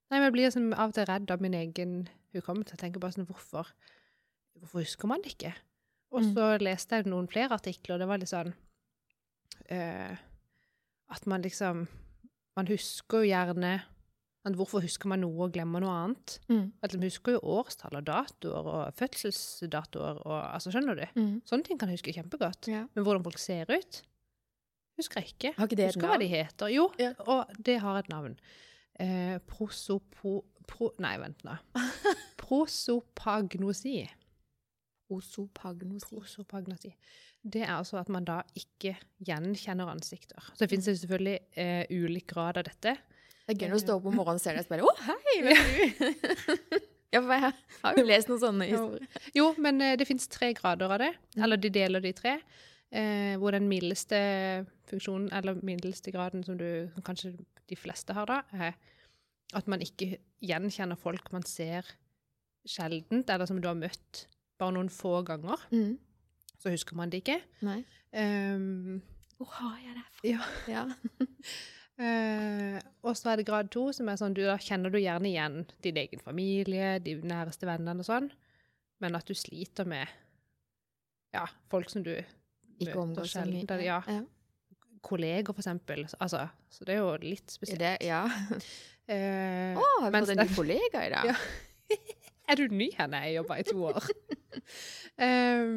Nei, 0.10 0.17
men 0.17 0.25
jeg 0.25 0.34
blir 0.34 0.47
liksom 0.47 0.71
av 0.73 0.89
og 0.89 0.95
til 0.97 1.05
redd 1.05 1.29
av 1.29 1.41
min 1.45 1.53
egen 1.53 1.91
hukommelse. 2.34 2.73
Jeg 2.73 2.82
tenker 2.82 3.01
bare 3.03 3.13
sånn, 3.13 3.27
hvorfor 3.29 3.67
Hvorfor 4.60 4.82
husker 4.82 5.08
man 5.08 5.21
det 5.23 5.36
ikke? 5.36 5.53
Og 6.12 6.23
Mm. 6.25 6.32
så 6.34 6.45
leste 6.60 6.97
jeg 6.97 7.05
noen 7.05 7.27
flere 7.29 7.53
artikler, 7.53 7.93
og 7.95 7.99
det 8.01 8.08
var 8.10 8.17
litt 8.17 8.32
sånn 8.32 8.49
eh, 9.69 10.17
At 11.10 11.26
man 11.28 11.41
liksom 11.41 11.88
Man 12.58 12.67
husker 12.67 13.24
jo 13.24 13.30
gjerne 13.32 13.80
at 14.48 14.56
Hvorfor 14.56 14.80
husker 14.82 15.10
man 15.12 15.19
noe 15.22 15.45
og 15.48 15.52
glemmer 15.54 15.84
noe 15.84 15.91
annet? 15.93 16.38
Mm. 16.50 16.72
At 16.82 16.93
man 16.95 17.04
husker 17.04 17.36
jo 17.36 17.41
årstall 17.60 17.98
og 18.00 18.06
datoer 18.08 18.69
og 18.72 18.93
fødselsdatoer 18.98 20.22
og 20.24 20.38
altså, 20.56 20.72
Skjønner 20.74 20.95
du? 20.95 21.04
Mm. 21.19 21.34
Sånne 21.45 21.67
ting 21.67 21.80
kan 21.80 21.91
jeg 21.91 22.00
huske 22.00 22.13
kjempegodt. 22.15 22.69
Ja. 22.72 22.86
Men 22.95 23.04
hvordan 23.06 23.26
folk 23.28 23.38
ser 23.41 23.69
ut, 23.69 24.00
husker 24.98 25.19
jeg 25.22 25.34
ikke. 25.36 25.52
Har 25.58 25.67
ikke 25.67 25.78
det 25.82 25.86
et 25.89 25.93
Husker 25.98 26.08
hva 26.13 26.17
de 26.24 26.30
heter. 26.32 26.72
Jo, 26.74 26.88
Ja. 27.04 27.12
og 27.28 27.52
det 27.67 27.78
har 27.84 28.00
et 28.00 28.10
navn. 28.10 28.39
Eh, 29.00 29.38
prosopo... 29.52 30.39
Pro, 30.69 30.91
nei, 31.04 31.15
vent 31.19 31.43
nå. 31.43 31.56
Prosopagnosi. 32.41 34.04
Osopagnosi. 35.13 36.13
Prosopagnosi. 36.13 36.91
Det 37.41 37.63
er 37.63 37.74
altså 37.76 38.00
at 38.02 38.10
man 38.13 38.28
da 38.28 38.41
ikke 38.58 38.95
gjenkjenner 39.26 39.89
ansikter. 39.89 40.41
Så 40.54 40.65
det 40.65 40.69
finnes 40.74 40.89
det 40.89 40.98
selvfølgelig 41.00 41.38
eh, 41.63 41.84
ulik 41.89 42.28
grad 42.34 42.60
av 42.62 42.67
dette. 42.67 42.95
Det 43.48 43.56
er 43.56 43.60
gøy 43.63 43.72
når 43.72 43.82
du 43.82 43.86
står 43.86 44.00
opp 44.00 44.08
om 44.12 44.17
morgenen 44.19 44.41
og 44.41 44.43
ser 44.43 44.58
deg 44.58 44.65
i 44.65 44.67
speilet. 44.67 44.86
Å, 44.89 44.95
hei! 45.08 45.38
Hvem 45.45 45.54
er 45.56 46.63
du? 46.69 46.88
ja, 47.15 47.22
for 47.22 47.34
jeg 47.34 47.54
har 47.84 48.00
jo 48.02 48.08
lest 48.10 48.32
noen 48.32 48.41
sånne 48.43 48.67
historier. 48.69 49.22
Jo, 49.38 49.52
men 49.58 49.82
eh, 49.86 49.95
det 50.00 50.10
finnes 50.10 50.30
tre 50.30 50.52
grader 50.58 50.91
av 50.98 51.02
det. 51.02 51.13
Eller 51.39 51.62
de 51.62 51.72
deler 51.80 52.04
de 52.04 52.13
tre. 52.17 52.36
Eh, 52.89 53.36
hvor 53.41 53.54
den 53.54 53.69
mildeste 53.69 54.19
funksjonen, 54.89 55.30
eller 55.38 55.60
mildeste 55.65 56.13
graden 56.13 56.45
som, 56.45 56.58
du, 56.58 56.89
som 56.95 57.06
kanskje 57.06 57.36
de 57.69 57.78
fleste 57.78 58.15
har 58.17 58.30
da, 58.30 58.41
er 58.58 58.78
at 59.58 59.69
man 59.69 59.82
ikke 59.82 60.17
gjenkjenner 60.45 60.98
folk 61.00 61.32
man 61.34 61.45
ser 61.45 61.88
sjeldent, 62.69 63.30
eller 63.30 63.50
som 63.50 63.62
du 63.62 63.67
har 63.69 63.78
møtt 63.78 64.26
bare 64.60 64.76
noen 64.76 64.89
få 64.91 65.22
ganger. 65.28 65.62
Mm. 65.72 65.98
Så 66.60 66.74
husker 66.74 66.95
man 67.00 67.10
det 67.13 67.22
ikke. 67.24 67.39
Nei. 67.63 67.80
Um, 68.12 69.02
Hvor 69.39 69.52
har 69.60 69.78
jeg 69.80 69.95
det 69.95 70.06
fra? 70.12 70.28
Ja. 70.28 70.41
Ja. 70.76 70.84
uh, 72.00 72.80
og 73.08 73.15
så 73.17 73.32
er 73.34 73.39
det 73.41 73.48
grad 73.48 73.69
to, 73.74 73.89
som 73.95 74.10
er 74.12 74.19
sånn 74.19 74.36
du, 74.38 74.41
da 74.48 74.58
kjenner 74.62 74.91
du 74.93 75.00
gjerne 75.02 75.30
igjen 75.32 75.62
din 75.84 76.00
egen 76.04 76.22
familie, 76.24 76.98
de 77.04 77.17
næreste 77.24 77.67
vennene 77.69 78.04
og 78.04 78.08
sånn, 78.08 78.30
men 79.04 79.15
at 79.19 79.28
du 79.30 79.36
sliter 79.38 79.88
med 79.88 80.08
ja, 81.36 81.45
folk 81.72 81.89
som 81.91 82.04
du 82.04 82.13
Ikke 82.17 82.89
møter 82.89 83.02
omgås 83.04 83.32
så 83.32 83.39
sjelden. 83.39 83.62
mye. 83.62 83.67
der- 83.69 83.86
Ja, 83.86 84.02
Ja. 84.08 84.22
kolleger, 85.02 85.54
for 85.54 85.62
eksempel. 85.62 86.04
Altså, 86.19 86.48
så 86.69 86.84
det 86.86 86.95
er 86.95 87.00
jo 87.00 87.15
litt 87.22 87.52
spesielt. 87.52 87.80
det, 87.80 87.98
ja. 88.08 88.24
uh, 88.26 89.80
Å, 89.80 89.86
har 90.02 90.12
vi 90.12 90.19
fått 90.19 90.34
en 90.36 90.41
ny 90.43 90.56
kollega 90.56 91.06
i 91.08 91.10
dag? 91.15 91.26
Ja. 91.32 91.36
Er 92.50 92.58
du 92.58 92.74
ny 92.74 92.90
her? 92.98 93.10
Nei, 93.12 93.24
jeg 93.30 93.40
jobba 93.40 93.60
i 93.60 93.66
to 93.68 93.78
år. 93.92 94.10
um, 95.28 95.74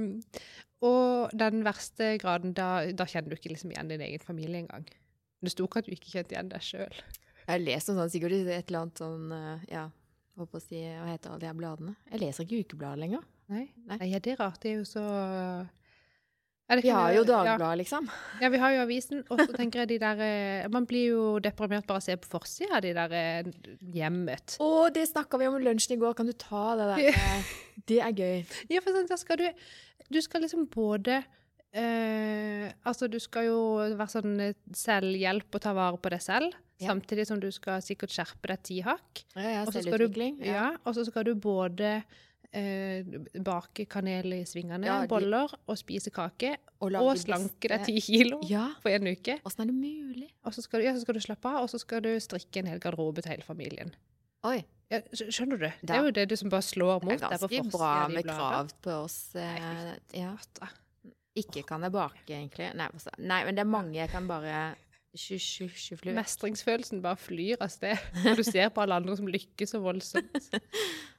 og 0.83 1.35
den 1.39 1.63
verste 1.67 2.15
graden, 2.23 2.55
da, 2.59 2.69
da 2.97 3.07
kjenner 3.07 3.33
du 3.33 3.39
ikke 3.39 3.53
liksom 3.53 3.75
igjen 3.75 3.93
din 3.93 4.03
egen 4.03 4.25
familie 4.25 4.65
engang. 4.65 4.87
Det 5.43 5.53
sto 5.53 5.67
ikke 5.69 5.83
at 5.83 5.91
du 5.91 5.95
ikke 5.95 6.15
kjente 6.15 6.35
igjen 6.35 6.51
deg 6.51 6.65
sjøl. 6.65 7.03
Jeg 7.43 7.51
har 7.51 7.63
lest 7.63 7.91
noe 7.91 7.99
sånn, 7.99 8.13
sikkert 8.15 8.35
et 8.39 8.71
eller 8.71 8.81
annet 8.85 9.03
sånn, 9.03 9.29
eh, 9.37 9.69
ja, 9.75 9.85
håper 10.39 10.59
å 10.59 10.65
si, 10.65 10.81
hva 10.81 11.09
heter 11.11 11.33
alle 11.33 11.43
de 11.43 11.51
her 11.51 11.59
bladene? 11.59 11.95
Jeg 12.13 12.23
leser 12.23 12.47
ikke 12.47 12.67
ukeblader 12.67 13.03
lenger. 13.03 13.25
Nei. 13.53 13.65
Nei. 13.85 13.99
Nei, 13.99 14.11
ja, 14.15 14.21
det 14.23 14.35
er 14.35 14.41
rart. 14.41 14.61
Det 14.63 14.73
er 14.73 14.79
jo 14.81 14.87
så 14.89 15.05
Vi 16.81 16.89
har 16.89 17.13
jo 17.13 17.25
ja. 17.27 17.75
Liksom. 17.77 18.09
Ja, 18.41 18.49
vi 18.49 18.59
har 18.59 18.73
jo 18.73 18.81
avisen. 18.87 19.25
Og 19.29 19.39
så 19.43 19.53
tenker 19.53 19.83
jeg 19.83 19.89
de 19.89 19.99
der 19.99 20.23
eh, 20.25 20.69
Man 20.73 20.87
blir 20.87 21.11
jo 21.11 21.39
deprimert 21.45 21.87
bare 21.87 21.99
av 21.99 22.03
å 22.03 22.07
se 22.07 22.17
på 22.17 22.31
forsida 22.39 22.79
av 22.79 22.83
de 22.87 22.93
der 22.97 23.13
eh, 23.13 23.51
hjemmet. 23.93 24.57
Å, 24.63 24.89
det 24.95 25.05
snakka 25.11 25.39
vi 25.39 25.47
om 25.51 25.59
i 25.61 25.63
lunsjen 25.67 25.97
i 25.97 26.01
går, 26.01 26.15
kan 26.15 26.27
du 26.27 26.33
ta 26.33 26.65
det 26.81 26.89
der? 26.95 27.13
eh, 27.13 27.53
Det 27.93 28.01
er 28.01 28.13
gøy. 28.13 28.43
Ja, 28.73 28.81
for 28.81 28.93
sånn, 28.97 29.09
da 29.11 29.17
skal 29.21 29.37
du 29.43 29.49
Du 30.13 30.21
skal 30.25 30.43
liksom 30.47 30.67
både 30.73 31.23
eh, 31.73 32.73
Altså, 32.85 33.09
du 33.11 33.19
skal 33.23 33.47
jo 33.49 33.61
være 33.97 34.11
sånn 34.13 34.35
selvhjelp 34.77 35.55
og 35.59 35.65
ta 35.65 35.73
vare 35.77 35.99
på 36.01 36.11
deg 36.13 36.23
selv, 36.25 36.53
Ja. 36.83 36.89
samtidig 36.91 37.27
som 37.29 37.39
du 37.41 37.51
skal 37.55 37.81
sikkert 37.85 38.11
skjerpe 38.11 38.49
deg 38.51 38.63
ti 38.67 38.81
hakk. 38.83 39.23
Ja, 39.37 39.43
ja, 39.61 39.65
selvutvikling. 39.71 40.39
du, 40.41 40.49
ja, 40.51 40.73
og 40.85 40.95
så 40.97 41.05
skal 41.07 41.25
du 41.25 41.35
både 41.35 42.03
eh, 42.53 43.03
bake 43.43 43.87
kanel 43.89 44.33
i 44.33 44.45
svingene, 44.45 44.85
Ja, 44.87 45.01
de- 45.03 45.09
boller, 45.09 45.49
og 45.67 45.79
spise 45.79 46.11
kake, 46.11 46.57
Og 46.81 46.93
og, 46.95 47.17
slanke 47.17 47.69
deg 47.69 47.85
ti 47.87 48.01
kilo 48.01 48.41
Ja, 48.49 48.69
på 48.83 48.91
en 48.93 49.07
uke. 49.07 49.39
åssen 49.45 49.63
er 49.63 49.67
det 49.67 49.75
mulig? 49.75 50.29
Og 50.45 50.53
så 50.53 50.63
skal, 50.63 50.81
du, 50.81 50.85
ja, 50.87 50.93
så 50.95 51.01
skal 51.01 51.15
du 51.15 51.21
slappe 51.21 51.49
av, 51.49 51.63
og 51.63 51.71
så 51.71 51.79
skal 51.81 52.03
du 52.03 52.11
strikke 52.21 52.59
en 52.59 52.67
hel 52.67 52.79
garderobe 52.79 53.23
til 53.23 53.31
hele 53.33 53.43
familien. 53.43 53.95
Oi, 54.45 54.65
Ja, 54.93 54.99
skjønner 55.15 55.57
du? 55.59 55.67
Det 55.81 55.87
Da- 55.87 55.95
er 55.95 56.05
jo 56.05 56.11
det 56.11 56.29
du 56.29 56.37
som 56.37 56.51
bare 56.51 56.61
slår 56.61 57.03
mot. 57.03 57.09
det 57.19 57.23
er 57.23 57.39
ganske 57.39 57.71
bra 57.73 58.09
med 58.09 58.25
krav 58.27 58.71
på 58.83 58.91
oss. 59.05 59.35
eh, 59.35 59.97
ja. 60.13 60.37
Ikke 61.35 61.63
kan 61.65 61.81
jeg 61.81 61.93
bake, 61.93 62.27
egentlig. 62.29 62.75
Nei, 62.77 62.89
nei, 63.19 63.45
men 63.47 63.55
det 63.55 63.61
er 63.61 63.71
mange 63.71 63.95
jeg 63.95 64.11
kan 64.11 64.27
bare 64.29 64.75
ut. 65.13 66.05
Mestringsfølelsen 66.17 67.03
bare 67.05 67.21
flyr 67.21 67.61
av 67.61 67.71
sted 67.73 68.01
når 68.25 68.41
du 68.41 68.45
ser 68.47 68.71
på 68.73 68.83
alle 68.85 68.97
andre 69.01 69.17
som 69.19 69.29
lykkes 69.29 69.75
så 69.75 69.81
voldsomt. 69.85 70.49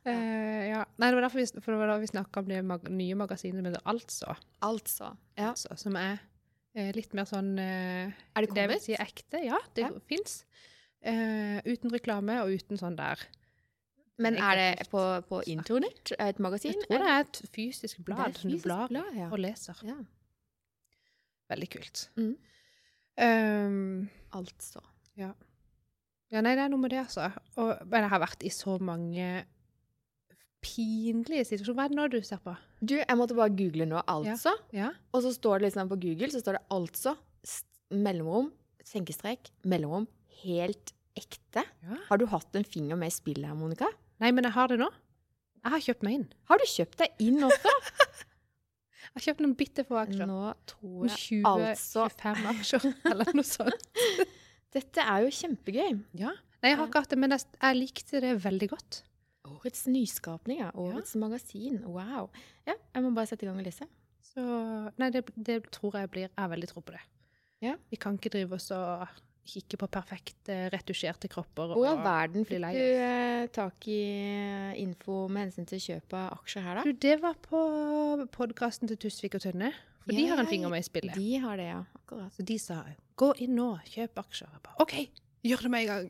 Uh, 0.06 0.62
ja. 0.74 0.82
Nei, 0.98 1.10
det 1.10 1.18
var 1.20 1.28
derfor 1.28 1.42
vi, 1.44 1.64
for 1.66 1.84
da 1.86 1.98
vi 2.02 2.10
snakka 2.10 2.42
om 2.44 2.50
det 2.50 2.62
mag 2.66 2.88
nye 2.90 3.18
magasinet 3.20 3.62
som 3.62 3.70
heter 3.70 3.86
Altså, 3.94 4.36
Altså. 4.66 5.12
Ja. 5.38 5.52
altså 5.54 5.78
som 5.78 5.98
er 6.00 6.18
uh, 6.78 6.90
litt 6.98 7.14
mer 7.14 7.30
sånn 7.30 7.54
uh, 7.60 8.10
Er 8.10 8.48
det 8.48 8.54
Det 8.56 8.68
vil 8.68 8.78
kommet? 8.80 8.88
si 8.88 8.98
ekte. 8.98 9.44
Ja, 9.46 9.62
det 9.78 9.88
Ja. 9.88 9.94
fins. 10.10 10.44
Uten 11.04 11.92
reklame 11.92 12.38
og 12.46 12.54
uten 12.56 12.80
sånn 12.80 12.96
der. 12.96 13.20
Men 14.24 14.38
er 14.40 14.56
det 14.56 14.88
på, 14.92 15.02
på 15.28 15.42
internett? 15.52 16.14
Er 16.16 16.32
Et 16.32 16.40
magasin? 16.40 16.72
Jeg 16.72 16.88
tror 16.88 17.02
det 17.04 17.10
er 17.12 17.26
et 17.26 17.40
fysisk 17.52 18.04
blad 18.06 18.30
et 18.30 18.38
som 18.40 18.50
du 18.50 18.56
fysisk 18.56 18.68
blar 18.70 18.88
blad, 18.88 19.10
ja. 19.18 19.28
og 19.30 19.42
leser. 19.42 19.80
Ja. 19.84 19.98
Veldig 21.52 21.70
kult. 21.74 22.04
Mm. 22.16 22.38
Um, 23.22 24.10
Altså. 24.34 24.82
Ja, 26.34 26.42
nei, 26.42 26.56
det 26.58 26.64
er 26.64 26.72
noe 26.74 26.82
med 26.82 26.90
det, 26.90 27.04
altså. 27.04 27.28
Og, 27.62 27.76
men 27.86 28.02
jeg 28.02 28.10
har 28.10 28.22
vært 28.24 28.42
i 28.42 28.50
så 28.50 28.80
mange 28.82 29.44
pinlige 30.64 31.46
situasjoner. 31.46 31.78
Hva 31.78 31.86
er 31.86 31.92
det 31.92 32.00
nå 32.00 32.08
du 32.10 32.18
ser 32.26 32.42
på? 32.42 32.56
Du, 32.82 32.96
jeg 32.98 33.18
måtte 33.20 33.38
bare 33.38 33.54
google 33.54 33.86
nå, 33.90 34.02
altså. 34.10 34.56
Ja. 34.74 34.90
Og 35.14 35.22
så 35.26 35.34
står 35.36 35.62
det 35.62 35.70
liksom 35.70 35.92
på 35.92 36.00
Google, 36.02 36.32
så 36.34 36.42
står 36.42 36.58
det 36.58 36.64
altså 36.74 37.14
mellomrom, 37.94 38.50
senkestrek, 38.88 39.52
mellomrom, 39.70 40.08
helt 40.42 40.96
ekte. 41.20 41.62
ja. 41.86 42.00
Har 42.08 42.18
du 42.18 42.26
hatt 42.32 42.58
en 42.58 42.66
finger 42.66 42.98
med 42.98 43.14
i 43.14 43.14
spillet 43.14 43.46
her, 43.46 43.58
Monica? 43.60 43.92
Nei, 44.24 44.32
men 44.34 44.48
jeg 44.48 44.56
har 44.56 44.72
det 44.72 44.80
nå. 44.82 44.90
Jeg 45.64 45.76
har 45.76 45.84
kjøpt 45.86 46.04
meg 46.08 46.18
inn. 46.18 46.26
Har 46.50 46.60
du 46.60 46.66
kjøpt 46.68 46.98
deg 47.04 47.22
inn 47.24 47.46
også? 47.46 47.78
Jeg 49.14 49.20
har 49.20 49.26
kjøpt 49.28 49.42
noen 49.46 49.58
bitte 49.58 49.84
få 49.86 49.98
aksjer. 50.02 50.26
Nå 50.26 50.40
tror 50.66 51.06
jeg 51.06 51.18
20, 51.22 51.44
altså 51.46 52.08
25 52.10 52.48
aksjer, 52.54 52.86
eller 53.12 53.34
noe 53.38 53.46
sånt. 53.46 53.90
Dette 54.74 55.06
er 55.06 55.26
jo 55.28 55.34
kjempegøy. 55.38 56.00
Ja. 56.18 56.32
Nei, 56.64 56.72
jeg 56.72 56.80
har 56.80 56.88
ikke 56.90 57.04
hatt 57.04 57.12
det, 57.14 57.20
men 57.22 57.36
jeg, 57.36 57.78
likte 57.78 58.22
det 58.24 58.32
veldig 58.42 58.70
godt. 58.72 59.04
Årets 59.52 59.86
nyskapning, 59.92 60.64
ja. 60.64 60.72
Årets 60.80 61.14
magasin. 61.20 61.82
Wow. 61.86 62.32
Ja, 62.66 62.74
jeg 62.74 63.06
må 63.06 63.12
bare 63.14 63.30
sette 63.30 63.46
i 63.46 63.52
gang 63.52 63.60
og 63.62 63.68
lese. 63.68 63.86
Så 64.34 64.44
Nei, 64.98 65.12
det, 65.14 65.28
det 65.36 65.60
tror 65.76 66.00
jeg 66.00 66.10
blir 66.10 66.24
Jeg 66.26 66.40
har 66.40 66.50
veldig 66.50 66.70
tro 66.72 66.82
på 66.82 66.96
det. 66.96 67.04
Ja. 67.62 67.76
Vi 67.92 68.00
kan 68.02 68.18
ikke 68.18 68.32
drive 68.34 68.58
oss 68.58 68.72
og 68.74 69.06
kikke 69.44 69.78
på 69.82 69.88
perfekt 69.92 70.50
retusjerte 70.72 71.28
kropper. 71.32 71.74
Hvor 71.76 71.84
i 71.84 71.90
all 71.92 72.00
verden 72.04 72.46
fikk 72.48 72.64
du 72.64 72.80
eh, 72.80 73.48
tak 73.54 73.88
i 73.92 73.98
eh, 74.08 74.70
info 74.82 75.26
med 75.28 75.50
hensyn 75.50 75.68
til 75.68 75.82
kjøp 75.84 76.16
av 76.16 76.38
aksjer 76.40 76.64
her, 76.64 76.80
da? 76.80 76.84
Du, 76.88 76.94
det 77.06 77.18
var 77.24 77.36
på 77.44 77.64
podkasten 78.32 78.88
til 78.92 79.00
Tusvik 79.04 79.36
og 79.40 79.44
Tønne. 79.44 79.74
For 80.04 80.16
de 80.16 80.26
har 80.28 80.40
en 80.40 80.50
finger 80.52 80.72
med 80.72 80.84
i 80.84 80.88
spillet. 80.88 81.16
De 81.20 81.38
har 81.44 81.60
det, 81.60 81.68
ja. 81.70 81.82
Akkurat. 82.00 82.32
Så 82.36 82.44
de 82.48 82.58
sa 82.60 82.82
'gå 83.16 83.30
inn 83.46 83.56
nå, 83.56 83.70
kjøp 83.88 84.20
aksjer'. 84.24 84.52
Jeg 84.52 84.64
bare, 84.64 84.80
OK, 84.84 84.96
gjør 85.44 85.62
det 85.68 85.72
med 85.72 85.82
en 85.84 85.92
gang. 85.92 86.10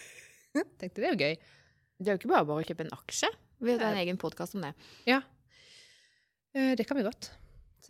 Tenkte 0.80 1.00
det 1.00 1.08
er 1.08 1.12
jo 1.16 1.20
gøy. 1.24 1.36
Det 2.00 2.08
er 2.08 2.16
jo 2.16 2.20
ikke 2.20 2.32
bare 2.32 2.46
bare 2.48 2.62
å 2.62 2.68
kjøpe 2.68 2.86
en 2.86 2.94
aksje. 2.96 3.28
Vi 3.60 3.72
har 3.76 3.90
en 3.92 4.00
egen 4.00 4.16
podkast 4.20 4.54
om 4.56 4.62
det. 4.64 4.72
Ja. 5.08 5.20
Eh, 6.54 6.74
Det 6.76 6.86
kan 6.88 6.96
vi 6.96 7.04
godt. 7.04 7.32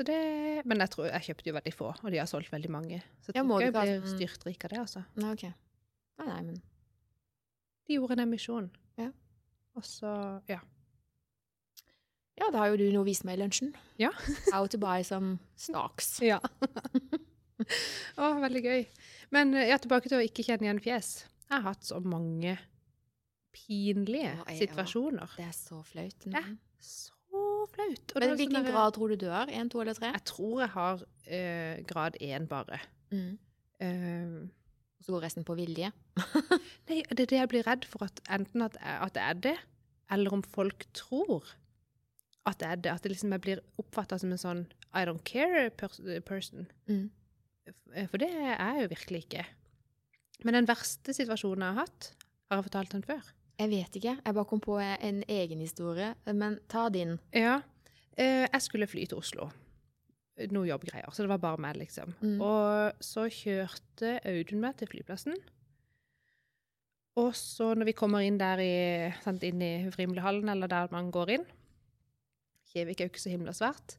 Det, 0.07 0.63
men 0.65 0.81
jeg 0.81 0.91
tror 0.95 1.07
jeg 1.11 1.23
kjøpte 1.29 1.49
jo 1.51 1.55
veldig 1.57 1.73
få, 1.77 1.89
og 2.03 2.11
de 2.15 2.19
har 2.21 2.29
solgt 2.31 2.53
veldig 2.53 2.71
mange. 2.73 3.01
Så 3.25 3.35
jeg 3.37 3.45
må 3.45 3.59
tror 3.59 3.67
ikke 3.69 3.85
jeg 3.85 4.01
blir 4.01 4.13
styrtrik 4.15 4.65
av 4.65 4.73
det, 4.73 4.79
altså. 4.81 5.03
Nei, 5.21 5.33
okay. 5.35 5.53
Nei, 6.21 6.27
nei, 6.31 6.41
men 6.47 6.61
De 7.89 7.97
gjorde 7.99 8.17
en 8.17 8.23
emisjon. 8.25 8.71
Ja. 9.01 9.11
Og 9.77 9.85
så, 9.87 10.13
ja. 10.49 10.61
Ja, 12.41 12.49
da 12.55 12.63
har 12.63 12.71
jo 12.73 12.79
du 12.81 12.87
noe 12.95 13.03
å 13.05 13.09
vise 13.09 13.27
meg 13.29 13.37
i 13.37 13.43
lunsjen. 13.43 13.75
Ja. 14.01 14.09
How 14.55 14.65
to 14.73 14.79
buy 14.81 15.03
some 15.05 15.39
snacks. 15.61 16.15
Ja. 16.31 16.41
Å, 18.17 18.29
veldig 18.41 18.61
gøy. 18.65 18.85
Men 19.37 19.53
eh, 19.53 19.67
ja, 19.69 19.77
tilbake 19.77 20.09
til 20.09 20.17
å 20.17 20.25
ikke 20.25 20.45
kjenne 20.47 20.65
igjen 20.65 20.81
fjes. 20.81 21.11
Jeg 21.45 21.53
har 21.59 21.67
hatt 21.67 21.85
så 21.85 21.99
mange 22.01 22.55
pinlige 23.53 24.31
Å, 24.39 24.47
jeg- 24.49 24.63
situasjoner. 24.71 25.35
Det 25.37 25.45
er 25.45 25.57
så 25.59 25.83
flaut. 25.85 26.25
Ja. 26.33 26.41
Så 26.81 27.13
flaut. 27.75 28.15
Men 28.21 28.35
hvilken 28.39 28.57
sånn 28.61 28.69
grad 28.73 28.95
tror 28.97 29.13
du 29.13 29.17
du 29.21 29.29
har? 29.33 29.47
Én, 29.53 29.69
to 29.73 29.81
eller 29.83 29.95
tre? 29.99 30.11
Jeg 30.15 30.25
tror 30.31 30.61
jeg 30.65 30.71
har 30.75 31.03
uh, 31.05 31.77
grad 31.91 32.17
én 32.21 32.47
bare. 32.51 32.81
Mm. 33.13 33.39
Uh, 33.83 34.49
så 35.01 35.15
går 35.15 35.25
resten 35.25 35.45
på 35.49 35.57
vilje. 35.57 35.91
nei, 36.91 37.01
det 37.09 37.25
er 37.25 37.31
det 37.33 37.39
jeg 37.41 37.49
blir 37.53 37.65
redd 37.67 37.87
for, 37.89 38.05
at 38.05 38.21
enten 38.29 38.63
at, 38.67 38.77
jeg- 38.81 39.01
at 39.07 39.15
det 39.17 39.23
er 39.25 39.39
det, 39.49 39.57
eller 40.11 40.35
om 40.37 40.43
folk 40.43 40.85
tror 40.97 41.47
at 42.49 42.59
det 42.61 42.69
er 42.69 42.77
det. 42.85 42.93
At 42.93 43.03
det 43.05 43.13
liksom 43.15 43.33
jeg 43.37 43.41
blir 43.45 43.63
oppfatta 43.81 44.19
som 44.21 44.33
en 44.33 44.41
sånn 44.41 44.63
I 44.97 45.05
don't 45.07 45.23
care 45.25 45.69
person. 46.27 46.67
Mm. 46.91 47.09
Eh, 47.95 48.07
For 48.11 48.19
det 48.19 48.29
er 48.33 48.57
jeg 48.57 48.83
jo 48.85 48.89
virkelig 48.95 49.21
ikke. 49.27 49.45
Men 50.45 50.57
den 50.57 50.67
verste 50.71 51.13
situasjonen 51.15 51.63
jeg 51.67 51.77
har 51.77 51.85
hatt, 51.87 52.09
har 52.51 52.59
jeg 52.61 52.67
fortalt 52.71 52.95
den 52.97 53.05
før. 53.07 53.29
Jeg 53.61 53.69
vet 53.69 53.97
ikke. 54.01 54.17
Jeg 54.25 54.37
bare 54.37 54.49
kom 54.49 54.61
på 54.65 54.79
en 54.81 55.23
egen 55.29 55.61
historie. 55.61 56.15
Men 56.33 56.59
ta 56.73 56.89
din. 56.89 57.19
Ja. 57.37 57.61
Eh, 58.17 58.47
jeg 58.47 58.63
skulle 58.65 58.89
fly 58.89 59.05
til 59.05 59.21
Oslo. 59.21 59.51
Noe 60.51 60.69
jobbgreier. 60.71 61.13
Så 61.13 61.27
det 61.27 61.33
var 61.35 61.43
bare 61.43 61.61
meg, 61.61 61.77
liksom. 61.77 62.15
Mm. 62.25 62.39
Og 62.41 63.05
så 63.05 63.27
kjørte 63.29 64.17
Audun 64.25 64.63
meg 64.65 64.79
til 64.81 64.89
flyplassen. 64.89 65.37
Og 67.21 67.35
så 67.37 67.75
når 67.77 67.91
vi 67.91 67.97
kommer 67.99 68.25
inn 68.25 68.39
der 68.41 68.63
i, 68.65 68.75
sant, 69.21 69.45
inn 69.45 69.61
i 69.61 69.91
Frimlehallen, 69.93 70.49
eller 70.49 70.71
der 70.71 70.93
man 70.95 71.11
går 71.13 71.35
inn 71.37 71.49
Kjevik 72.71 73.01
er 73.01 73.09
jo 73.09 73.11
ikke 73.11 73.19
så 73.19 73.31
himla 73.33 73.53
svært. 73.57 73.97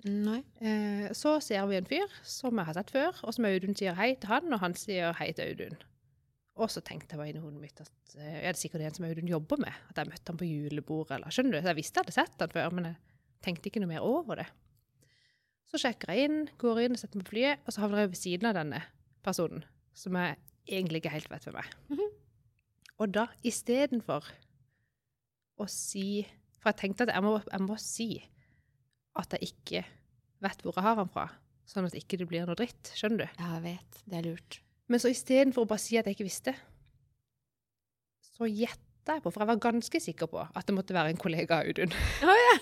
Eh, 0.64 1.10
så 1.18 1.34
ser 1.44 1.66
vi 1.68 1.76
en 1.76 1.88
fyr 1.90 2.14
som 2.24 2.56
jeg 2.56 2.70
har 2.70 2.78
sett 2.78 2.94
før, 2.96 3.18
og 3.28 3.36
som 3.36 3.48
Audun 3.50 3.76
sier 3.76 3.98
hei 3.98 4.14
til 4.16 4.32
han, 4.32 4.48
og 4.48 4.62
han 4.64 4.76
sier 4.80 5.12
hei 5.20 5.28
til 5.36 5.52
Audun. 5.52 5.82
Og 6.62 6.70
så 6.70 6.84
tenkte 6.86 7.16
jeg 7.16 7.22
bare 7.22 7.32
inni 7.32 7.42
hodet 7.42 7.62
mitt 7.64 7.80
at 7.82 8.16
uh, 8.18 8.26
er 8.42 8.52
det 8.52 8.60
sikkert 8.62 8.84
en 8.86 8.98
som 8.98 9.08
Audun 9.08 9.30
jobber 9.30 9.62
med. 9.64 9.78
At 9.90 10.02
jeg 10.02 10.12
møtte 10.12 10.34
han 10.34 10.40
på 10.40 10.50
julebordet, 10.50 11.18
eller 11.18 11.34
skjønner 11.34 11.58
du? 11.58 11.62
Så 11.62 11.72
jeg 11.72 11.80
visste 11.80 11.98
jeg 12.00 12.06
hadde 12.06 12.18
sett 12.18 12.44
han 12.46 12.54
før, 12.54 12.76
men 12.78 12.90
jeg 12.92 13.00
tenkte 13.46 13.72
ikke 13.72 13.82
noe 13.84 13.92
mer 13.94 14.06
over 14.06 14.44
det. 14.44 14.48
Så 15.72 15.80
sjekker 15.82 16.12
jeg 16.12 16.28
inn, 16.28 16.40
går 16.62 16.84
inn 16.84 16.98
og 16.98 17.02
setter 17.02 17.18
meg 17.18 17.28
på 17.30 17.34
flyet, 17.34 17.62
og 17.66 17.74
så 17.74 17.86
havner 17.86 18.04
jeg 18.04 18.12
ved 18.12 18.20
siden 18.20 18.50
av 18.50 18.58
denne 18.58 18.82
personen, 19.26 19.64
som 19.98 20.18
jeg 20.20 20.38
egentlig 20.68 21.02
ikke 21.02 21.14
helt 21.16 21.32
vet 21.32 21.48
hvem 21.48 21.62
er. 21.62 21.70
Mhm. 21.94 22.10
Og 23.02 23.14
da, 23.16 23.26
istedenfor 23.48 24.28
å 25.58 25.66
si 25.70 26.28
For 26.62 26.70
jeg 26.70 26.78
tenkte 26.78 27.08
at 27.08 27.16
jeg 27.16 27.24
må, 27.26 27.32
jeg 27.42 27.66
må 27.66 27.76
si 27.82 28.06
at 29.18 29.34
jeg 29.34 29.48
ikke 29.50 29.80
vet 30.46 30.60
hvor 30.62 30.76
jeg 30.78 30.86
har 30.86 31.00
han 31.00 31.10
fra, 31.10 31.24
sånn 31.66 31.88
at 31.88 31.96
ikke 31.98 32.20
det 32.22 32.28
blir 32.30 32.46
noe 32.46 32.58
dritt. 32.60 32.92
Skjønner 32.94 33.24
du? 33.24 33.40
Ja, 33.40 33.56
jeg 33.56 33.64
vet. 33.66 34.04
Det 34.06 34.20
er 34.20 34.28
lurt. 34.28 34.60
Men 34.92 35.00
så 35.00 35.12
istedenfor 35.12 35.64
å 35.64 35.70
bare 35.70 35.80
si 35.80 35.96
at 36.00 36.08
jeg 36.10 36.18
ikke 36.18 36.28
visste, 36.28 36.54
så 38.34 38.50
gjetta 38.50 39.16
jeg 39.16 39.24
på, 39.24 39.32
for 39.32 39.44
jeg 39.44 39.50
var 39.54 39.62
ganske 39.64 40.02
sikker 40.04 40.30
på 40.30 40.42
at 40.44 40.68
det 40.68 40.76
måtte 40.76 40.96
være 40.96 41.14
en 41.14 41.22
kollega 41.22 41.62
av 41.62 41.70
Audun. 41.72 41.96
Oh, 42.28 42.42
ja. 42.42 42.58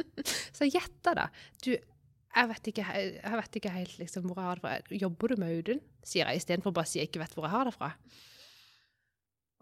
Så 0.56 0.66
jeg 0.66 0.74
gjetta 0.78 1.14
da. 1.16 1.26
Du, 1.64 1.70
jeg 1.74 2.50
vet, 2.50 2.68
ikke, 2.72 2.84
jeg 2.94 3.38
vet 3.40 3.56
ikke 3.60 3.72
helt 3.74 3.94
liksom 4.00 4.26
hvor 4.26 4.40
jeg 4.40 4.48
har 4.48 4.58
det 4.58 4.64
fra. 4.64 4.98
Jobber 5.04 5.32
du 5.32 5.40
med 5.40 5.54
Audun? 5.54 5.80
Sier 6.06 6.28
jeg 6.28 6.42
istedenfor 6.42 6.74
bare 6.76 6.88
å 6.88 6.90
si 6.90 7.00
jeg 7.00 7.10
ikke 7.10 7.22
vet 7.22 7.36
hvor 7.36 7.46
jeg 7.46 7.54
har 7.54 7.70
det 7.70 7.74
fra. 7.76 7.90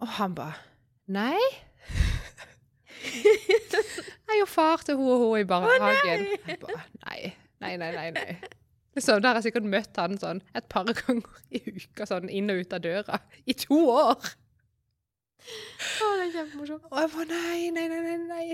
Og 0.02 0.12
han 0.18 0.36
bare 0.38 0.58
Nei. 1.08 1.40
Jeg 2.98 4.34
er 4.34 4.40
jo 4.42 4.48
far 4.50 4.82
til 4.84 4.98
hun 4.98 5.08
og 5.08 5.22
hun 5.22 5.38
i 5.40 5.46
barnehagen. 5.48 6.26
Jeg 6.44 6.58
bare, 6.60 6.82
nei, 7.06 7.20
nei, 7.62 7.70
nei, 7.80 7.92
nei. 7.94 8.08
nei. 8.12 8.57
Så 9.04 9.18
der 9.18 9.30
har 9.30 9.38
jeg 9.38 9.48
sikkert 9.50 9.68
møtt 9.70 10.00
han 10.00 10.18
sånn 10.20 10.42
et 10.58 10.68
par 10.72 10.88
ganger 11.00 11.42
i 11.54 11.62
uka, 11.66 12.06
sånn 12.08 12.30
inn 12.32 12.50
og 12.52 12.62
ut 12.62 12.74
av 12.76 12.82
døra, 12.84 13.20
i 13.46 13.56
to 13.58 13.78
år. 13.92 14.32
Å, 15.38 16.08
det 16.18 16.26
er 16.26 16.34
kjempemorsomt. 16.34 16.88
Og 16.90 17.00
jeg 17.02 17.12
bare 17.14 17.28
nei, 17.30 17.70
nei, 17.74 17.86
nei, 17.92 18.18
nei. 18.26 18.44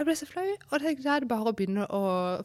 Jeg 0.00 0.08
ble 0.08 0.16
så 0.16 0.28
flau. 0.28 0.46
Og 0.70 0.80
da 0.80 0.92
er 0.94 1.24
det 1.24 1.28
bare 1.28 1.50
å 1.50 1.56
begynne 1.56 1.84
å 1.92 2.02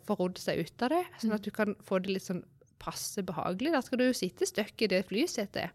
få 0.07 0.17
rodd 0.19 0.39
seg 0.41 0.65
ut 0.65 0.85
av 0.87 0.91
det, 0.91 1.03
sånn 1.21 1.35
at 1.37 1.45
du 1.45 1.51
kan 1.55 1.75
få 1.87 2.01
det 2.03 2.15
litt 2.15 2.25
sånn 2.25 2.43
passe 2.81 3.23
behagelig. 3.25 3.71
Da 3.75 3.83
skal 3.85 4.01
du 4.01 4.07
jo 4.09 4.17
sitte 4.17 4.47
støkk 4.49 4.83
i 4.85 4.91
det 4.91 5.05
flysetet 5.07 5.71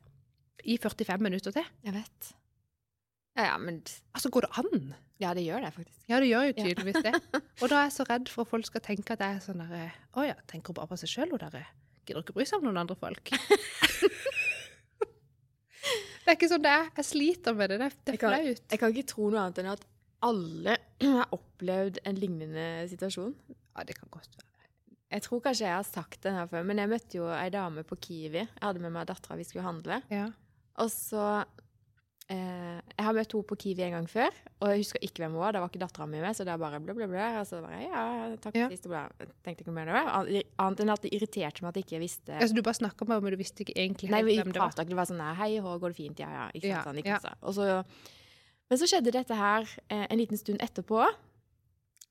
i 0.68 0.76
45 0.80 1.24
minutter 1.24 1.54
til. 1.56 1.68
Jeg 1.86 1.96
vet. 1.96 2.32
Ja, 3.38 3.52
ja, 3.52 3.56
men 3.62 3.80
Altså, 4.12 4.28
går 4.28 4.46
det 4.46 4.52
an? 4.60 4.90
Ja, 5.20 5.34
det 5.36 5.42
gjør 5.44 5.60
det, 5.66 5.70
faktisk. 5.76 6.00
Ja, 6.08 6.18
det 6.22 6.30
gjør 6.30 6.46
jo 6.48 6.54
tydeligvis 6.56 7.02
det. 7.04 7.12
Og 7.60 7.66
da 7.68 7.76
er 7.76 7.84
jeg 7.84 7.94
så 7.98 8.06
redd 8.08 8.30
for 8.32 8.46
at 8.46 8.52
folk 8.54 8.68
skal 8.70 8.82
tenke 8.84 9.12
at 9.14 9.20
jeg 9.20 9.36
er 9.36 9.42
sånn 9.44 9.60
derre 9.60 9.82
Å 10.16 10.24
ja, 10.24 10.36
tenker 10.48 10.76
bare 10.76 10.88
på 10.88 10.96
seg 11.02 11.12
sjøl, 11.12 11.34
hun 11.34 11.42
derre. 11.42 11.64
Gidder 12.08 12.24
ikke 12.24 12.36
bry 12.38 12.46
seg 12.48 12.62
om 12.62 12.68
noen 12.70 12.80
andre 12.80 12.96
folk. 12.96 13.30
det 16.24 16.32
er 16.32 16.38
ikke 16.38 16.50
sånn 16.50 16.64
det 16.64 16.72
er. 16.72 16.88
Jeg 16.96 17.08
sliter 17.10 17.56
med 17.58 17.74
det. 17.74 17.80
Det 17.82 17.88
er, 17.90 17.96
det 18.00 18.14
Jeg 18.14 18.20
er 18.20 18.24
flaut. 18.24 18.64
Jeg 18.72 18.82
kan 18.82 18.94
ikke 18.96 19.10
tro 19.12 19.28
noe 19.28 19.44
annet 19.44 19.60
enn 19.60 19.72
at 19.74 19.84
alle 20.30 20.76
har 21.20 21.36
opplevd 21.36 22.00
en 22.08 22.20
lignende 22.20 22.68
situasjon. 22.90 23.34
Ja, 23.52 23.84
det 23.84 24.00
kan 24.00 24.08
godt 24.12 24.32
være. 24.38 24.48
Jeg 25.10 25.24
tror 25.26 25.40
kanskje 25.42 25.66
jeg 25.66 25.74
har 25.74 25.86
sagt 25.86 26.20
den 26.22 26.36
her 26.38 26.46
før, 26.46 26.62
men 26.66 26.78
jeg 26.78 26.90
møtte 26.90 27.18
jo 27.18 27.24
ei 27.34 27.48
dame 27.50 27.82
på 27.86 27.98
Kiwi. 27.98 28.44
Jeg 28.44 28.62
hadde 28.62 28.82
med 28.82 28.94
meg 28.94 29.08
dattera, 29.10 29.36
vi 29.36 29.46
skulle 29.48 29.66
handle. 29.66 29.98
Ja. 30.12 30.28
Og 30.80 30.92
så 30.94 31.24
eh, 31.42 31.64
Jeg 32.30 33.06
har 33.06 33.14
møtt 33.16 33.32
henne 33.34 33.46
på 33.48 33.56
Kiwi 33.58 33.82
en 33.86 33.94
gang 33.96 34.06
før, 34.10 34.34
og 34.60 34.68
jeg 34.70 34.82
husker 34.84 35.02
ikke 35.02 35.22
hvem 35.24 35.32
hun 35.34 35.40
var. 35.42 35.54
Det 35.56 35.62
var 35.64 35.70
ikke 35.72 35.80
dattera 35.82 36.06
mi 36.06 36.20
med, 36.22 36.36
så 36.36 36.44
det 36.46 36.52
er 36.52 36.60
bare 36.62 36.78
blø, 36.84 36.94
blø, 36.94 37.08
blø. 37.10 37.24
Og 37.40 37.46
så 37.48 37.58
bare 37.64 37.80
ja, 37.82 38.02
takk 38.44 38.58
Ja. 38.60 38.68
sist, 38.70 38.86
Tenkte 39.42 39.64
ikke 39.64 39.74
mer 39.74 39.88
det 39.90 39.96
det. 40.28 40.44
Annet 40.62 40.82
enn 40.84 40.92
at 40.94 41.02
det 41.02 41.10
irriterte 41.16 41.64
meg 41.64 41.72
at 41.72 41.80
jeg 41.80 41.86
ikke 41.88 42.02
visste 42.04 42.36
Altså, 42.36 42.54
du 42.54 42.62
bare 42.62 42.78
snakka 42.78 43.08
med 43.08 43.16
henne, 43.16 43.24
men 43.26 43.34
du 43.34 43.40
visste 43.40 43.64
ikke 43.64 43.74
egentlig 43.74 44.10
Nei, 44.12 44.22
vi 44.22 44.36
var. 44.38 44.52
prata 44.52 44.82
ikke. 44.84 44.92
Det 44.94 45.00
var 45.00 45.10
sånn 45.10 45.24
hei, 45.40 45.50
hå, 45.58 45.74
går 45.82 45.94
det 45.94 45.96
fint? 45.98 46.22
Ja, 46.22 46.30
ja. 46.30 46.46
Ikke 46.54 46.70
sant, 46.76 46.86
sånn 46.90 47.02
i 47.02 47.06
ja. 47.08 47.18
Og 47.42 47.54
så, 47.56 47.82
men 48.70 48.78
så 48.78 48.86
skjedde 48.86 49.10
dette 49.16 49.34
her 49.34 49.66
eh, 49.88 50.06
en 50.06 50.18
liten 50.20 50.38
stund 50.38 50.62
etterpå. 50.62 51.02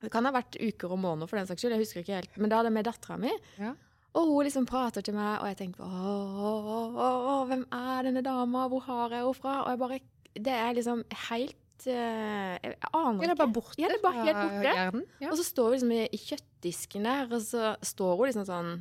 Det 0.00 0.10
kan 0.12 0.24
ha 0.24 0.32
vært 0.32 0.56
uker 0.60 0.92
og 0.92 0.98
måneder, 1.00 1.28
for 1.28 1.36
den 1.40 1.46
saks 1.48 1.60
skyld. 1.62 1.76
Jeg 1.76 1.84
husker 1.86 2.00
ikke 2.04 2.18
helt. 2.20 2.36
Men 2.36 2.50
da 2.52 2.60
hadde 2.60 2.68
jeg 2.72 2.76
med 2.76 2.84
dattera 2.88 3.16
mi. 3.20 3.32
Ja. 3.60 3.72
Og 4.18 4.26
hun 4.26 4.42
liksom 4.46 4.64
prater 4.66 5.04
til 5.06 5.14
meg, 5.14 5.38
og 5.40 5.46
jeg 5.52 5.56
tenker 5.60 5.84
åh, 5.86 7.44
hvem 7.46 7.64
er 7.72 8.02
denne 8.08 8.22
dama? 8.26 8.64
Hvor 8.72 8.82
har 8.88 9.12
jeg 9.14 9.22
henne 9.22 9.34
fra? 9.38 9.56
Og 9.64 9.70
jeg 9.70 9.78
bare 9.78 9.98
Det 10.34 10.54
er 10.54 10.72
liksom 10.74 11.04
helt 11.28 11.86
eh, 11.86 12.56
Jeg 12.62 12.74
aner 12.92 13.22
Ja, 13.22 13.28
det 13.28 13.34
er 13.36 13.38
bare 13.44 13.54
borte. 13.54 13.78
Ja, 13.78 13.88
det 13.90 13.98
er 14.00 14.02
bare 14.02 14.24
helt 14.26 14.40
borte. 14.40 14.64
hjernen. 14.66 15.04
Ja. 15.22 15.30
og 15.30 15.36
så 15.38 15.44
står 15.46 15.68
vi 15.70 15.76
liksom 15.78 15.92
i, 15.92 16.00
i 16.12 16.20
kjøttdisken 16.24 17.06
der, 17.06 17.30
og 17.30 17.42
så 17.46 17.74
står 17.82 18.16
hun 18.16 18.26
liksom 18.30 18.46
sånn 18.50 18.72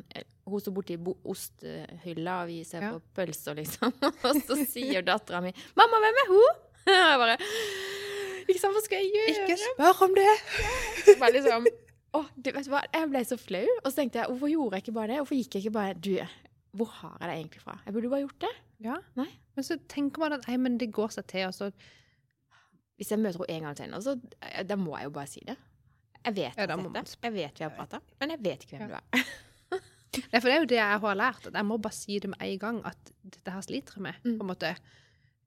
Hun 0.49 0.59
står 0.65 0.73
borti 0.79 0.97
bo- 0.97 1.17
osthylla, 1.29 2.39
og 2.43 2.47
vi 2.49 2.63
ser 2.65 2.81
Ja. 2.87 2.91
på 2.95 3.01
pølser, 3.19 3.53
liksom. 3.61 3.93
Og 4.25 4.41
så 4.47 4.57
sier 4.65 5.01
dattera 5.05 5.41
mi 5.45 5.53
'Mamma, 5.77 5.99
hvem 6.01 6.17
er 6.23 6.27
hun?' 6.33 6.57
Og 6.89 6.95
jeg 6.95 7.19
bare 7.21 7.37
Liksom, 8.49 8.73
hva 8.73 8.81
skal 8.81 8.97
jeg 9.03 9.11
gjøre? 9.13 9.33
Ikke 9.45 9.57
spør 9.61 9.99
om 10.07 10.13
det! 10.17 10.31
Bare 11.19 11.31
liksom, 11.37 11.67
Åh, 12.17 12.25
du, 12.35 12.49
vet 12.55 12.67
hva? 12.71 12.79
Jeg 12.93 13.09
ble 13.11 13.21
så 13.27 13.37
flau. 13.37 13.65
Og 13.83 13.91
så 13.91 13.95
tenkte 14.01 14.19
jeg, 14.21 14.31
hvorfor 14.31 14.49
gjorde 14.49 14.77
jeg 14.79 14.85
ikke 14.87 14.95
bare 14.95 15.11
det? 15.11 15.17
Hvorfor 15.21 15.37
gikk 15.37 15.55
jeg 15.57 15.65
ikke 15.65 15.75
bare 15.75 15.93
Du, 15.93 16.13
hvor 16.79 16.89
har 16.99 17.17
jeg 17.21 17.29
det 17.29 17.35
egentlig 17.37 17.61
fra? 17.61 17.75
Jeg 17.85 17.93
burde 17.93 18.09
bare 18.13 18.23
gjort 18.25 18.41
det. 18.45 18.51
Ja. 18.85 18.95
Nei. 19.19 19.27
Men 19.55 19.65
så 19.67 19.77
tenker 19.91 20.23
man 20.23 20.33
at 20.37 20.47
nei, 20.47 20.57
men 20.57 20.77
det 20.81 20.87
går 20.95 21.11
seg 21.13 21.27
til, 21.29 21.45
og 21.49 21.53
så 21.57 21.69
Hvis 22.99 23.11
jeg 23.13 23.19
møter 23.21 23.43
henne 23.47 23.57
en 23.57 23.67
gang 23.69 23.77
til 23.79 23.91
nå, 23.93 23.99
så 24.03 24.15
eh, 24.43 24.63
da 24.67 24.75
må 24.79 24.97
jeg 24.97 25.07
jo 25.07 25.13
bare 25.15 25.29
si 25.31 25.43
det. 25.47 25.55
Jeg 26.25 26.35
vet 26.35 26.57
Ja, 26.57 26.65
jeg 26.67 26.79
man 26.81 26.93
det. 26.97 27.05
Jeg 27.23 27.33
vet 27.37 27.59
vi 27.61 27.63
har 27.63 27.75
prata, 27.77 28.01
men 28.19 28.33
jeg 28.33 28.41
vet 28.43 28.65
ikke 28.65 28.77
hvem 28.81 28.89
du 28.91 28.97
er. 28.97 29.29
Nei, 30.33 30.39
for 30.41 30.49
det 30.49 30.53
er 30.55 30.59
jo 30.63 30.67
det 30.73 30.79
jeg 30.81 30.99
har 31.05 31.15
lært, 31.15 31.45
at 31.47 31.55
jeg 31.55 31.65
må 31.69 31.77
bare 31.79 31.95
si 31.95 32.17
det 32.19 32.31
med 32.33 32.41
en 32.43 32.59
gang, 32.59 32.79
at 32.89 33.11
dette 33.23 33.53
her 33.53 33.61
sliter 33.63 33.93
jeg 33.99 34.03
med, 34.09 34.17
Mm. 34.25 34.35
på 34.39 34.43
en 34.43 34.49
måte. 34.49 34.71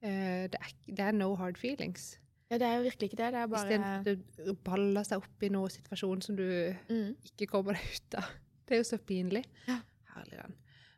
Uh, 0.02 0.46
det, 0.52 0.58
er, 0.62 0.70
det 0.86 1.04
er 1.04 1.12
no 1.18 1.34
hard 1.36 1.58
feelings. 1.60 2.16
Ja, 2.52 2.58
det 2.60 2.66
er 2.68 2.74
jo 2.76 2.84
virkelig 2.84 3.08
ikke 3.08 3.16
det. 3.16 3.28
Det 3.32 3.40
er 3.40 3.46
bare 3.48 3.64
Istedenfor 3.64 4.08
det 4.44 4.54
baller 4.66 5.06
seg 5.08 5.22
opp 5.22 5.44
i 5.46 5.48
noen 5.54 5.72
situasjon 5.72 6.24
som 6.24 6.36
du 6.36 6.44
mm. 6.44 7.14
ikke 7.30 7.48
kommer 7.54 7.78
deg 7.78 7.94
ut 7.96 8.16
av. 8.20 8.32
Det 8.68 8.76
er 8.76 8.78
jo 8.78 8.88
så 8.88 8.96
pinlig. 9.04 9.40
Ja. 9.66 9.78
Herlig 10.14 10.36
den. 10.38 10.52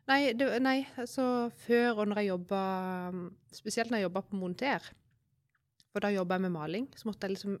Nei, 0.05 0.19
det, 0.37 0.45
nei, 0.61 0.75
altså 1.01 1.23
før 1.63 2.03
og 2.03 2.11
når 2.11 2.19
jeg 2.21 2.29
jobba 2.29 2.59
Spesielt 3.55 3.89
når 3.89 4.03
jeg 4.03 4.05
jobba 4.05 4.21
på 4.27 4.37
Monter, 4.37 4.83
for 5.89 6.05
da 6.05 6.11
jobba 6.13 6.37
jeg 6.37 6.43
med 6.45 6.53
maling, 6.53 6.85
så 6.93 7.09
måtte 7.09 7.25
jeg 7.25 7.33
liksom 7.33 7.55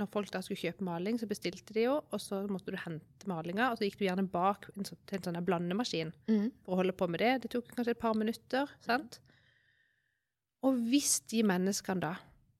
Når 0.00 0.08
folk 0.12 0.32
da 0.32 0.40
skulle 0.44 0.62
kjøpe 0.62 0.86
maling, 0.88 1.18
så 1.20 1.28
bestilte 1.28 1.74
de 1.76 1.84
jo, 1.84 1.98
og 2.00 2.22
så 2.22 2.42
måtte 2.52 2.72
du 2.72 2.78
hente 2.80 3.28
malinga, 3.28 3.70
og 3.70 3.78
så 3.78 3.86
gikk 3.86 3.98
du 4.00 4.06
gjerne 4.06 4.26
bak 4.28 4.70
en 4.74 4.88
sånn, 4.88 4.98
til 5.08 5.18
en 5.18 5.26
sånn 5.28 5.38
blandemaskin 5.44 6.14
Mm. 6.28 6.50
for 6.64 6.74
å 6.74 6.80
holde 6.82 6.96
på 6.96 7.08
med 7.08 7.20
det. 7.24 7.32
Det 7.42 7.52
tok 7.54 7.70
kanskje 7.74 7.94
et 7.96 8.02
par 8.02 8.14
minutter, 8.14 8.72
sant? 8.84 9.20
Og 10.62 10.76
hvis 10.90 11.20
de 11.32 11.42
menneskene 11.48 12.04
da 12.04 12.14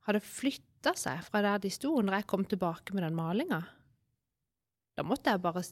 hadde 0.07 0.23
flytta 0.23 0.93
seg 0.99 1.23
fra 1.27 1.43
der 1.45 1.63
de 1.65 1.71
sto 1.75 1.93
når 2.01 2.21
jeg 2.21 2.29
kom 2.31 2.45
tilbake 2.49 2.95
med 2.95 3.05
den 3.07 3.17
malinga, 3.19 3.63
da 4.97 5.05
måtte 5.05 5.33
jeg 5.35 5.43
bare 5.45 5.63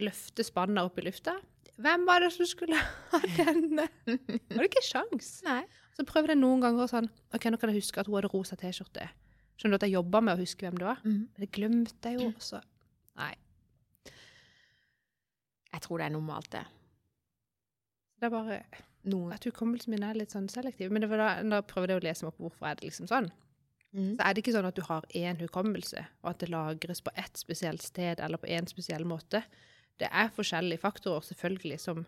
løfte 0.00 0.44
spannet 0.46 0.86
opp 0.86 0.98
i 1.00 1.04
lufta. 1.04 1.34
Hvem 1.80 2.06
var 2.08 2.22
det 2.24 2.30
som 2.34 2.48
skulle 2.48 2.76
ha 2.76 3.20
denne? 3.38 3.86
Det 4.06 4.56
var 4.56 4.66
ikke 4.68 4.84
sjans. 4.84 5.40
Nei. 5.46 5.62
Så 5.96 6.04
prøvde 6.08 6.34
jeg 6.34 6.40
noen 6.40 6.62
ganger 6.64 6.88
sånn 6.88 7.08
OK, 7.36 7.46
nå 7.52 7.58
kan 7.60 7.72
jeg 7.72 7.82
huske 7.82 8.00
at 8.00 8.08
hun 8.08 8.16
hadde 8.18 8.30
rosa 8.32 8.56
T-skjorte. 8.60 9.06
Skjønner 9.60 9.76
du 9.76 9.80
at 9.82 9.86
jeg 9.88 9.96
jobba 9.98 10.22
med 10.24 10.36
å 10.38 10.40
huske 10.40 10.64
hvem 10.64 10.78
det 10.80 10.86
var? 10.88 11.00
Mm. 11.04 11.22
Det 11.36 11.50
glemte 11.52 12.12
jeg 12.12 12.20
jo 12.22 12.30
også. 12.40 12.60
Nei. 13.20 13.32
Jeg 15.70 15.84
tror 15.84 16.00
det 16.00 16.08
er 16.08 16.14
normalt, 16.16 16.48
det. 16.54 16.64
Det 18.20 18.28
er 18.28 18.32
bare 18.34 18.62
Noen 19.08 19.32
at 19.32 19.46
hukommelsen 19.48 19.94
min 19.94 20.04
er 20.04 20.18
litt 20.18 20.34
sånn 20.34 20.50
selektiv. 20.52 20.90
Men 20.92 21.00
det 21.00 21.08
var 21.08 21.22
da, 21.22 21.28
da 21.40 21.62
prøvde 21.64 21.94
jeg 21.94 22.02
å 22.02 22.04
lese 22.04 22.26
meg 22.26 22.34
opp 22.34 22.42
hvorfor 22.44 22.68
er 22.68 22.76
det 22.76 22.90
liksom 22.90 23.08
sånn. 23.08 23.30
mm. 23.96 24.10
Så 24.18 24.24
er 24.26 24.34
det 24.36 24.42
ikke 24.42 24.52
sånn 24.58 24.68
at 24.68 24.76
du 24.76 24.82
har 24.84 25.06
én 25.16 25.40
hukommelse, 25.40 26.02
og 26.20 26.32
at 26.34 26.42
det 26.42 26.50
lagres 26.52 27.00
på 27.00 27.14
ett 27.16 27.40
spesielt 27.40 27.80
sted 27.80 28.20
eller 28.20 28.40
på 28.42 28.50
én 28.52 28.68
spesiell 28.68 29.06
måte. 29.08 29.40
Det 30.00 30.08
er 30.12 30.28
forskjellige 30.36 30.82
faktorer, 30.82 31.24
selvfølgelig, 31.24 31.78
som, 31.80 32.02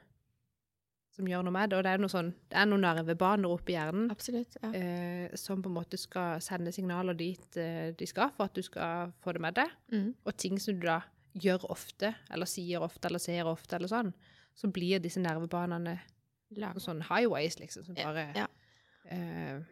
som 1.16 1.30
gjør 1.32 1.46
noe 1.48 1.54
med 1.56 1.72
det. 1.72 1.78
Og 1.78 1.86
det 1.88 1.94
er, 1.94 2.04
noe 2.04 2.12
sånn, 2.12 2.30
det 2.52 2.60
er 2.60 2.68
noen 2.68 2.84
nervebaner 2.84 3.56
oppi 3.56 3.76
hjernen 3.78 4.12
Absolutt. 4.12 4.60
Ja. 4.60 4.74
eh, 4.76 5.38
som 5.40 5.64
på 5.64 5.72
en 5.72 5.78
måte 5.78 6.00
skal 6.00 6.44
sende 6.44 6.76
signaler 6.76 7.16
dit 7.16 7.56
eh, 7.60 7.88
de 7.96 8.08
skal, 8.08 8.36
for 8.36 8.52
at 8.52 8.56
du 8.56 8.64
skal 8.68 9.16
få 9.24 9.32
det 9.32 9.44
med 9.44 9.56
deg. 9.62 9.72
Mm. 9.96 10.12
Og 10.28 10.36
ting 10.36 10.60
som 10.60 10.76
du 10.76 10.84
da 10.90 11.00
gjør 11.40 11.70
ofte, 11.72 12.12
eller 12.28 12.48
sier 12.48 12.84
ofte, 12.84 13.08
eller 13.08 13.24
ser 13.24 13.48
ofte, 13.48 13.80
eller 13.80 13.88
sånn, 13.88 14.12
så 14.54 14.68
blir 14.72 14.98
disse 15.00 15.20
nervebanene 15.20 16.00
Lag. 16.56 16.76
sånn 16.76 17.00
highways, 17.02 17.58
liksom, 17.58 17.84
som 17.84 17.94
bare 17.94 18.32
ja. 18.36 18.46
Uh, 19.10 19.62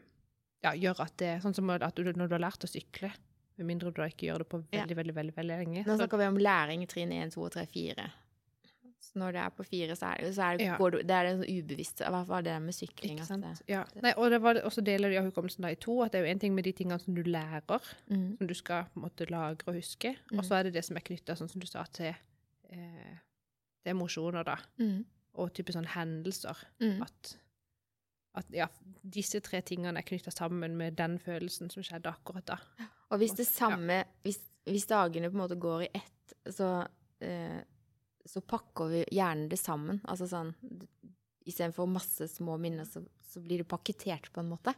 ja, 0.62 0.72
gjør 0.74 1.00
at 1.04 1.16
det 1.16 1.42
Sånn 1.42 1.54
som 1.54 1.70
at 1.70 1.94
du, 1.94 2.02
når 2.12 2.28
du 2.28 2.34
har 2.34 2.40
lært 2.50 2.64
å 2.64 2.68
sykle, 2.68 3.12
med 3.56 3.66
mindre 3.66 3.92
du 3.92 4.00
ikke 4.02 4.26
gjør 4.30 4.38
det 4.38 4.48
på 4.48 4.64
Ja. 4.72 4.80
veldig, 4.84 4.96
veldig, 4.96 5.14
veldig, 5.14 5.34
veldig 5.36 5.58
lenge. 5.58 5.84
Nå 5.86 5.92
så- 5.96 5.98
snakker 6.00 6.18
vi 6.18 6.24
om 6.26 6.36
læring 6.38 6.82
i 6.82 6.86
trinn 6.86 7.12
1, 7.12 7.30
2, 7.32 7.48
3, 7.50 7.66
4. 7.66 8.10
Så 9.00 9.16
når 9.16 9.32
det 9.32 9.40
er 9.40 9.50
på 9.50 9.64
4, 9.64 9.96
så 9.96 10.06
er 10.12 10.20
det, 10.20 10.34
så 10.34 10.42
er 10.52 10.56
det, 10.58 10.64
Ja. 10.66 10.76
går 10.76 10.90
du, 10.90 10.98
det 11.02 11.10
er 11.10 11.36
det 11.36 11.48
ubevisste, 11.48 12.06
i 12.06 12.10
hvert 12.10 12.26
fall 12.26 12.42
det 12.42 12.60
med 12.62 12.74
sykling. 12.74 13.16
det- 13.18 13.62
Ja. 13.68 13.84
Nei, 14.02 14.12
og 14.16 14.30
det 14.30 14.40
var, 14.42 14.54
og 14.64 14.70
så 14.72 14.82
deler 14.84 15.08
de 15.10 15.16
av 15.18 15.24
hukommelsen 15.32 15.60
da 15.62 15.68
i 15.68 15.74
to. 15.74 16.02
At 16.02 16.12
det 16.12 16.20
er 16.20 16.24
jo 16.26 16.30
en 16.30 16.38
ting 16.38 16.54
med 16.54 16.64
de 16.64 16.72
tingene 16.72 17.00
som 17.00 17.14
du 17.14 17.22
lærer, 17.22 17.62
Mm. 18.10 18.36
som 18.38 18.46
du 18.46 18.54
skal 18.54 18.84
på 18.84 18.96
en 18.96 19.02
måte 19.10 19.28
lagre 19.30 19.68
og 19.68 19.74
huske. 19.74 20.16
Mm. 20.32 20.38
Og 20.38 20.44
så 20.44 20.52
er 20.60 20.62
det 20.64 20.72
det 20.74 20.84
som 20.84 20.96
er 20.96 21.00
knytta, 21.00 21.34
sånn 21.36 21.48
som 21.50 21.60
du 21.60 21.66
sa, 21.66 21.84
til, 21.84 22.14
eh, 22.70 23.18
til 23.82 23.92
emosjoner, 23.94 24.44
da. 24.44 24.56
Mm. 24.78 25.04
Og 25.40 25.52
type 25.54 25.72
sånn 25.72 25.86
hendelser. 25.86 26.56
Mm. 26.82 27.02
At, 27.02 27.36
at 28.40 28.46
ja, 28.54 28.66
disse 29.02 29.40
tre 29.40 29.60
tingene 29.62 29.98
er 29.98 30.06
knytta 30.06 30.30
sammen 30.34 30.76
med 30.76 30.96
den 30.98 31.18
følelsen 31.22 31.70
som 31.72 31.82
skjedde 31.86 32.10
akkurat 32.12 32.46
da. 32.46 32.58
Og 33.10 33.18
hvis 33.18 33.34
det 33.38 33.46
Ja. 33.48 33.52
samme 33.68 34.04
hvis, 34.22 34.38
hvis 34.66 34.86
dagene 34.86 35.30
på 35.30 35.38
en 35.38 35.44
måte 35.48 35.58
går 35.58 35.82
i 35.86 35.90
ett, 35.94 36.34
så, 36.52 36.86
eh, 37.20 37.62
så 38.26 38.40
pakker 38.42 38.88
vi 38.90 39.04
hjernen 39.16 39.48
det 39.48 39.58
sammen. 39.58 40.00
Altså 40.04 40.26
sånn 40.30 40.54
Istedenfor 41.48 41.88
masse 41.88 42.26
små 42.28 42.58
minner, 42.60 42.84
så, 42.84 43.00
så 43.26 43.40
blir 43.42 43.62
det 43.62 43.66
pakketert 43.66 44.28
på 44.30 44.42
en 44.42 44.50
måte. 44.50 44.74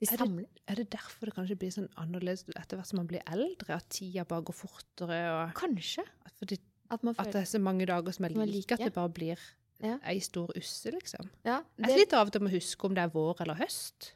Er 0.00 0.16
det- 0.16 0.48
Er 0.66 0.74
det 0.76 0.90
derfor 0.90 1.26
det 1.26 1.34
kanskje 1.34 1.58
blir 1.58 1.70
sånn 1.70 1.88
annerledes 1.96 2.44
etter 2.56 2.76
hvert 2.78 2.86
som 2.86 2.96
man 2.96 3.06
blir 3.06 3.22
eldre? 3.26 3.74
At 3.76 3.88
tida 3.90 4.24
bare 4.24 4.42
går 4.42 4.54
fortere? 4.54 5.18
og 5.44 5.54
Kanskje. 5.54 6.04
fordi, 6.38 6.58
At 6.90 7.00
at 7.18 7.32
det 7.32 7.42
er 7.42 7.48
så 7.50 7.60
mange 7.60 7.86
dager 7.86 8.12
som 8.16 8.24
er 8.24 8.30
er 8.32 8.46
like, 8.46 8.72
at 8.72 8.78
det 8.80 8.92
bare 8.94 9.08
blir 9.12 9.38
Ja. 9.82 9.98
ei 10.04 10.18
stor 10.20 10.48
usse, 10.56 10.90
liksom. 10.90 11.28
Ja, 11.44 11.60
Jeg 11.78 11.90
sliter 11.94 12.18
av 12.18 12.26
og 12.28 12.32
til 12.32 12.40
med 12.42 12.52
å 12.52 12.56
huske 12.56 12.84
om 12.84 12.94
det 12.94 13.02
er 13.04 13.08
vår 13.14 13.40
eller 13.44 13.54
høst. 13.54 14.12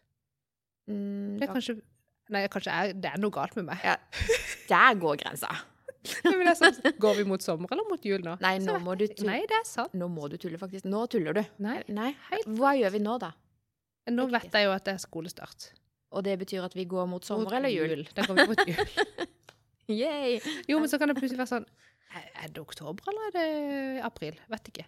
mm, 0.89 1.39
Det 1.39 1.49
er 1.49 1.53
kanskje 1.55 1.81
Nei, 2.33 2.47
kanskje 2.49 2.73
er, 2.73 2.93
det 2.95 3.11
er 3.13 3.19
noe 3.21 3.31
galt 3.31 3.55
med 3.57 3.67
meg. 3.67 3.79
ja, 3.85 3.97
Der 4.69 4.95
går 4.95 5.17
grensa. 5.21 5.51
Men 6.25 6.47
det 6.47 6.57
sånn, 6.57 6.99
går 6.99 7.17
vi 7.17 7.25
mot 7.25 7.43
sommer 7.45 7.69
eller 7.71 7.85
mot 7.91 8.03
jul 8.03 8.23
nå? 8.25 8.39
Nei, 8.41 8.57
nå 8.59 8.79
må 8.81 8.97
du 8.99 9.05
tulle. 9.07 9.27
Nei, 9.29 9.41
det 9.47 9.59
er 9.59 9.67
sant. 9.69 9.93
Nå 9.95 10.09
må 10.11 10.29
du 10.31 10.37
tulle, 10.39 10.57
faktisk. 10.59 10.85
Nå 10.89 11.05
tuller 11.13 11.35
du. 11.37 11.43
Nei, 11.63 11.83
Nei. 11.89 12.15
Hva 12.47 12.73
gjør 12.79 12.91
vi 12.97 12.99
nå, 13.05 13.19
da? 13.21 13.33
Nå 14.11 14.27
vet 14.33 14.49
jeg 14.51 14.65
jo 14.67 14.73
at 14.73 14.85
det 14.89 14.95
er 14.95 14.99
skolestart. 15.05 15.69
Og 16.13 16.25
det 16.25 16.39
betyr 16.41 16.65
at 16.65 16.75
vi 16.75 16.85
går 16.87 17.07
mot 17.09 17.23
sommer 17.25 17.45
Mot 17.45 17.53
eller 17.55 17.69
jul? 17.71 18.03
Da 18.15 18.23
går 18.27 18.35
vi 18.35 18.47
mot 18.51 18.65
jul. 18.67 19.29
Yay! 20.03 20.41
Jo, 20.69 20.79
men 20.81 20.89
så 20.89 20.99
kan 20.99 21.09
det 21.11 21.17
plutselig 21.19 21.39
være 21.43 21.53
sånn 21.59 21.67
Er 22.13 22.51
det 22.53 22.61
oktober, 22.61 23.07
eller 23.09 23.29
er 23.29 23.37
det 23.37 24.03
april? 24.05 24.37
Vet 24.53 24.69
ikke. 24.73 24.85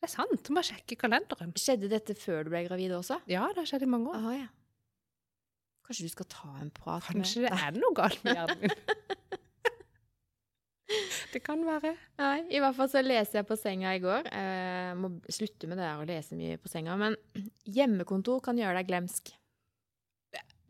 Det 0.00 0.10
er 0.10 0.12
sant. 0.12 0.50
Må 0.52 0.60
sjekke 0.66 0.98
kalenderen. 1.00 1.54
Skjedde 1.56 1.88
dette 1.88 2.16
før 2.18 2.44
du 2.44 2.52
ble 2.52 2.64
gravid 2.66 2.92
også? 2.92 3.22
Ja, 3.30 3.46
det 3.54 3.62
har 3.62 3.70
skjedd 3.70 3.86
i 3.86 3.90
mange 3.90 4.12
år. 4.12 4.18
Aha, 4.20 4.34
ja. 4.42 4.50
Kanskje 5.84 6.08
du 6.08 6.12
skal 6.12 6.28
ta 6.32 6.50
en 6.62 6.70
prat 6.72 7.04
Kanskje 7.04 7.42
med 7.44 7.52
det 7.52 7.60
er 7.60 7.74
noe 7.76 7.96
galt 7.96 8.22
med 8.24 8.38
hjernen 8.38 8.62
min. 8.62 8.70
det 11.34 11.42
kan 11.44 11.64
være. 11.66 11.92
Nei, 12.20 12.38
i 12.56 12.60
hvert 12.62 12.76
fall 12.78 12.88
så 12.92 13.02
leser 13.04 13.42
jeg 13.42 13.48
på 13.48 13.58
senga 13.60 13.92
i 13.96 14.00
går. 14.00 14.30
Jeg 14.32 14.98
må 15.00 15.10
slutte 15.28 15.68
med 15.68 15.80
det 15.80 15.86
der 15.88 16.00
å 16.00 16.08
lese 16.08 16.38
mye 16.40 16.60
på 16.60 16.72
senga, 16.72 16.96
men 17.00 17.16
hjemmekontor 17.76 18.40
kan 18.44 18.60
gjøre 18.60 18.80
deg 18.80 18.92
glemsk. 18.92 19.34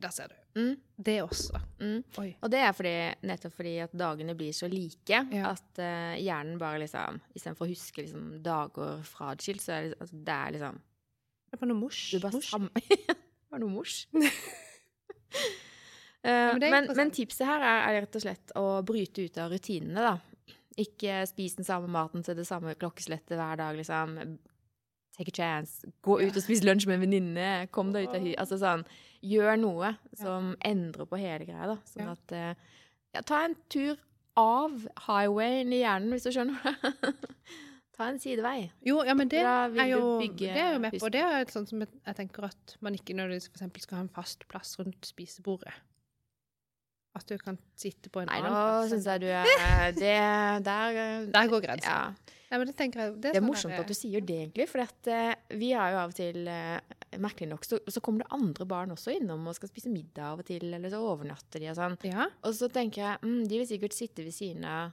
Der 0.05 0.13
ser 0.13 0.29
du. 0.29 0.35
Mm, 0.61 0.75
Det 1.07 1.17
også. 1.25 1.59
mm. 1.81 2.01
Og 2.45 2.51
det 2.53 2.61
er 2.61 2.73
fordi, 2.77 2.95
nettopp 3.27 3.55
fordi 3.57 3.73
at 3.83 3.95
dagene 3.97 4.35
blir 4.39 4.53
så 4.55 4.69
like 4.71 5.09
Ja. 5.33 5.51
at 5.55 5.81
uh, 5.81 6.15
hjernen 6.21 6.59
bare 6.61 6.83
liksom 6.85 7.21
Istedenfor 7.35 7.67
å 7.67 7.71
huske 7.73 8.05
liksom, 8.05 8.29
dager 8.45 9.01
fraskilt, 9.09 9.65
så 9.65 9.73
er 9.79 9.89
det, 9.89 9.99
altså, 10.01 10.21
det 10.29 10.37
er 10.37 10.55
liksom 10.59 10.79
Det 11.51 11.61
var 11.61 11.71
noe 11.73 11.81
mors. 11.81 12.03
Mors. 12.23 12.51
sam... 12.51 12.69
det 12.91 13.51
var 13.51 13.65
noe 13.65 13.73
mors. 13.81 14.05
Eh, 16.25 16.55
men 16.57 16.71
men, 16.73 16.87
men 16.97 17.11
tipset 17.13 17.45
her 17.45 17.61
er, 17.61 17.83
er 17.85 17.99
rett 18.01 18.17
og 18.17 18.23
slett 18.25 18.53
å 18.57 18.63
bryte 18.87 19.27
ut 19.27 19.35
av 19.43 19.51
rutinene, 19.53 20.01
da. 20.01 20.55
Ikke 20.81 21.19
spis 21.29 21.59
den 21.59 21.67
samme 21.69 21.91
maten 21.93 22.25
til 22.25 22.39
det 22.39 22.47
samme 22.49 22.73
klokkeslettet 22.81 23.37
hver 23.37 23.59
dag, 23.61 23.77
liksom. 23.77 24.15
Take 25.19 25.35
a 25.35 25.37
chance. 25.37 25.85
Gå 26.01 26.17
ut 26.23 26.33
og 26.33 26.43
spis 26.43 26.65
lunsj 26.65 26.89
med 26.89 26.97
en 26.97 27.05
venninne. 27.05 27.51
Kom 27.77 27.93
deg 27.93 28.09
ut 28.09 28.17
av 28.17 28.25
hy... 28.25 28.33
Altså 28.41 28.57
sånn 28.63 28.87
Gjør 29.25 29.57
noe 29.61 29.95
som 30.21 30.51
endrer 30.65 31.07
på 31.09 31.17
hele 31.21 31.47
greia, 31.49 31.69
da. 31.71 31.77
Sånn 31.89 32.05
Ja. 32.09 32.13
at 32.17 32.33
eh, 32.37 32.55
Ja, 33.15 33.23
ta 33.23 33.45
en 33.47 33.55
tur 33.71 33.97
av 34.37 34.73
highwayen 35.07 35.71
i 35.73 35.79
hjernen, 35.85 36.11
hvis 36.13 36.27
du 36.27 36.33
skjønner. 36.35 36.59
ta 37.97 38.09
en 38.11 38.19
sidevei. 38.19 38.71
Jo, 38.83 38.99
ja, 39.07 39.15
men 39.15 39.29
det 39.31 39.39
er 39.45 39.71
jo, 39.93 40.19
du 40.21 40.29
det 40.43 40.51
er 40.59 40.73
jo 40.75 40.81
med 40.83 40.97
på. 40.99 41.11
Det 41.15 41.23
er 41.23 41.47
sånn 41.53 41.69
som 41.71 41.85
jeg, 41.85 41.89
tenker 42.19 42.49
at 42.51 42.77
man 42.83 42.97
ikke 42.99 43.15
nødvendigvis 43.15 43.49
for 43.55 43.81
skal 43.87 44.01
ha 44.01 44.05
en 44.09 44.11
fast 44.17 44.43
plass 44.51 44.75
rundt 44.81 45.07
spisebordet. 45.07 45.73
At 47.15 47.29
du 47.31 47.37
kan 47.39 47.57
sitte 47.79 48.11
på 48.11 48.25
en 48.25 48.27
Nei, 48.27 48.41
annen 48.43 48.51
nå 48.51 48.63
plass. 48.67 48.91
syns 48.91 49.05
jeg 49.07 49.21
du 49.23 49.29
er 49.31 49.93
Det 50.03 50.15
Der 50.67 51.29
Der 51.31 51.47
går 51.53 51.63
grensen. 51.63 51.87
Ja. 51.93 52.11
Nei, 52.51 52.59
men 52.59 52.67
det 52.67 52.75
tenker 52.79 53.01
jeg, 53.05 53.13
det 53.15 53.23
Det 53.23 53.31
er 53.31 53.39
sånn 53.41 53.47
morsomt 53.47 53.73
der- 53.77 53.85
at 53.87 53.91
du 53.91 53.95
sier 53.95 54.21
det, 54.21 54.35
egentlig. 54.43 54.67
For 54.71 54.83
at, 54.83 55.07
uh, 55.07 55.57
vi 55.59 55.71
har 55.73 55.95
jo 55.95 56.01
av 56.03 56.11
og 56.11 56.15
til 56.19 56.49
eh, 56.51 56.81
Merkelig 57.23 57.51
nok 57.51 57.69
så, 57.69 57.79
så 57.87 58.03
kommer 58.05 58.25
det 58.25 58.33
andre 58.35 58.67
barn 58.69 58.95
også 58.95 59.15
innom 59.15 59.47
og 59.51 59.57
skal 59.59 59.71
spise 59.71 59.93
middag 59.93 60.33
av 60.33 60.43
og 60.43 60.49
til, 60.49 60.67
eller 60.71 60.93
så 60.93 61.03
overnatter 61.05 61.63
de 61.63 61.71
og 61.73 61.79
sånn. 61.79 61.97
Ja, 62.09 62.29
Og 62.45 62.57
så 62.59 62.71
tenker 62.73 63.05
jeg 63.05 63.23
mm, 63.25 63.41
de 63.51 63.61
vil 63.61 63.71
sikkert 63.71 63.97
sitte 63.97 64.27
ved 64.27 64.37
siden 64.37 64.69
av 64.69 64.93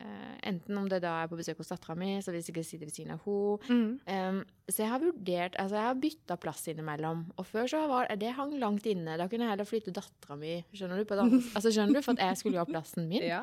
Uh, 0.00 0.36
enten 0.48 0.78
om 0.80 0.86
det 0.88 1.02
da 1.04 1.10
er 1.20 1.26
på 1.28 1.36
besøk 1.36 1.58
hos 1.60 1.68
dattera 1.68 1.92
mi, 1.98 2.14
så 2.24 2.32
vil 2.32 2.38
jeg 2.40 2.46
sikkert 2.46 2.68
sitte 2.70 2.86
ved 2.86 2.94
siden 2.94 3.10
av 3.12 3.24
henne. 3.26 3.58
Mm. 3.68 4.38
Um, 4.40 4.70
så 4.70 4.80
jeg 4.80 4.92
har 4.94 5.02
vurdert 5.02 5.58
Altså, 5.60 5.76
jeg 5.76 5.88
har 5.90 5.98
bytta 6.00 6.36
plass 6.40 6.62
innimellom. 6.72 7.26
Og 7.36 7.48
før 7.48 7.68
så 7.68 7.82
var 7.90 8.08
det 8.16 8.30
hang 8.38 8.54
langt 8.62 8.88
inne. 8.88 9.18
Da 9.20 9.26
kunne 9.28 9.44
jeg 9.44 9.52
heller 9.52 9.68
flytte 9.68 9.92
dattera 9.92 10.38
mi. 10.40 10.54
Skjønner 10.72 11.02
du? 11.02 11.04
På 11.04 11.18
altså, 11.26 11.68
skjønner 11.68 11.98
du? 11.98 12.00
For 12.06 12.16
at 12.16 12.24
jeg 12.30 12.40
skulle 12.40 12.56
jo 12.56 12.62
ha 12.64 12.70
plassen 12.70 13.10
min. 13.10 13.26
Ja. 13.28 13.42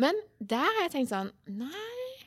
Men 0.00 0.16
der 0.40 0.64
har 0.64 0.80
jeg 0.86 0.94
tenkt 0.96 1.12
sånn 1.12 1.28
Nei, 1.52 2.23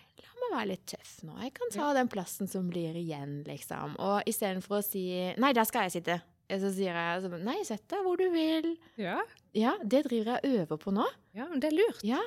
la 0.51 0.59
være 0.61 0.71
litt 0.73 0.85
tøff 0.89 1.13
nå. 1.27 1.35
Jeg 1.43 1.53
kan 1.57 1.71
ta 1.73 1.91
den 1.97 2.09
plassen 2.11 2.49
som 2.51 2.67
blir 2.71 2.95
igjen, 2.99 3.41
liksom. 3.47 3.95
Og 4.03 4.29
istedenfor 4.29 4.79
å 4.79 4.85
si 4.85 5.05
Nei, 5.37 5.53
der 5.57 5.67
skal 5.69 5.87
jeg 5.87 5.99
sitte. 5.99 6.19
Så 6.47 6.71
sier 6.71 6.95
jeg 6.95 7.23
sånn 7.25 7.43
Nei, 7.43 7.57
sett 7.67 7.83
deg 7.91 8.05
hvor 8.05 8.19
du 8.19 8.27
vil. 8.31 8.69
Ja. 8.99 9.17
Ja, 9.57 9.73
det 9.83 10.05
driver 10.07 10.37
jeg 10.37 10.43
og 10.43 10.61
øver 10.61 10.81
på 10.83 10.93
nå. 10.95 11.07
ja, 11.37 11.47
men 11.49 11.59
det 11.63 11.71
er 11.71 11.77
lurt. 11.79 12.03
Ja. 12.07 12.21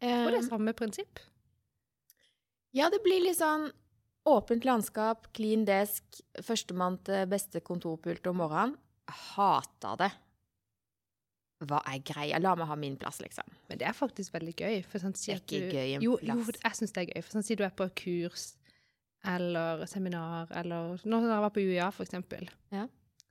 Og 0.00 0.30
det 0.32 0.38
er 0.40 0.46
samme 0.48 0.72
prinsipp. 0.72 1.20
Ja, 2.72 2.88
det 2.90 3.02
blir 3.04 3.20
litt 3.22 3.38
sånn 3.40 3.68
åpent 4.30 4.64
landskap, 4.64 5.28
clean 5.36 5.64
desk, 5.68 6.04
førstemann 6.44 6.98
til 7.06 7.26
beste 7.30 7.62
kontorpult 7.64 8.26
om 8.30 8.40
morgenen. 8.42 8.76
Hata 9.10 9.96
det. 9.98 10.10
Hva 11.60 11.82
er 11.92 11.98
greia? 12.00 12.38
La 12.40 12.54
meg 12.56 12.66
ha 12.70 12.74
min 12.74 12.96
plass, 12.96 13.18
liksom. 13.20 13.44
Men 13.68 13.78
det 13.78 13.86
er 13.86 13.92
faktisk 13.92 14.32
veldig 14.32 14.54
gøy. 14.56 14.78
For 14.88 14.98
sånn, 14.98 15.14
si 15.14 15.32
ikke 15.34 15.58
du, 15.60 15.74
gøy 15.76 15.94
en 15.98 16.02
jo, 16.02 16.16
plass. 16.16 16.46
Jo, 16.48 16.54
jeg 16.64 16.72
syns 16.78 16.92
det 16.96 17.02
er 17.02 17.10
gøy. 17.12 17.22
For 17.22 17.32
sånn, 17.36 17.44
si 17.44 17.54
du 17.54 17.64
er 17.64 17.70
på 17.76 17.88
kurs 18.00 18.46
eller 19.28 19.84
seminar 19.86 20.48
eller 20.56 20.96
Nå 21.04 21.18
har 21.20 21.28
jeg 21.34 21.44
vært 21.44 21.56
på 21.58 21.64
UiA, 21.68 21.90
for 21.92 22.04
eksempel. 22.06 22.48
Ja. 22.72 22.86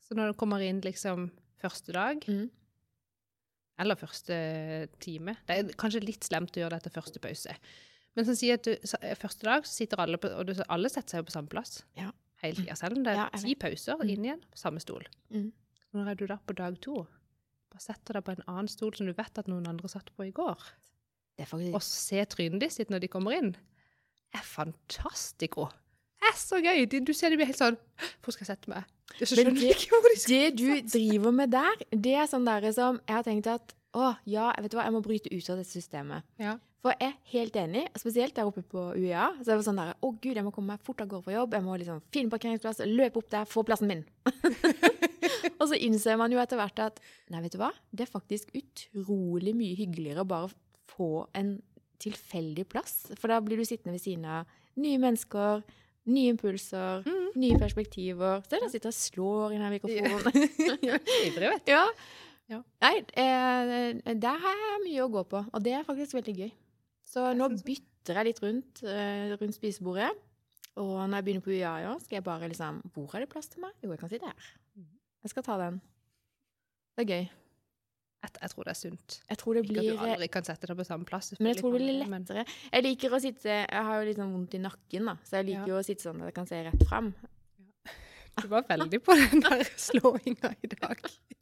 Så 0.05 0.13
når 0.17 0.31
du 0.31 0.37
kommer 0.37 0.61
inn 0.61 0.81
liksom 0.85 1.31
første 1.61 1.91
dag, 1.93 2.21
Mm. 2.27 2.49
eller 3.79 3.95
første 3.95 4.89
time 4.99 5.35
Det 5.47 5.57
er 5.57 5.73
kanskje 5.79 6.03
litt 6.05 6.23
slemt 6.27 6.51
å 6.57 6.61
gjøre 6.63 6.69
det 6.77 6.81
etter 6.85 6.93
første 7.01 7.19
pause. 7.23 7.55
Men 8.15 8.25
sånn, 8.25 8.35
si 8.37 8.51
at 8.51 8.63
du, 8.63 8.75
så- 8.83 8.99
første 9.17 9.41
dag 9.43 9.63
så 9.63 9.73
sitter 9.73 9.97
alle 10.01 10.17
på 10.17 10.27
Og 10.37 10.45
du, 10.47 10.53
alle 10.69 10.89
setter 10.89 11.09
seg 11.09 11.19
jo 11.19 11.23
på 11.23 11.31
samme 11.31 11.49
plass 11.49 11.83
Ja. 11.95 12.11
hele 12.43 12.55
tida. 12.55 12.75
Selv 12.75 12.97
om 12.97 13.03
det 13.03 13.11
er 13.13 13.15
Ja, 13.15 13.29
ti 13.29 13.55
pauser 13.55 13.97
Mm. 13.97 14.09
inn 14.09 14.25
igjen, 14.25 14.43
samme 14.55 14.79
stol. 14.79 15.05
Mm. 15.31 15.51
Når 15.93 16.07
er 16.11 16.15
du 16.15 16.27
da 16.27 16.37
på 16.37 16.53
dag 16.55 16.79
to? 16.81 17.07
Setter 17.79 18.17
deg 18.19 18.25
på 18.27 18.33
en 18.35 18.45
annen 18.47 18.67
stol 18.71 18.91
som 18.97 19.07
du 19.07 19.13
vet 19.15 19.39
at 19.39 19.47
noen 19.47 19.67
andre 19.71 19.87
satt 19.91 20.09
på 20.15 20.27
i 20.27 20.33
går. 20.35 20.59
Det 21.39 21.47
faktisk 21.47 21.75
Og 21.77 21.83
se 21.85 22.23
trynet 22.27 22.59
ditt 22.65 22.75
sitt 22.75 22.89
når 22.91 23.05
de 23.05 23.11
kommer 23.11 23.37
inn, 23.37 23.53
er 24.35 24.43
fantastico. 24.43 25.69
Det 26.19 26.27
er 26.33 26.35
så 26.37 26.59
gøy! 26.59 26.83
Du 26.91 27.13
ser 27.15 27.31
de 27.31 27.37
blir 27.39 27.47
helt 27.47 27.57
sånn 27.57 27.77
Hvor 28.19 28.35
skal 28.35 28.43
jeg 28.43 28.49
sette 28.51 28.69
meg? 28.73 28.83
Så 29.15 29.29
skjønner 29.31 29.55
det- 29.55 29.69
ikke 29.71 29.95
hvor 29.95 30.11
de 30.11 30.19
skal 30.19 30.33
Det 30.35 30.55
du 30.59 30.81
driver 30.99 31.31
med 31.31 31.51
der, 31.55 31.75
det 31.95 32.15
er 32.19 32.27
sånn 32.27 32.45
der 32.45 32.67
som 32.75 32.99
jeg 33.07 33.15
har 33.15 33.23
tenkt 33.23 33.47
at 33.47 33.73
å, 33.95 34.11
ja, 34.29 34.51
vet 34.61 34.69
du 34.69 34.77
hva, 34.77 34.83
jeg 34.85 34.93
må 34.93 35.01
bryte 35.01 35.31
ut 35.33 35.49
av 35.49 35.57
dette 35.57 35.71
systemet. 35.71 36.21
Ja. 36.37 36.57
For 36.83 36.93
jeg 36.93 37.09
er 37.09 37.15
helt 37.31 37.55
enig, 37.57 37.87
spesielt 37.97 38.35
der 38.35 38.45
oppe 38.45 38.61
på 38.61 38.83
UiA. 38.95 39.31
Så 39.41 39.49
er 39.51 39.57
det 39.57 39.65
sånn 39.65 39.79
der, 39.81 39.95
å 40.05 40.11
gud, 40.13 40.35
jeg 40.35 40.43
må 40.45 40.53
komme 40.53 40.75
meg 40.75 40.83
fort 40.85 41.01
av 41.01 41.07
gårde 41.07 41.23
fra 41.25 41.33
jobb, 41.33 41.55
jeg 41.57 41.63
må 41.65 41.77
liksom 41.79 42.03
finne 42.13 42.29
parkeringsplass, 42.29 42.83
løpe 42.85 43.17
opp 43.17 43.29
der, 43.31 43.45
få 43.49 43.63
plassen 43.65 43.87
min. 43.89 44.05
og 45.59 45.65
så 45.71 45.77
innser 45.79 46.17
man 46.19 46.31
jo 46.33 46.39
etter 46.41 46.59
hvert 46.59 46.79
at, 46.85 46.99
nei, 47.33 47.41
vet 47.45 47.55
du 47.55 47.59
hva, 47.61 47.71
det 47.91 48.05
er 48.05 48.11
faktisk 48.11 48.51
utrolig 48.57 49.53
mye 49.57 49.75
hyggeligere 49.79 50.23
å 50.25 50.29
bare 50.29 50.51
få 50.93 51.25
en 51.37 51.57
tilfeldig 51.99 52.65
plass. 52.71 53.09
For 53.19 53.27
da 53.31 53.41
blir 53.43 53.59
du 53.59 53.65
sittende 53.67 53.97
ved 53.97 54.03
siden 54.05 54.25
av 54.25 54.47
nye 54.79 54.99
mennesker, 55.01 55.63
nye 56.09 56.31
impulser, 56.33 57.03
Mm. 57.05 57.27
nye 57.35 57.57
perspektiver. 57.59 58.39
Så 58.47 58.55
er 58.55 58.63
det 58.63 58.69
å 58.69 58.71
sitte 58.73 58.89
og 58.89 58.95
slår 58.97 59.51
i 59.53 59.59
denne 59.59 59.73
mikrofonen. 59.75 60.49
Ivrig, 61.27 61.49
vet 61.51 61.65
du. 61.67 61.71
Ja. 61.73 61.83
Ja. 62.49 62.63
Nei, 62.81 62.95
eh, 63.13 64.15
der 64.17 64.39
har 64.41 64.55
jeg 64.63 64.79
mye 64.87 65.03
å 65.05 65.11
gå 65.13 65.21
på, 65.29 65.43
og 65.53 65.61
det 65.61 65.75
er 65.77 65.83
faktisk 65.85 66.15
veldig 66.17 66.33
gøy. 66.39 66.49
Så 67.05 67.27
Jeg 67.27 67.37
nå 67.37 67.49
bytter 67.65 68.17
jeg 68.17 68.25
litt 68.25 68.41
rundt, 68.41 68.81
eh, 68.89 69.35
rundt 69.37 69.53
spisebordet. 69.57 70.09
Og 70.79 70.95
når 71.09 71.19
jeg 71.19 71.25
begynner 71.27 71.45
på 71.45 71.53
UiA 71.53 71.93
skal 71.99 72.15
jeg 72.17 72.23
bare 72.23 72.47
liksom 72.49 72.77
Hvor 72.93 73.13
er 73.15 73.19
det 73.25 73.29
plass 73.29 73.49
til 73.51 73.61
meg? 73.61 73.73
Jo, 73.83 73.89
jeg 73.91 73.99
kan 73.99 74.09
sitte 74.09 74.29
her. 74.31 74.49
Jeg 75.23 75.33
skal 75.33 75.43
ta 75.45 75.57
den. 75.59 75.81
Det 76.95 77.03
er 77.05 77.09
gøy. 77.09 77.25
Jeg, 78.19 78.31
jeg 78.41 78.51
tror 78.51 78.67
det 78.67 78.71
er 78.73 78.77
sunt. 78.79 79.17
Jeg 79.29 79.39
tror 79.39 79.55
det 79.55 79.63
Ikke 79.63 79.79
at 79.79 79.87
du 79.87 80.01
aldri 80.03 80.27
kan 80.31 80.43
sette 80.47 80.67
deg 80.67 80.75
på 80.79 80.85
samme 80.87 81.07
plass. 81.07 81.33
Men 81.39 81.53
jeg 81.53 81.61
tror 81.61 81.75
det 81.75 81.81
blir 81.85 81.99
lettere. 82.03 82.43
Jeg 82.73 82.83
liker 82.83 83.15
å 83.15 83.19
sitte 83.23 83.49
Jeg 83.63 83.83
har 83.89 83.99
jo 84.01 84.07
litt 84.09 84.19
sånn 84.19 84.33
vondt 84.35 84.55
i 84.57 84.63
nakken, 84.63 85.07
da, 85.07 85.15
så 85.23 85.39
jeg 85.39 85.51
liker 85.53 85.67
Ja. 85.67 85.69
jo 85.71 85.77
å 85.79 85.85
sitte 85.87 86.03
sånn 86.03 86.19
at 86.23 86.31
jeg 86.31 86.35
kan 86.39 86.49
se 86.49 86.59
rett 86.67 86.83
fram. 86.89 87.13
Du 88.39 88.47
var 88.47 88.63
veldig 88.67 88.99
på 89.03 89.15
den 89.19 89.41
der 89.43 89.63
slåinga 89.75 90.51
i 90.63 90.67
dag. 90.71 90.99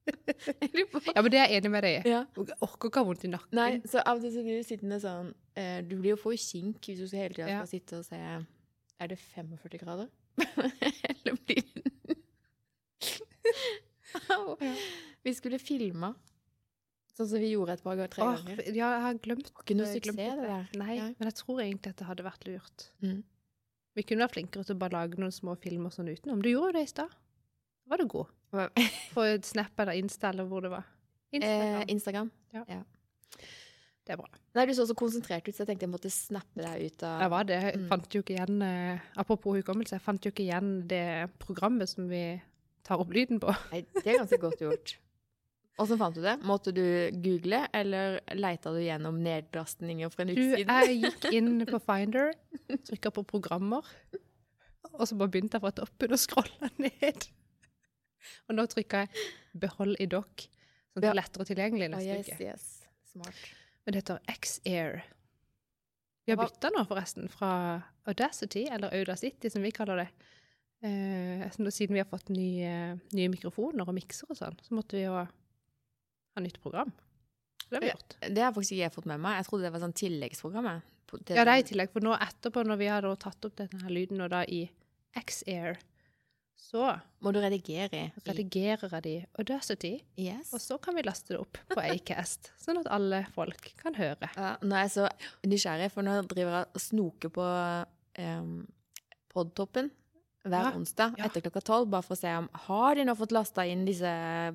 Ja, 0.07 1.21
men 1.21 1.31
det 1.33 1.39
er 1.41 1.49
jeg 1.51 1.59
enig 1.59 1.71
med 1.73 1.83
deg 1.85 1.97
i. 1.97 2.11
Ja. 2.13 2.21
Jeg 2.37 2.57
orker 2.63 2.89
ikke 2.89 3.01
ha 3.03 3.09
vondt 3.09 3.25
i 3.27 3.31
nakken. 3.33 3.57
Nei, 3.57 3.71
så 3.89 4.01
av 4.01 4.17
og 4.17 4.23
til 4.25 4.33
så 4.37 4.45
blir 4.45 4.61
du 4.61 4.65
sittende 4.65 4.97
sånn 5.03 5.33
eh, 5.59 5.81
Du 5.85 5.97
blir 5.99 6.13
jo 6.15 6.19
for 6.21 6.37
kink 6.39 6.87
hvis 6.87 7.01
du 7.03 7.17
hele 7.17 7.35
tida 7.35 7.49
skal 7.49 7.69
sitte 7.73 7.99
og 7.99 8.05
se 8.07 8.17
Er 8.21 9.11
det 9.11 9.19
45 9.19 9.81
grader? 9.83 10.07
Eller 11.11 11.37
blir 11.43 11.65
det 11.75 11.86
Au. 14.37 14.55
Ja. 14.63 14.73
Vi 15.23 15.33
skulle 15.35 15.59
filma, 15.59 16.13
sånn 17.17 17.27
som 17.27 17.41
vi 17.41 17.49
gjorde 17.53 17.73
et 17.75 17.83
par 17.83 17.95
ganger, 17.97 18.11
tre 18.13 18.23
Åh, 18.23 18.35
ganger. 18.39 18.61
ja, 18.71 18.91
jeg 18.93 19.01
har 19.03 19.17
glemt 19.25 19.49
ikke 19.51 19.75
noe 19.75 19.87
jeg 19.91 20.03
glemte 20.05 20.27
det 20.37 20.47
der. 20.47 20.67
Nei, 20.79 20.95
Ja. 20.97 21.07
men 21.19 21.27
jeg 21.31 21.35
tror 21.41 21.59
egentlig 21.63 21.89
at 21.91 21.97
det 21.97 22.07
hadde 22.07 22.23
vært 22.27 22.47
lurt. 22.47 22.85
Mm. 23.03 23.23
Vi 23.97 24.03
kunne 24.03 24.23
vært 24.27 24.35
flinkere 24.37 24.63
til 24.65 24.75
å 24.75 24.79
bare 24.79 24.93
lage 24.95 25.17
noen 25.19 25.33
små 25.33 25.55
filmer 25.59 25.89
sånn 25.91 26.07
utenom. 26.13 26.41
Du 26.41 26.49
gjorde 26.49 26.71
jo 26.71 26.77
det 26.77 26.83
i 26.87 26.91
stad. 26.93 27.09
Da 27.09 27.89
var 27.89 27.97
du 27.97 28.05
god. 28.07 28.27
På 29.15 29.25
Snap 29.43 29.79
eller 29.83 29.97
Insta 29.99 30.29
eller 30.29 30.45
hvor 30.47 30.61
det 30.61 30.69
var. 30.71 30.85
Eh, 31.33 31.83
Instagram. 31.89 32.31
Instagram. 32.53 32.85
det 34.07 34.13
er 34.13 34.17
bra. 34.21 34.29
Nei, 34.55 34.65
du 34.65 34.71
så 34.77 34.85
så 34.87 34.95
konsentrert 34.95 35.47
ut, 35.49 35.53
så 35.55 35.65
jeg 35.65 35.67
tenkte 35.73 35.83
jeg 35.87 35.91
måtte 35.91 36.11
snappe 36.13 36.61
deg 36.63 36.85
ut 36.93 37.03
av 37.03 37.19
Jeg 37.25 37.29
var 37.33 37.43
det. 37.49 37.57
Jeg 37.63 37.75
Mm. 37.81 37.87
fant 37.89 38.07
jo 38.15 38.21
ikke 38.21 38.37
igjen 38.37 38.61
eh, 38.63 38.99
Apropos 39.17 39.57
hukommelse, 39.59 39.91
jeg 39.97 40.01
fant 40.01 40.21
jo 40.23 40.31
ikke 40.31 40.45
igjen 40.47 40.87
det 40.87 41.29
programmet 41.39 41.89
som 41.89 42.07
vi 42.07 42.41
tar 42.87 43.03
opp 43.03 43.11
lyden 43.13 43.41
på. 43.43 43.53
Nei, 43.73 43.83
det 43.99 44.05
er 44.05 44.21
ganske 44.23 44.39
godt 44.41 44.63
gjort. 44.63 44.95
Åssen 45.77 45.99
fant 45.99 46.15
du 46.17 46.23
det? 46.23 46.39
Måtte 46.47 46.71
du 46.73 46.83
google, 47.21 47.59
eller 47.75 48.19
leita 48.33 48.71
du 48.73 48.79
gjennom 48.81 49.19
nedlastninger 49.21 50.09
fra 50.09 50.23
en 50.25 50.31
Du, 50.33 50.45
jeg 50.57 50.95
gikk 51.03 51.27
inn 51.37 51.67
på 51.69 51.79
Finder, 51.83 52.31
trykka 52.89 53.11
på 53.13 53.23
programmer, 53.29 53.85
og 54.95 55.03
så 55.05 55.17
bare 55.19 55.29
begynte 55.35 55.59
jeg 55.59 55.65
fra 55.67 55.73
toppen 55.77 56.15
og 56.15 56.21
scrolla 56.21 56.71
ned. 56.81 57.27
Og 58.49 58.57
nå 58.57 58.65
trykker 58.71 59.05
jeg 59.05 59.27
'behold 59.53 60.01
i 60.01 60.07
dokk', 60.09 60.47
sånn 60.89 61.03
at 61.03 61.05
det 61.05 61.11
er 61.11 61.19
lettere 61.19 61.45
tilgjengelig 61.51 61.91
neste 61.93 62.09
oh, 62.09 62.17
yes, 62.17 62.31
uke. 62.33 62.47
yes. 62.47 62.65
Smart. 63.13 63.43
Men 63.85 63.93
det 63.93 64.01
heter 64.01 64.33
X-Air. 64.33 65.03
Vi 66.25 66.33
har 66.33 66.41
bytta 66.41 66.73
nå, 66.73 66.81
forresten, 66.89 67.29
fra 67.31 67.51
Audacity, 68.09 68.65
eller 68.71 68.91
Audacity 68.97 69.53
som 69.53 69.63
vi 69.63 69.71
kaller 69.71 70.01
det. 70.01 70.09
Eh, 70.85 71.49
siden 71.73 71.93
vi 71.95 71.99
har 72.03 72.05
fått 72.09 72.29
nye, 72.29 72.99
nye 73.17 73.29
mikrofoner 73.33 73.87
og 73.87 73.95
mikser 73.97 74.29
og 74.29 74.37
sånn, 74.37 74.57
så 74.61 74.75
måtte 74.77 74.93
vi 74.99 75.05
jo 75.07 75.15
ha 75.17 75.25
nytt 76.43 76.59
program. 76.61 76.91
Det 77.67 77.75
har 77.75 77.81
vi 77.81 77.89
gjort. 77.89 78.13
Det 78.21 78.43
har 78.45 78.53
faktisk 78.53 78.75
ikke 78.77 78.83
jeg 78.85 78.93
fått 78.93 79.09
med 79.09 79.19
meg. 79.19 79.39
Jeg 79.41 79.47
trodde 79.49 79.65
det 79.67 79.73
var 79.73 79.81
sånn 79.87 79.97
tilleggsprogrammet. 79.97 80.81
til- 81.07 81.35
Ja, 81.37 81.43
det 81.45 81.53
er 81.53 81.59
i 81.59 81.63
tillegg, 81.63 81.89
for 81.91 82.01
nå 82.01 82.13
etterpå, 82.19 82.65
når 82.67 82.77
vi 82.77 82.85
har 82.87 83.01
tatt 83.15 83.45
opp 83.45 83.55
denne 83.55 83.81
her 83.81 83.89
lyden 83.89 84.21
og 84.21 84.29
da 84.29 84.41
i 84.43 84.69
X-Air, 85.15 85.77
så 86.59 87.01
Må 87.21 87.31
du 87.31 87.39
redigere 87.39 87.93
i. 87.93 88.11
redigerer 88.25 88.89
jeg 88.91 89.03
det 89.03 89.05
i 89.23 89.25
Audacity, 89.39 90.01
Yes. 90.17 90.53
og 90.53 90.59
så 90.59 90.77
kan 90.81 90.95
vi 90.95 91.01
laste 91.03 91.29
det 91.29 91.39
opp 91.39 91.57
på 91.69 91.77
Acast, 91.79 92.51
sånn 92.59 92.77
at 92.79 92.87
alle 92.91 93.25
folk 93.33 93.73
kan 93.77 93.93
høre. 93.95 94.29
Ja, 94.35 94.57
nå 94.61 94.75
er 94.75 94.87
jeg 94.87 94.91
så 94.91 95.09
nysgjerrig, 95.45 95.91
for 95.91 96.01
nå 96.03 96.27
driver 96.27 96.51
jeg 96.51 96.67
og 96.75 96.81
snoker 96.81 97.29
på 97.29 97.85
um, 98.19 98.67
podtoppen 99.29 99.89
hver 100.51 100.69
Ja, 100.69 100.73
onsdag 100.77 101.17
etter 101.27 101.43
klokka 101.45 101.61
tolv, 101.65 101.89
bare 101.91 102.05
for 102.05 102.17
å 102.17 102.19
se 102.19 102.31
om 102.39 102.49
har 102.67 102.97
de 102.97 103.05
nå 103.07 103.15
fått 103.19 103.35
lasta 103.35 103.65
inn 103.67 103.85
disse 103.87 104.11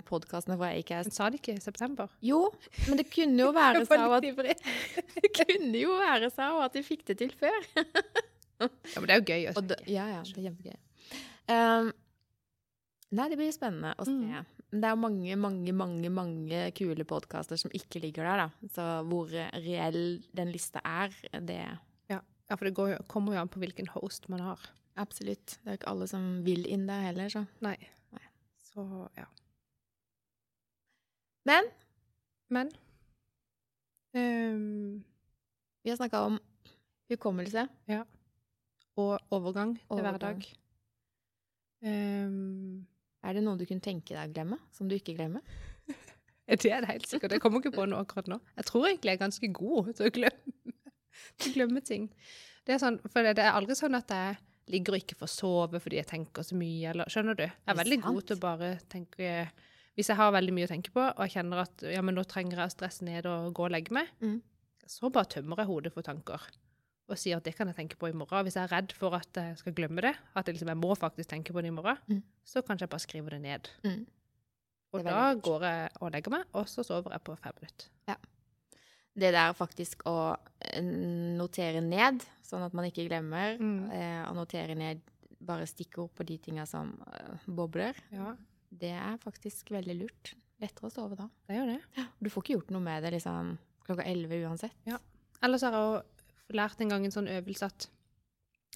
podkastene 0.08 0.58
fra 0.60 0.72
Acast. 0.76 1.14
sa 1.16 1.30
de 1.30 1.40
ikke 1.40 1.56
i 1.56 1.62
september? 1.62 2.12
Jo, 2.24 2.44
men 2.88 3.00
det 3.00 3.08
kunne 3.12 3.38
jo 3.46 3.50
være 3.62 3.84
så 3.88 4.00
at 4.18 4.28
det 5.22 5.32
kunne 5.36 5.76
jo 5.78 5.96
være 6.00 6.30
så 6.34 6.52
at 6.64 6.76
de 6.76 6.84
fikk 6.86 7.06
det 7.12 7.18
til 7.22 7.34
før. 7.38 7.58
Ja, 8.62 9.00
men 9.00 9.08
det 9.08 9.14
er 9.14 9.20
jo 9.20 9.28
gøy 9.28 9.46
å 9.50 9.54
Og 9.60 9.68
da, 9.72 9.78
ja, 9.90 10.08
ja, 10.16 10.24
det 10.26 10.40
er 10.40 10.48
kjempegøy. 10.48 10.80
Um, 11.52 11.92
nei, 13.18 13.30
det 13.32 13.38
blir 13.40 13.54
spennende 13.54 13.94
å 13.98 14.06
se. 14.06 14.14
Mm. 14.14 14.50
Det 14.72 14.88
er 14.88 14.94
jo 14.94 15.00
mange, 15.02 15.36
mange, 15.36 15.72
mange 15.76 16.10
mange 16.12 16.60
kule 16.78 17.04
podkaster 17.08 17.60
som 17.60 17.72
ikke 17.76 18.00
ligger 18.00 18.28
der, 18.28 18.46
da. 18.46 18.68
Så 18.72 18.86
hvor 19.08 19.32
reell 19.32 20.22
den 20.32 20.52
lista 20.54 20.80
er, 20.84 21.12
det 21.44 21.64
Ja, 22.12 22.56
for 22.58 22.68
det 22.68 22.74
går, 22.76 22.98
kommer 23.08 23.36
jo 23.36 23.40
an 23.40 23.48
på 23.48 23.60
hvilken 23.62 23.86
host 23.94 24.26
man 24.32 24.42
har. 24.44 24.64
Absolutt. 25.00 25.58
Det 25.62 25.70
er 25.72 25.78
ikke 25.78 25.92
alle 25.92 26.06
som 26.10 26.24
vil 26.44 26.66
inn 26.68 26.84
der 26.88 27.06
heller, 27.08 27.30
så. 27.32 27.44
Nei. 27.64 27.76
Nei. 28.12 28.24
Så, 28.60 28.84
ja. 29.16 29.24
Men 31.48 31.64
Men 32.52 32.68
um, 34.14 35.04
vi 35.82 35.90
har 35.90 35.96
snakka 35.96 36.20
om 36.28 36.38
hukommelse. 37.10 37.66
Og 39.00 39.18
overgang 39.30 39.78
til 39.78 39.86
Overgang. 39.88 40.18
hverdag. 40.18 40.44
Um, 41.82 42.86
Er 43.24 43.32
det 43.32 43.42
noe 43.46 43.56
du 43.56 43.64
kunne 43.66 43.80
tenke 43.80 44.12
deg 44.12 44.28
å 44.28 44.34
glemme, 44.34 44.58
som 44.74 44.88
du 44.90 44.94
ikke 44.98 45.14
glemmer? 45.16 45.40
det 46.46 46.68
er 46.68 46.82
det 46.84 46.90
helt 46.90 47.08
sikkert. 47.08 47.32
Jeg 47.32 47.40
kommer 47.40 47.62
ikke 47.62 47.72
på 47.74 47.86
noe 47.88 48.02
akkurat 48.04 48.28
nå. 48.28 48.38
Jeg 48.58 48.68
tror 48.68 48.86
egentlig 48.86 49.12
jeg 49.12 49.16
er 49.16 49.24
ganske 49.24 49.52
god 49.56 49.92
til 49.96 50.06
å 50.10 50.14
glemme. 50.14 50.56
til 51.38 51.50
å 51.50 51.54
glemme 51.56 51.80
ting. 51.86 52.08
Det 52.66 52.76
er, 52.76 52.82
sånn, 52.82 53.00
det 53.02 53.38
er 53.42 53.54
aldri 53.56 53.74
sånn 53.78 53.96
at 53.98 54.10
jeg 54.12 54.36
ligger 54.70 54.94
og 54.94 54.98
ikke 55.02 55.16
får 55.18 55.30
sove 55.32 55.80
fordi 55.82 55.96
jeg 55.98 56.06
tenker 56.06 56.42
så 56.46 56.54
mye, 56.54 56.90
eller 56.92 57.04
Skjønner 57.10 57.34
du? 57.36 57.42
Jeg 57.42 57.68
er 57.72 57.74
veldig 57.80 58.00
god 58.02 58.22
til 58.26 58.36
å 58.36 58.40
bare 58.40 58.68
tenke 58.88 59.50
Hvis 59.96 60.08
jeg 60.08 60.16
har 60.16 60.32
veldig 60.32 60.52
mye 60.56 60.64
å 60.64 60.70
tenke 60.70 60.90
på, 60.94 61.00
og 61.02 61.18
jeg 61.26 61.34
kjenner 61.34 61.58
at 61.66 61.82
ja, 61.82 62.00
men 62.02 62.14
nå 62.16 62.22
trenger 62.24 62.56
jeg 62.62 62.70
å 62.70 62.72
stresse 62.76 63.04
ned 63.04 63.26
og 63.26 63.52
gå 63.54 63.64
og 63.66 63.70
legge 63.74 63.92
meg, 63.92 64.08
Mm. 64.22 64.40
så 64.86 65.10
bare 65.12 65.26
tømmer 65.28 65.56
jeg 65.58 65.66
hodet 65.66 65.92
for 65.92 66.02
tanker. 66.02 66.40
Og 67.10 67.18
sier 67.18 67.36
at 67.36 67.44
det 67.44 67.54
kan 67.56 67.66
jeg 67.68 67.76
tenke 67.76 67.98
på 67.98 68.08
i 68.08 68.12
morgen. 68.16 68.44
Hvis 68.46 68.54
jeg 68.56 68.64
er 68.64 68.72
redd 68.72 68.92
for 68.96 69.12
at 69.14 69.28
jeg 69.36 69.58
skal 69.58 69.72
glemme 69.74 70.00
det, 70.00 70.14
at 70.34 70.46
jeg, 70.46 70.54
liksom, 70.54 70.68
jeg 70.72 70.80
må 70.80 70.94
faktisk 70.96 71.28
tenke 71.28 71.52
på 71.52 71.60
det 71.60 71.68
i 71.68 71.76
morgen, 71.76 71.98
Mm. 72.08 72.22
så 72.44 72.62
kanskje 72.62 72.86
jeg 72.86 72.90
bare 72.90 73.04
skriver 73.04 73.30
det 73.36 73.40
ned. 73.42 73.68
Mm. 73.84 74.06
Og 74.94 75.04
da 75.04 75.34
går 75.34 75.60
jeg 75.62 75.90
og 76.00 76.12
legger 76.12 76.30
meg, 76.30 76.44
og 76.54 76.64
så 76.68 76.84
sover 76.84 77.10
jeg 77.12 77.24
på 77.24 77.36
fem 77.38 77.52
minutter. 77.60 77.86
Det 79.14 79.30
der 79.34 79.52
faktisk 79.52 80.02
å 80.08 80.36
eh, 80.60 80.80
notere 80.80 81.82
ned, 81.84 82.22
sånn 82.42 82.64
at 82.64 82.72
man 82.74 82.86
ikke 82.88 83.04
glemmer, 83.08 83.58
Mm. 83.60 83.90
eh, 83.92 84.22
å 84.30 84.32
notere 84.34 84.74
ned 84.74 85.00
bare 85.42 85.66
stikkord 85.66 86.14
på 86.14 86.24
de 86.24 86.38
tinga 86.38 86.64
som 86.66 86.94
eh, 87.12 87.36
bobler, 87.46 87.94
Ja, 88.12 88.36
det 88.70 88.92
er 88.96 89.18
faktisk 89.18 89.68
veldig 89.74 89.98
lurt. 90.00 90.34
Lettere 90.62 90.86
å 90.88 90.92
sove 90.94 91.16
da. 91.18 91.28
det 91.48 91.56
gjør 91.58 91.66
det. 91.74 92.06
Du 92.22 92.30
får 92.30 92.42
ikke 92.44 92.54
gjort 92.56 92.70
noe 92.70 92.80
med 92.80 93.02
det 93.02 93.12
liksom 93.12 93.58
klokka 93.84 94.04
elleve 94.06 94.38
uansett. 94.46 94.72
Ellers 95.42 95.62
har 95.66 95.72
jeg 95.72 95.80
også 95.82 96.54
lært 96.54 96.80
en 96.80 96.88
gang 96.88 97.04
en 97.04 97.10
sånn 97.10 97.28
øvelse 97.28 97.66
at, 97.66 97.88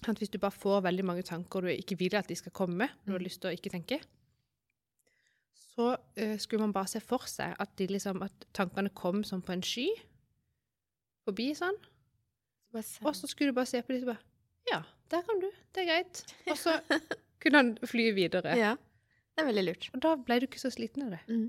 at 0.07 0.17
hvis 0.19 0.29
du 0.29 0.37
bare 0.37 0.51
får 0.51 0.81
veldig 0.83 1.05
mange 1.07 1.23
tanker 1.23 1.61
du 1.61 1.67
ikke 1.71 1.97
vil 1.97 2.15
at 2.19 2.27
de 2.27 2.35
skal 2.35 2.51
komme, 2.51 2.89
du 3.05 3.11
har 3.13 3.19
Mm. 3.19 3.23
lyst 3.25 3.41
til 3.41 3.49
å 3.49 3.55
ikke 3.57 3.71
tenke, 3.71 4.01
så 5.77 5.95
uh, 5.95 6.37
skulle 6.37 6.61
man 6.65 6.73
bare 6.73 6.87
se 6.91 6.99
for 7.03 7.23
seg 7.29 7.55
at, 7.59 7.73
de 7.77 7.87
liksom, 7.87 8.21
at 8.25 8.45
tankene 8.57 8.89
kom 8.97 9.23
som 9.23 9.41
på 9.41 9.53
en 9.53 9.63
sky, 9.63 9.87
forbi 11.27 11.51
sånn, 11.57 11.77
og 12.77 13.13
så 13.15 13.27
skulle 13.29 13.53
du 13.53 13.57
bare 13.57 13.69
se 13.69 13.81
på 13.83 13.93
dem 13.95 14.03
og 14.05 14.11
bare, 14.13 14.23
ja, 14.71 14.81
der 15.11 15.23
kom 15.27 15.39
du, 15.41 15.47
det 15.73 15.83
er 15.83 15.87
greit. 15.91 16.23
Og 16.51 16.57
så 16.59 16.73
kunne 17.43 17.61
han 17.61 17.71
fly 17.87 18.09
videre. 18.17 18.57
Ja. 18.59 18.73
Det 19.37 19.43
er 19.43 19.47
veldig 19.51 19.63
lurt. 19.69 19.87
Og 19.95 20.01
da 20.03 20.15
ble 20.19 20.39
du 20.41 20.47
ikke 20.49 20.59
så 20.61 20.71
sliten 20.73 21.05
av 21.07 21.13
det. 21.15 21.21
Mm. 21.29 21.47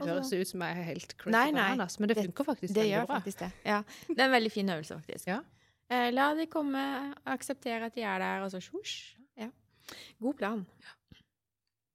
Det 0.00 0.06
høres 0.08 0.30
ut 0.32 0.48
som 0.48 0.62
jeg 0.64 0.78
er 0.80 0.86
helt 0.86 1.12
crazy 1.20 1.34
Nei, 1.34 1.48
nei. 1.52 1.64
bananas, 1.74 1.98
men 2.00 2.08
det 2.08 2.16
funker 2.16 2.46
faktisk 2.46 2.72
Det 2.72 2.80
det 2.80 2.88
gjør 2.88 3.04
bra. 3.10 3.18
faktisk 3.18 3.42
det. 3.42 3.50
Ja. 3.68 3.80
Det 4.08 4.16
er 4.16 4.24
en 4.30 4.32
veldig 4.32 4.52
fin 4.54 4.70
øvelse, 4.72 4.96
faktisk. 5.02 5.26
Ja. 5.28 5.40
Eh, 5.92 6.06
la 6.14 6.28
de 6.38 6.46
komme, 6.48 6.84
akseptere 7.28 7.90
at 7.90 7.98
de 7.98 8.06
er 8.08 8.22
der, 8.22 8.46
og 8.46 8.52
så 8.54 8.62
sjosj. 8.64 8.94
Ja. 9.42 9.50
God 10.24 10.38
plan. 10.40 10.62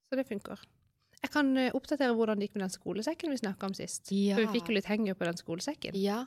Så 0.06 0.20
det 0.20 0.28
funker. 0.30 0.62
Jeg 1.24 1.32
kan 1.34 1.50
eh, 1.58 1.72
oppdatere 1.74 2.14
hvordan 2.14 2.38
det 2.38 2.52
gikk 2.52 2.60
med 2.60 2.68
den 2.68 2.76
skolesekken 2.76 3.34
vi 3.34 3.40
snakka 3.42 3.72
om 3.72 3.74
sist. 3.74 4.12
Ja. 4.14 4.36
For 4.38 4.46
vi 4.46 4.60
fikk 4.60 4.70
jo 4.70 4.78
litt 4.78 4.92
henger 4.92 5.18
på 5.18 5.26
den 5.26 5.40
skolesekken. 5.42 5.98
Ja. 5.98 6.20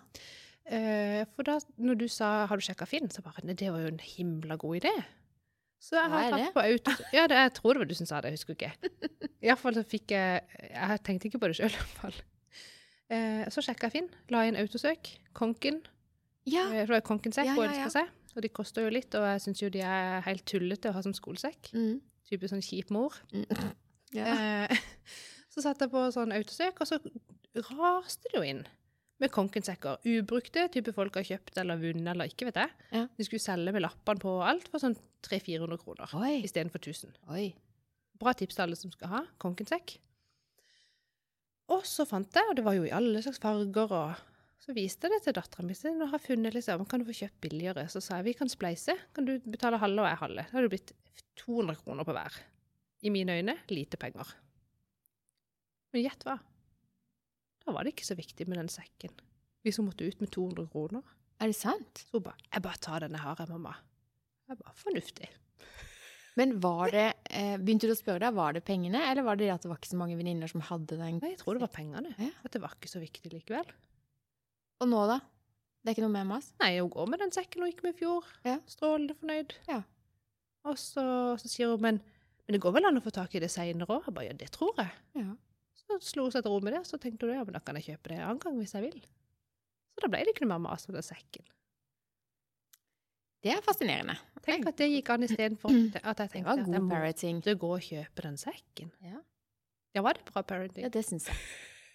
Eh, 0.69 1.23
for 1.33 1.47
da 1.49 1.57
når 1.81 1.95
du 1.97 2.09
sa 2.09 2.47
'har 2.47 2.57
du 2.57 2.61
sjekka 2.61 2.85
Finn', 2.87 3.11
så 3.11 3.23
bare 3.23 3.41
det 3.55 3.73
var 3.73 3.81
jo 3.81 3.87
en 3.87 4.01
himla 4.01 4.57
god 4.57 4.77
idé. 4.83 5.05
Så 5.81 5.95
jeg 5.95 6.11
har 6.11 6.31
tatt 6.31 6.55
på 6.55 6.61
auto... 6.61 6.91
Ja, 7.13 7.27
det, 7.27 7.37
jeg 7.39 7.53
tror 7.55 7.73
det 7.73 7.79
var 7.79 7.87
du 7.87 7.95
som 7.95 8.07
sa 8.07 8.21
det, 8.21 8.33
jeg 8.33 8.39
husker 8.39 8.55
ikke. 8.55 8.73
Iallfall 9.43 9.75
så 9.75 9.85
fikk 9.87 10.11
jeg 10.11 10.43
Jeg 10.71 11.01
tenkte 11.05 11.29
ikke 11.29 11.39
på 11.39 11.49
det 11.49 11.57
sjøl, 11.57 11.71
iallfall. 11.71 12.17
Eh, 13.09 13.45
så 13.49 13.63
sjekka 13.63 13.87
jeg 13.87 13.93
Finn, 13.93 14.09
la 14.29 14.43
inn 14.45 14.59
autosøk. 14.59 15.13
Konken. 15.33 15.81
Ja. 16.45 16.67
Jeg 16.75 16.87
tror 16.87 16.99
det 16.99 17.03
er 17.03 17.09
Konken-sekk 17.09 17.47
Ja, 17.47 17.55
hun 17.55 17.65
ja, 17.65 17.85
ønsker 17.87 18.01
ja. 18.01 18.09
Og 18.37 18.43
de 18.43 18.49
koster 18.49 18.83
jo 18.83 18.91
litt, 18.91 19.15
og 19.15 19.25
jeg 19.25 19.41
syns 19.41 19.63
jo 19.63 19.69
de 19.69 19.81
er 19.81 20.21
helt 20.27 20.45
tullete 20.45 20.91
å 20.91 20.93
ha 20.93 21.03
som 21.03 21.15
skolesekk. 21.15 21.71
Mm. 21.73 22.01
Type 22.29 22.51
sånn 22.51 22.63
kjip 22.63 22.91
mor. 22.91 23.15
ja. 24.19 24.35
Eh, 24.67 24.83
så 25.55 25.63
satte 25.65 25.87
jeg 25.87 25.95
på 25.95 26.05
sånn 26.13 26.35
autosøk, 26.37 26.83
og 26.83 26.91
så 26.91 27.01
raste 27.71 28.29
det 28.29 28.37
jo 28.37 28.45
inn 28.45 28.67
med 29.19 29.33
konkensekker. 29.35 30.03
Ubrukte, 30.07 30.69
type 30.73 30.93
folk 30.95 31.19
har 31.19 31.27
kjøpt 31.27 31.59
eller 31.61 31.81
vunnet 31.81 32.13
eller 32.13 32.31
ikke, 32.31 32.49
vet 32.49 32.61
jeg. 32.63 32.75
Ja. 32.95 33.05
De 33.19 33.27
skulle 33.27 33.43
selge 33.43 33.75
med 33.75 33.83
lappene 33.85 34.23
på 34.23 34.37
og 34.39 34.47
alt 34.47 34.69
for 34.71 34.83
sånn 34.83 34.97
300-400 35.27 35.81
kroner 35.83 36.15
istedenfor 36.39 36.83
1000. 36.83 37.17
Oi. 37.35 37.49
Bra 38.19 38.35
tips 38.35 38.59
til 38.59 38.67
alle 38.67 38.79
som 38.79 38.93
skal 38.95 39.13
ha 39.13 39.25
konkensekk. 39.43 39.99
Og 41.75 41.85
så 41.85 42.07
fant 42.09 42.33
jeg, 42.33 42.49
og 42.49 42.57
det 42.57 42.65
var 42.65 42.79
jo 42.79 42.87
i 42.87 42.95
alle 42.95 43.21
slags 43.23 43.41
farger, 43.43 43.93
og 43.93 44.63
så 44.63 44.75
viste 44.77 45.07
jeg 45.07 45.15
det 45.15 45.25
til 45.27 45.37
dattera 45.37 45.65
mi. 45.67 45.77
Nå 45.77 46.09
har 46.09 46.19
jeg 46.19 46.27
funnet 46.31 46.57
liksom, 46.57 46.87
kan 46.89 47.03
du 47.03 47.09
få 47.09 47.17
kjøpt 47.21 47.41
billigere? 47.45 47.85
Så 47.93 48.03
sa 48.05 48.19
jeg 48.19 48.31
vi 48.31 48.37
kan 48.39 48.51
spleise. 48.51 48.97
Kan 49.17 49.29
du 49.29 49.37
betale 49.45 49.81
halve 49.83 50.03
og 50.03 50.09
jeg 50.09 50.23
halve? 50.23 50.47
Da 50.49 50.57
hadde 50.57 50.71
det 50.71 50.75
blitt 50.75 50.95
200 51.45 51.83
kroner 51.85 52.09
på 52.09 52.15
hver. 52.17 52.39
I 53.05 53.13
mine 53.15 53.37
øyne 53.39 53.55
lite 53.71 54.01
penger. 54.01 54.33
Men 55.95 56.05
gjett 56.05 56.25
hva? 56.27 56.39
Da 57.69 57.75
var 57.77 57.85
det 57.85 57.93
ikke 57.93 58.07
så 58.09 58.17
viktig 58.17 58.47
med 58.49 58.57
den 58.63 58.71
sekken. 58.73 59.13
Hvis 59.67 59.77
hun 59.77 59.91
måtte 59.91 60.07
ut 60.09 60.23
med 60.23 60.31
200 60.33 60.71
kroner. 60.73 61.03
Er 61.37 61.51
det 61.51 61.57
sant? 61.59 62.07
Så 62.09 62.17
hun 62.17 62.25
bare 62.25 62.41
'Jeg 62.49 62.63
bare 62.65 62.81
tar 62.81 63.01
denne 63.05 63.21
her, 63.21 63.37
jeg, 63.39 63.49
mamma'. 63.49 63.77
Jeg 64.49 64.57
bare 64.57 64.73
'Fornuftig'. 64.73 65.35
Men 66.37 66.61
var 66.63 66.91
det 66.91 67.13
eh, 67.31 67.59
Begynte 67.59 67.87
du 67.87 67.93
å 67.93 67.99
spørre 67.99 68.21
deg, 68.21 68.35
var 68.35 68.53
det 68.53 68.65
pengene, 68.65 69.03
eller 69.11 69.23
var 69.23 69.37
det 69.37 69.45
det 69.45 69.55
at 69.55 69.63
det 69.63 69.69
var 69.69 69.77
ikke 69.77 69.91
så 69.91 69.99
mange 69.99 70.17
venninner 70.17 70.49
som 70.49 70.61
hadde 70.61 70.97
den? 70.97 71.19
Nei, 71.21 71.35
jeg 71.35 71.39
tror 71.39 71.59
det 71.59 71.61
var 71.61 71.75
pengene. 71.75 72.15
Ja. 72.17 72.31
At 72.45 72.53
det 72.53 72.63
var 72.63 72.73
ikke 72.73 72.89
så 72.89 73.03
viktig 73.03 73.33
likevel. 73.33 73.67
Og 74.81 74.89
nå, 74.89 75.07
da? 75.07 75.19
Det 75.83 75.91
er 75.91 75.97
ikke 75.97 76.07
noe 76.07 76.17
mer 76.17 76.25
mas? 76.25 76.55
Nei, 76.63 76.79
hun 76.79 76.89
går 76.91 77.07
med 77.11 77.19
den 77.19 77.33
sekken 77.33 77.63
hun 77.63 77.73
gikk 77.73 77.83
med 77.83 77.95
i 77.97 77.99
fjor. 77.99 78.25
Ja. 78.45 78.61
Strålende 78.65 79.15
fornøyd. 79.19 79.53
Ja. 79.69 79.83
Og 80.65 80.79
så, 80.79 81.37
så 81.37 81.49
sier 81.49 81.75
hun 81.75 81.83
men, 81.83 82.01
men 82.47 82.57
det 82.57 82.63
går 82.63 82.79
vel 82.79 82.89
an 82.89 82.97
å 82.97 83.05
få 83.05 83.11
tak 83.11 83.35
i 83.35 83.43
det 83.45 83.51
seinere 83.51 83.91
òg? 83.91 84.09
Jeg 84.09 84.15
bare 84.15 84.31
ja, 84.31 84.33
det 84.33 84.49
tror 84.55 84.73
jeg. 84.79 84.95
Ja. 85.21 85.37
Så 85.89 85.99
slo 86.05 86.27
hun 86.27 86.35
seg 86.35 86.45
til 86.45 86.53
ro 86.53 86.59
med 86.65 86.75
det, 86.77 86.83
så 86.85 86.99
tenkte 87.01 87.29
hun 87.29 87.39
ja, 87.39 87.45
men 87.47 87.57
da 87.57 87.63
kan 87.65 87.79
jeg 87.81 87.95
kjøpe 87.95 88.13
det 88.13 88.19
en 88.19 88.27
annen 88.27 88.43
gang 88.43 88.59
hvis 88.61 88.75
jeg 88.77 88.85
vil. 88.85 88.99
Så 89.97 90.05
da 90.05 90.11
ble 90.13 90.21
det 90.27 90.35
ikke 90.35 90.45
noe 90.45 90.59
mer 90.59 90.67
mas 90.69 90.85
om 90.89 90.97
den 90.97 91.07
sekken. 91.07 91.47
Det 93.43 93.53
er 93.55 93.63
fascinerende. 93.63 94.19
Tenk 94.45 94.67
at 94.67 94.79
det 94.81 94.89
gikk 94.91 95.11
an 95.15 95.25
istedenfor 95.25 95.73
at 96.03 96.23
jeg 96.25 96.33
tenkte 96.33 96.55
at 96.59 96.65
jeg 96.67 97.35
måtte 97.39 97.55
gå 97.63 97.71
og 97.77 97.85
kjøpe 97.87 98.25
den 98.27 98.39
sekken. 98.41 98.91
Ja. 99.05 99.23
Ja, 99.95 100.03
var 100.05 100.19
det 100.19 100.27
bra 100.29 100.43
parenting? 100.43 100.85
Ja, 100.85 100.91
det 100.93 101.05
syns 101.07 101.29
jeg. 101.31 101.39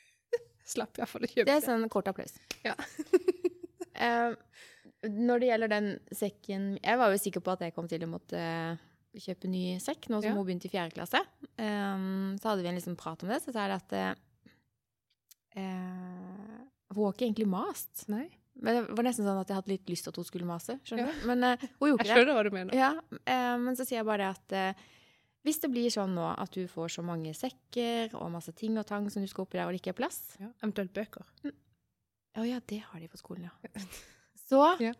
Slapp 0.74 0.98
iallfall 0.98 1.28
å 1.28 1.30
kjøpe 1.30 1.46
Det 1.50 1.58
er 1.58 1.66
sånn 1.66 1.86
kort 1.92 2.08
applaus. 2.10 2.34
Ja. 2.64 2.74
uh, 4.00 4.34
når 5.28 5.44
det 5.44 5.50
gjelder 5.50 5.72
den 5.74 5.88
sekken 6.16 6.68
Jeg 6.80 7.00
var 7.00 7.12
jo 7.12 7.20
sikker 7.20 7.44
på 7.44 7.54
at 7.58 7.66
jeg 7.66 7.76
kom 7.76 7.90
til 7.92 8.06
å 8.06 8.08
måtte 8.08 8.40
eh, 8.40 8.84
kjøpe 9.22 9.50
ny 9.50 9.78
sekk 9.80 10.08
nå 10.10 10.22
som 10.22 10.30
Ja. 10.32 10.34
hun 10.38 10.46
begynte 10.48 10.66
i 10.66 10.74
fjerde 10.74 10.96
klasse. 10.96 11.20
Um, 11.58 12.36
så 12.42 12.50
hadde 12.50 12.64
vi 12.64 12.70
en 12.72 12.76
liksom 12.80 12.96
prat 12.98 13.22
om 13.24 13.30
det, 13.30 13.42
så 13.44 13.54
sa 13.54 13.68
jeg 13.68 13.76
at 13.78 13.94
eh, 13.94 14.14
Hun 16.94 17.04
har 17.06 17.14
ikke 17.14 17.26
egentlig 17.28 17.48
mast. 17.50 18.06
Nei. 18.12 18.28
Men 18.62 18.76
det 18.86 18.96
var 18.98 19.06
nesten 19.08 19.26
sånn 19.26 19.40
at 19.42 19.50
jeg 19.50 19.58
hadde 19.58 19.72
litt 19.74 19.88
lyst 19.90 20.06
til 20.06 20.14
at 20.14 20.18
hun 20.22 20.26
skulle 20.28 20.46
mase. 20.46 20.76
skjønner 20.86 21.08
Ja. 21.08 21.14
du? 21.22 21.28
Men 21.28 21.44
uh, 21.44 21.58
hun 21.80 21.90
gjorde 21.90 21.90
Jeg 21.90 21.98
ikke 21.98 22.04
det. 22.04 22.18
skjønner 22.18 22.36
hva 22.38 22.44
du 22.44 22.52
mener. 22.54 22.74
Ja, 22.78 22.92
uh, 22.94 23.58
men 23.64 23.76
så 23.76 23.86
sier 23.86 23.98
jeg 24.02 24.06
bare 24.06 24.30
det 24.30 24.60
at 24.62 24.76
hvis 25.44 25.60
det 25.60 25.72
blir 25.74 25.90
sånn 25.92 26.14
nå 26.16 26.24
at 26.40 26.52
du 26.56 26.68
får 26.72 26.88
så 26.94 27.04
mange 27.04 27.34
sekker 27.36 28.14
og 28.16 28.30
masse 28.32 28.54
ting 28.56 28.78
og 28.80 28.86
tang 28.88 29.10
som 29.12 29.22
du 29.22 29.28
skal 29.28 29.44
oppi 29.44 29.58
der, 29.58 29.66
og 29.68 29.74
det 29.76 29.82
ikke 29.82 29.92
er 29.92 29.98
plass 30.00 30.38
Ja, 30.40 30.48
eventuelt 30.64 30.94
bøker. 30.96 31.26
Å 32.40 32.46
ja, 32.48 32.62
det 32.66 32.80
har 32.80 33.00
de 33.02 33.10
på 33.12 33.18
skolen, 33.20 33.50
ja. 33.50 33.72
Så 34.48 34.62
Ja. 34.80 34.94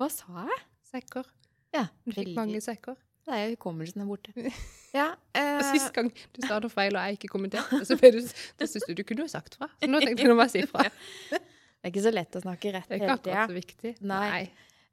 Hva 0.00 0.08
sa 0.10 0.46
jeg? 0.48 0.62
Sekker. 0.86 1.26
Ja, 1.74 1.88
Du 2.06 2.12
fikk 2.12 2.34
mange 2.36 2.60
sekker. 2.62 2.96
Det 3.26 3.34
er 3.34 3.48
hukommelsen 3.56 4.04
er 4.04 4.10
borte. 4.10 4.32
Ja, 4.96 5.10
eh, 5.36 5.58
Sist 5.74 5.90
gang 5.92 6.06
du 6.32 6.38
sa 6.46 6.56
noe 6.62 6.72
feil 6.72 6.94
og 6.96 7.02
jeg 7.04 7.18
ikke 7.18 7.28
kommenterte, 7.28 7.82
så 7.84 7.98
ble 8.00 8.08
du, 8.14 8.20
da 8.56 8.64
syntes 8.70 8.86
du 8.88 8.94
du 8.96 9.02
kunne 9.04 9.26
jo 9.26 9.28
sagt 9.28 9.58
fra. 9.58 9.66
Så 9.82 9.88
nå 9.90 9.98
tenkte 10.00 10.24
nå 10.30 10.36
må 10.38 10.46
jeg 10.46 10.52
si 10.54 10.62
fra. 10.70 10.86
det 11.34 11.40
er 11.84 11.90
ikke 11.90 12.04
så 12.06 12.12
lett 12.14 12.38
å 12.38 12.40
snakke 12.46 12.72
rett 12.78 12.88
Det 12.88 12.96
er 12.96 13.02
ikke 13.02 13.16
akkurat 13.18 13.50
så 13.50 13.56
viktig. 13.58 13.92
Nei. 14.08 14.38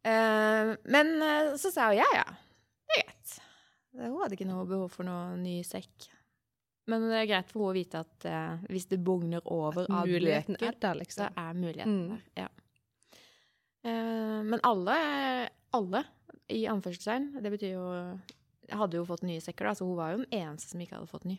Eh, 0.03 0.73
men 0.91 1.13
eh, 1.23 1.53
så 1.61 1.71
sa 1.71 1.86
hun 1.93 2.01
ja, 2.01 2.09
ja. 2.17 2.25
Det 2.89 2.97
er 2.97 3.05
greit. 3.05 3.38
Hun 4.01 4.17
hadde 4.25 4.36
ikke 4.36 4.49
noe 4.49 4.65
behov 4.73 4.89
for 4.97 5.07
noe 5.07 5.38
ny 5.39 5.55
sekk. 5.63 6.09
Men 6.91 7.05
det 7.07 7.21
er 7.21 7.29
greit 7.29 7.53
for 7.53 7.61
henne 7.63 7.71
å 7.71 7.77
vite 7.77 8.01
at 8.03 8.27
eh, 8.27 8.65
hvis 8.73 8.89
det 8.91 8.99
bugner 9.07 9.45
over 9.55 9.88
av 9.88 10.09
Muligheten 10.09 10.57
bøker, 10.57 10.73
er 10.73 10.81
der, 10.84 10.97
så 10.97 10.99
liksom. 11.05 11.39
er 11.45 11.61
muligheten 11.61 11.95
Mm. 11.95 12.09
der. 12.11 12.43
Ja. 12.43 12.49
Eh, 13.88 14.41
men 14.51 14.59
alle, 14.67 14.97
alle 15.79 16.03
i 16.52 16.66
anførselstegn, 16.68 17.30
det 17.44 17.52
betyr 17.54 17.74
jo 17.76 17.86
Jeg 18.68 18.80
hadde 18.80 18.98
jo 18.98 19.06
fått 19.08 19.24
nye 19.28 19.41
sekker, 19.44 19.68
da, 19.68 19.74
så 19.76 19.86
hun 19.88 19.98
var 20.00 20.14
jo 20.14 20.22
den 20.24 20.32
eneste 20.39 20.72
som 20.72 20.82
ikke 20.84 20.96
hadde 20.96 21.12
fått 21.12 21.26
ny. 21.28 21.38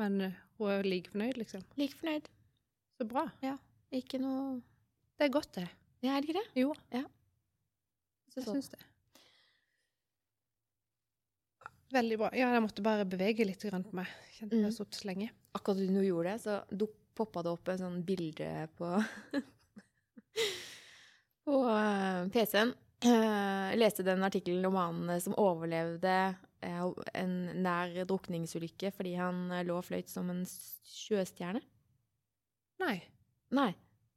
Men 0.00 0.20
eh, 0.20 0.32
hun 0.58 0.70
er 0.74 0.82
like 0.86 1.10
fornøyd, 1.12 1.38
liksom. 1.38 1.62
Like 1.78 1.94
fornøyd. 2.00 2.26
Så 2.98 3.06
bra. 3.10 3.28
Ikke 3.94 4.18
noe 4.22 4.60
Det 5.18 5.28
er 5.28 5.34
godt, 5.34 5.52
det. 5.54 5.68
Ja, 6.02 6.16
er 6.16 6.20
det 6.24 6.28
ikke 6.28 6.40
det? 6.40 6.48
Jo, 6.64 6.74
Så 8.32 8.40
jeg 8.42 8.48
syns 8.50 8.72
det. 8.72 8.80
Veldig 11.94 12.18
bra. 12.18 12.30
Ja, 12.34 12.50
jeg 12.56 12.62
måtte 12.64 12.82
bare 12.82 13.06
bevege 13.06 13.46
litt 13.46 13.62
på 13.62 13.94
meg. 13.94 14.10
Kjente 14.34 14.56
Mm. 14.56 14.64
jeg 14.66 14.74
satt 14.74 14.94
så 14.98 15.06
lenge. 15.06 15.30
Akkurat 15.54 15.78
da 15.78 15.86
du 15.86 16.02
gjorde 16.02 16.32
det, 16.32 16.40
så 16.42 16.88
poppa 17.14 17.42
det 17.42 17.52
opp 17.52 17.68
en 17.68 17.78
sånn 17.78 18.04
bilde 18.04 18.68
på 18.76 18.88
På 21.44 21.60
eh, 21.68 22.28
PC-en. 22.34 22.74
Eh, 23.04 23.70
Jeg 23.74 23.78
leste 23.80 24.04
den 24.06 24.22
artikkelen 24.24 24.64
om 24.68 24.76
han 24.80 25.10
eh, 25.10 25.20
som 25.22 25.34
overlevde 25.40 26.14
eh, 26.64 26.84
en 27.20 27.34
nær 27.64 27.94
drukningsulykke 28.08 28.92
fordi 28.94 29.14
han 29.18 29.50
eh, 29.52 29.64
lå 29.66 29.76
og 29.80 29.84
fløyt 29.88 30.08
som 30.12 30.30
en 30.32 30.44
sjøstjerne. 30.46 31.60
Nei. 32.82 32.96
Nei. 33.54 33.70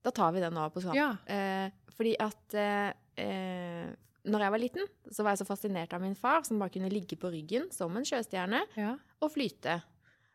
Da 0.06 0.12
tar 0.16 0.32
vi 0.36 0.40
den 0.44 0.56
nå 0.56 0.68
på 0.74 0.82
skam. 0.84 0.96
Ja. 0.98 1.10
Eh, 1.28 1.70
fordi 1.98 2.16
at 2.22 2.56
eh, 2.58 2.92
eh, 3.20 3.90
når 4.28 4.44
jeg 4.44 4.52
var 4.54 4.60
liten, 4.64 4.88
så 5.12 5.24
var 5.24 5.34
jeg 5.36 5.42
så 5.44 5.48
fascinert 5.50 5.94
av 5.96 6.02
min 6.04 6.16
far, 6.16 6.44
som 6.48 6.60
bare 6.60 6.74
kunne 6.74 6.92
ligge 6.92 7.16
på 7.20 7.30
ryggen 7.32 7.70
som 7.76 7.96
en 7.98 8.06
sjøstjerne 8.08 8.64
Ja. 8.76 8.96
og 9.24 9.32
flyte. 9.34 9.82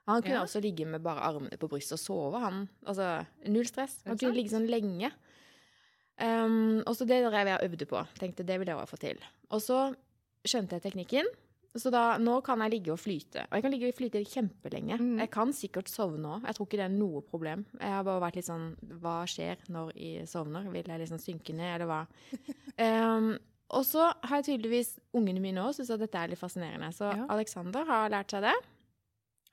Han 0.09 0.23
kunne 0.25 0.41
Ja. 0.41 0.43
også 0.47 0.61
ligge 0.65 0.85
med 0.89 1.03
bare 1.05 1.21
armene 1.23 1.57
på 1.61 1.69
brystet 1.71 1.95
og 1.95 2.01
sove, 2.03 2.41
han. 2.43 2.65
Altså, 2.87 3.25
null 3.47 3.67
stress. 3.69 4.01
Han 4.07 4.19
kunne 4.19 4.35
ligge 4.35 4.51
sånn 4.51 4.67
lenge. 4.69 5.13
Um, 6.21 6.83
og 6.87 6.95
så 6.97 7.07
det 7.09 7.23
drev 7.25 7.49
jeg 7.49 7.57
og 7.59 7.65
øvde 7.71 7.87
på. 7.89 8.03
Tenkte 8.21 8.45
det 8.47 8.59
vil 8.61 8.69
jeg 8.69 8.77
også 8.77 8.93
få 8.95 9.01
til. 9.01 9.23
Og 9.51 9.63
så 9.65 9.79
skjønte 10.47 10.77
jeg 10.79 10.83
teknikken. 10.85 11.31
Så 11.73 11.89
da, 11.89 12.19
nå 12.21 12.35
kan 12.45 12.61
jeg 12.61 12.71
ligge 12.75 12.93
og 12.93 13.01
flyte. 13.01 13.47
Og 13.49 13.55
jeg 13.57 13.63
kan 13.65 13.73
ligge 13.73 13.89
og 13.89 13.95
flyte 13.97 14.21
kjempelenge. 14.29 14.99
Mm. 15.01 15.15
Jeg 15.23 15.31
kan 15.33 15.55
sikkert 15.57 15.89
sovne 15.89 16.35
òg. 16.35 16.43
Jeg 16.45 16.55
tror 16.59 16.67
ikke 16.69 16.81
det 16.83 16.85
er 16.85 16.93
noe 16.99 17.23
problem. 17.25 17.63
Jeg 17.81 17.95
har 17.97 18.05
bare 18.05 18.21
vært 18.27 18.37
litt 18.37 18.49
sånn 18.51 18.67
Hva 19.01 19.23
skjer 19.31 19.63
når 19.73 19.95
jeg 19.97 20.29
sovner? 20.29 20.67
Vil 20.75 20.85
jeg 20.93 21.01
liksom 21.01 21.23
synke 21.23 21.55
ned, 21.57 21.79
eller 21.79 21.89
hva? 21.89 22.03
um, 23.17 23.31
og 23.79 23.87
så 23.89 24.11
har 24.13 24.43
jeg 24.43 24.51
tydeligvis 24.51 24.99
ungene 25.17 25.41
mine 25.41 25.65
òg 25.65 25.73
syntes 25.79 25.95
at 25.97 26.05
dette 26.05 26.21
er 26.21 26.29
litt 26.35 26.43
fascinerende. 26.43 26.93
Så 26.93 27.09
Ja. 27.09 27.25
Alexander 27.33 27.89
har 27.89 28.13
lært 28.13 28.37
seg 28.37 28.45
det. 28.45 28.53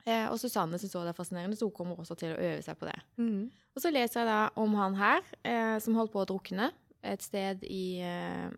Eh, 0.04 0.26
og 0.28 0.36
Susanne 0.40 0.76
syns 0.80 0.92
også 0.92 1.06
det 1.08 1.14
er 1.14 1.16
fascinerende, 1.22 1.56
så 1.56 1.68
hun 1.68 1.74
kommer 1.76 1.96
også 2.00 2.16
til 2.20 2.34
å 2.34 2.38
øve 2.40 2.60
seg 2.64 2.76
på 2.80 2.88
det. 2.88 2.98
Mhm. 3.16 3.50
Og 3.76 3.84
så 3.84 3.92
leser 3.94 4.22
jeg 4.22 4.28
da 4.28 4.40
om 4.60 4.74
han 4.78 4.98
her, 4.98 5.24
eh, 5.46 5.76
som 5.82 5.96
holdt 5.98 6.12
på 6.14 6.24
å 6.24 6.28
drukne 6.28 6.70
et 7.06 7.22
sted 7.22 7.62
i 7.64 8.02
eh, 8.04 8.50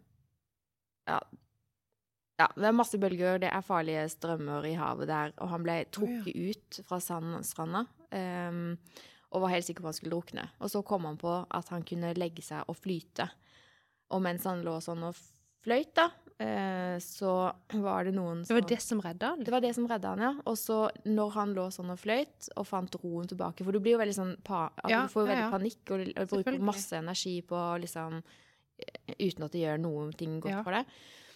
ja, 1.08 1.18
ja, 2.40 2.48
det 2.56 2.68
er 2.68 2.74
masse 2.74 2.98
bølger, 2.98 3.38
det 3.42 3.50
er 3.52 3.64
farlige 3.66 4.06
strømmer 4.10 4.66
i 4.66 4.74
havet 4.78 5.10
der, 5.10 5.34
og 5.38 5.50
han 5.52 5.66
ble 5.66 5.76
trukket 5.94 6.32
ut 6.32 6.80
fra 6.88 6.98
sandstranda 7.02 7.84
eh, 8.14 8.62
og 9.32 9.44
var 9.44 9.54
helt 9.54 9.68
sikker 9.68 9.84
på 9.84 9.88
at 9.88 9.94
han 9.94 10.00
skulle 10.00 10.16
drukne. 10.16 10.48
Og 10.60 10.72
så 10.72 10.82
kom 10.84 11.06
han 11.08 11.20
på 11.20 11.36
at 11.48 11.70
han 11.72 11.84
kunne 11.88 12.12
legge 12.18 12.44
seg 12.44 12.68
og 12.68 12.76
flyte. 12.76 13.28
Og 14.12 14.20
mens 14.24 14.44
han 14.48 14.60
lå 14.64 14.74
sånn 14.84 15.06
og 15.08 15.16
fløyt, 15.64 15.94
da, 15.96 16.10
så 17.02 17.32
var 17.82 18.04
det 18.04 18.12
noen 18.16 18.44
som 18.44 18.54
Det 18.56 18.62
var 18.62 18.68
det 18.70 18.80
som 18.82 19.00
redda 19.04 19.30
han? 19.32 19.44
det 19.44 19.52
var 19.54 19.60
det 19.64 19.72
som 19.76 19.86
redda 19.90 20.08
han, 20.14 20.22
ja. 20.24 20.32
Og 20.46 20.56
så 20.58 20.78
når 21.08 21.30
han 21.36 21.54
lå 21.56 21.66
sånn 21.74 21.90
og 21.94 21.98
fløyt 22.00 22.48
og 22.56 22.66
fant 22.68 22.96
roen 23.02 23.28
tilbake 23.30 23.64
For 23.64 23.72
du 23.72 23.80
blir 23.80 23.96
jo 23.96 24.02
veldig 24.02 24.16
sånn 24.16 24.32
pa, 24.44 24.64
altså, 24.76 24.90
Ja, 24.94 25.02
Du 25.06 25.12
får 25.14 25.22
jo 25.24 25.28
veldig 25.32 25.44
ja. 25.46 25.50
panikk 25.52 25.92
og, 25.96 26.06
og 26.22 26.32
bruker 26.36 26.58
masse 26.72 26.96
energi 26.98 27.34
på 27.46 27.60
liksom 27.84 28.18
eh, 28.22 29.14
Uten 29.18 29.44
at 29.46 29.52
det 29.52 29.62
gjør 29.64 29.78
noen 29.84 30.12
ting 30.16 30.40
godt 30.40 30.52
Ja. 30.56 30.62
for 30.66 30.72
deg. 30.78 30.86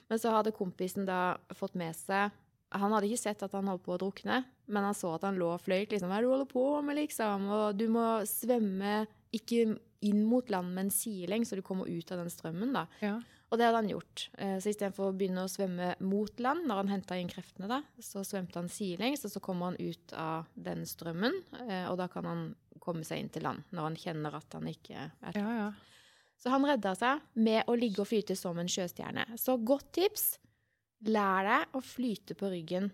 Men 0.08 0.18
så 0.22 0.30
hadde 0.36 0.52
kompisen 0.54 1.06
da 1.08 1.36
fått 1.54 1.74
med 1.74 1.94
seg 1.98 2.30
Han 2.78 2.92
hadde 2.94 3.08
ikke 3.10 3.22
sett 3.24 3.42
at 3.42 3.52
han 3.56 3.66
holdt 3.70 3.84
på 3.86 3.94
å 3.94 3.98
drukne, 4.02 4.40
men 4.68 4.82
han 4.84 4.94
så 4.94 5.14
at 5.14 5.22
han 5.22 5.36
lå 5.38 5.52
og 5.54 5.60
fløyt. 5.62 5.90
liksom, 5.94 6.10
Hva 6.10 6.18
er 6.18 6.22
det 6.22 6.28
du 6.28 6.34
holder 6.34 6.50
på 6.50 6.64
med, 6.82 6.96
liksom? 6.98 7.44
Og 7.54 7.76
du 7.78 7.86
må 7.88 8.04
svømme 8.26 9.06
ikke 9.32 9.78
inn 10.06 10.24
mot 10.28 10.50
land, 10.50 10.74
men 10.74 10.90
sidelengs, 10.90 11.48
så 11.50 11.56
du 11.56 11.62
kommer 11.62 11.86
ut 11.88 12.10
av 12.12 12.18
den 12.18 12.30
strømmen, 12.30 12.72
da. 12.74 12.82
Ja. 13.00 13.14
Og 13.46 13.58
det 13.60 13.66
hadde 13.68 13.78
han 13.78 13.90
gjort. 13.92 14.28
Eh, 14.42 14.56
Så 14.58 14.72
istedenfor 14.72 15.12
å 15.12 15.16
begynne 15.16 15.44
å 15.46 15.50
svømme 15.50 15.92
mot 16.02 16.40
land, 16.42 16.66
når 16.66 16.80
han 16.82 16.88
henta 16.96 17.18
inn 17.20 17.30
kreftene, 17.30 17.68
da, 17.70 17.82
så 18.02 18.24
svømte 18.26 18.58
han 18.58 18.68
sidelengs, 18.72 19.22
og 19.24 19.30
så 19.30 19.40
kommer 19.40 19.70
han 19.70 19.78
ut 19.78 20.14
av 20.18 20.48
den 20.54 20.82
strømmen, 20.86 21.36
eh, 21.68 21.84
og 21.90 21.98
da 22.00 22.08
kan 22.10 22.26
han 22.26 22.46
komme 22.82 23.04
seg 23.06 23.18
inn 23.22 23.30
til 23.34 23.42
land 23.46 23.62
når 23.74 23.82
han 23.82 23.96
kjenner 23.98 24.34
at 24.38 24.52
han 24.58 24.66
ikke 24.70 24.96
er 24.98 25.38
Ja, 25.38 25.50
ja. 25.60 25.68
Så 26.36 26.50
han 26.52 26.66
redda 26.68 26.92
seg 26.94 27.22
med 27.34 27.64
å 27.66 27.74
ligge 27.78 28.02
og 28.02 28.10
flyte 28.10 28.36
som 28.36 28.58
en 28.60 28.68
sjøstjerne. 28.68 29.38
Så 29.40 29.56
godt 29.64 29.88
tips. 29.96 30.38
Lær 31.08 31.46
deg 31.46 31.76
å 31.76 31.80
flyte 31.80 32.36
på 32.36 32.50
ryggen. 32.52 32.90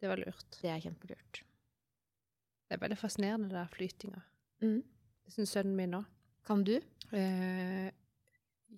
Det 0.00 0.08
var 0.08 0.16
lurt. 0.16 0.58
Det 0.62 0.70
er 0.70 0.80
kjempelurt. 0.80 1.42
Det 2.68 2.76
er 2.76 2.82
veldig 2.82 2.98
fascinerende, 3.00 3.50
der 3.52 3.68
flytinga. 3.72 4.22
Mm. 4.62 4.80
Det 5.26 5.34
syns 5.34 5.52
sønnen 5.56 5.76
min 5.76 5.96
òg. 5.98 6.06
Kan 6.48 6.64
du? 6.64 6.78
Eh, 7.12 7.88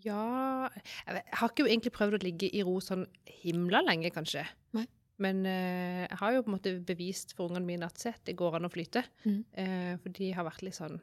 ja 0.01 0.23
jeg, 0.71 1.23
har 1.39 1.51
ikke 1.51 1.65
jo 1.65 1.71
egentlig 1.71 1.93
prøvd 1.95 2.17
å 2.17 2.23
ligge 2.25 2.49
i 2.51 2.65
ro 2.67 2.79
sånn 2.83 3.05
himla 3.43 3.83
lenge, 3.85 4.11
kanskje. 4.15 4.45
Nei. 4.77 4.87
Men 5.21 5.43
eh, 5.47 6.07
jeg 6.07 6.19
har 6.23 6.35
jo 6.35 6.45
på 6.45 6.51
en 6.51 6.57
måte 6.57 6.75
bevist 6.89 7.35
for 7.37 7.51
ungene 7.51 7.69
mine 7.69 7.89
at 7.89 8.01
se, 8.01 8.15
det 8.25 8.39
går 8.41 8.57
an 8.57 8.69
å 8.69 8.73
flyte. 8.73 9.05
Mm. 9.27 9.41
Eh, 9.63 9.91
for 10.01 10.17
de 10.17 10.31
har 10.37 10.49
vært 10.49 10.65
litt 10.65 10.79
sånn 10.79 10.97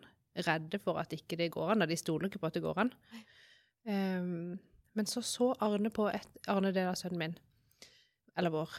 redde 0.48 0.80
for 0.82 1.00
at 1.02 1.14
ikke 1.14 1.38
det 1.40 1.52
går 1.54 1.74
an. 1.74 1.84
Da. 1.84 1.90
De 1.90 1.98
stoler 2.00 2.30
ikke 2.30 2.42
på 2.42 2.50
at 2.50 2.58
det 2.58 2.66
går 2.66 2.82
an. 2.84 2.92
Um, 3.88 4.58
men 4.98 5.08
så 5.08 5.22
så 5.26 5.54
Arne 5.64 5.90
på 5.94 6.10
et 6.12 6.50
Arne, 6.52 6.74
det 6.76 6.84
er 6.84 6.98
sønnen 7.00 7.22
min. 7.22 7.38
Eller 8.38 8.54
vår. 8.54 8.74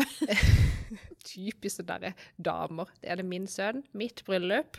Typisk 1.26 1.80
sånne 1.80 2.14
damer. 2.36 2.90
Det 3.00 3.10
er 3.10 3.20
det 3.20 3.26
min 3.28 3.46
sønn, 3.50 3.84
mitt 3.96 4.24
bryllup. 4.26 4.78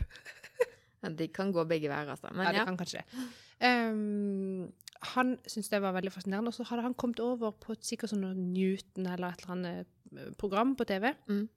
Det 1.16 1.28
kan 1.36 1.52
gå 1.54 1.64
begge 1.68 1.90
veier, 1.92 2.08
altså. 2.14 2.30
Men 2.32 2.46
ja, 2.48 2.52
det 2.54 2.62
ja. 2.62 2.64
kan 2.68 2.78
kanskje 2.80 3.02
det. 3.02 3.26
Um, 3.60 4.72
han 5.12 5.34
syntes 5.46 5.68
det 5.70 5.82
var 5.84 5.94
veldig 5.96 6.12
fascinerende, 6.14 6.50
og 6.50 6.56
så 6.56 6.66
hadde 6.70 6.86
han 6.86 6.96
kommet 6.98 7.20
over 7.20 7.52
på 7.60 7.76
et, 7.76 7.84
sikkert 7.84 8.12
sånn 8.12 8.24
Newton 8.54 9.06
eller 9.12 9.34
et 9.34 9.44
eller 9.44 9.54
annet 9.54 10.16
eh, 10.16 10.32
program 10.40 10.74
på 10.78 10.86
TV, 10.88 11.12
Mm. 11.28 11.48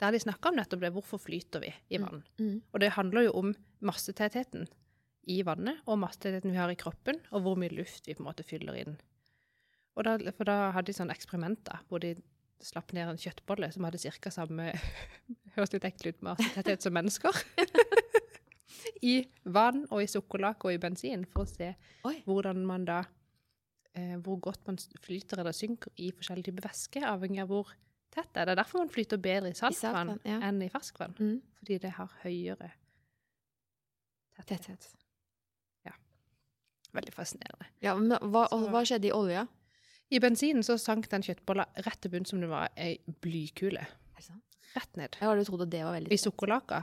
der 0.00 0.12
de 0.12 0.20
snakka 0.20 0.50
om 0.50 0.56
nettopp 0.56 0.80
det. 0.80 0.92
Hvorfor 0.92 1.20
flyter 1.20 1.60
vi 1.62 1.72
i 1.90 2.00
vann? 2.02 2.24
Mm. 2.40 2.62
Og 2.72 2.80
det 2.80 2.94
handler 2.96 3.28
jo 3.28 3.32
om 3.42 3.54
massetettheten 3.80 4.66
i 5.26 5.42
vannet, 5.42 5.80
og 5.86 5.98
massetettheten 5.98 6.52
vi 6.52 6.60
har 6.60 6.72
i 6.72 6.78
kroppen, 6.78 7.20
og 7.32 7.42
hvor 7.42 7.56
mye 7.60 7.72
luft 7.74 8.06
vi 8.08 8.14
på 8.14 8.24
en 8.24 8.30
måte 8.30 8.46
fyller 8.46 8.80
inn. 8.80 8.96
Og 9.96 10.04
da, 10.04 10.16
for 10.36 10.44
da 10.48 10.72
hadde 10.76 10.90
de 10.90 10.96
sånne 10.98 11.14
eksperimenter 11.16 11.80
hvor 11.88 12.02
de 12.04 12.14
slapp 12.64 12.92
ned 12.96 13.08
en 13.08 13.20
kjøttbolle 13.20 13.68
som 13.72 13.84
hadde 13.84 14.00
ca. 14.00 14.30
samme 14.32 14.70
Høres 15.56 15.72
litt 15.72 15.84
ekkelt 15.88 16.06
ut, 16.16 16.22
massetetthet 16.30 16.84
som 16.84 16.92
mennesker. 16.96 17.32
I 19.02 19.16
vann 19.44 19.84
og 19.90 20.02
i 20.02 20.08
sukkerlake 20.10 20.68
og 20.68 20.76
i 20.76 20.80
bensin, 20.82 21.24
for 21.32 21.44
å 21.44 21.50
se 21.50 21.72
Oi. 22.08 22.20
hvordan 22.26 22.64
man 22.66 22.86
da 22.88 23.02
eh, 23.94 24.16
Hvor 24.22 24.38
godt 24.48 24.66
man 24.68 24.78
flyter 25.02 25.42
eller 25.42 25.56
synker 25.56 25.92
i 25.96 26.12
forskjellige 26.14 26.50
typer 26.50 26.68
væske, 26.68 27.02
avhengig 27.06 27.42
av 27.44 27.52
hvor 27.52 27.72
tett 28.14 28.30
det 28.32 28.42
er. 28.42 28.46
Det 28.46 28.54
er 28.54 28.62
derfor 28.62 28.84
man 28.84 28.92
flyter 28.92 29.20
bedre 29.22 29.50
i 29.52 29.58
saltvann 29.58 30.12
saltvann, 30.14 30.22
ja. 30.28 30.40
enn 30.48 30.62
i 30.64 30.70
ferskvann. 30.72 31.16
Mm. 31.18 31.40
Fordi 31.60 31.80
det 31.82 31.96
har 31.98 32.14
høyere 32.22 32.70
tetthet. 34.36 34.68
Tetthet. 34.68 34.92
Veldig 36.96 37.12
fascinerende. 37.12 37.68
Ja, 37.84 37.94
men 37.98 38.14
hva, 38.32 38.46
hva 38.48 38.82
skjedde 38.86 39.10
i 39.10 39.14
olja? 39.14 39.44
I 40.12 40.20
bensinen 40.22 40.64
så 40.64 40.76
sank 40.78 41.08
den 41.10 41.24
kjøttbolla 41.26 41.66
rett 41.84 41.98
til 42.02 42.12
bunn 42.14 42.28
som 42.28 42.42
det 42.42 42.50
var 42.50 42.70
ei 42.78 42.94
blykule. 43.24 43.82
Rett 44.76 44.98
ned. 44.98 45.16
Jeg 45.18 45.28
hadde 45.28 45.44
trodd 45.48 45.64
at 45.66 45.72
det 45.72 45.82
var 45.86 45.96
veldig 45.96 46.12
I 46.12 46.20
sukkerlaka 46.20 46.82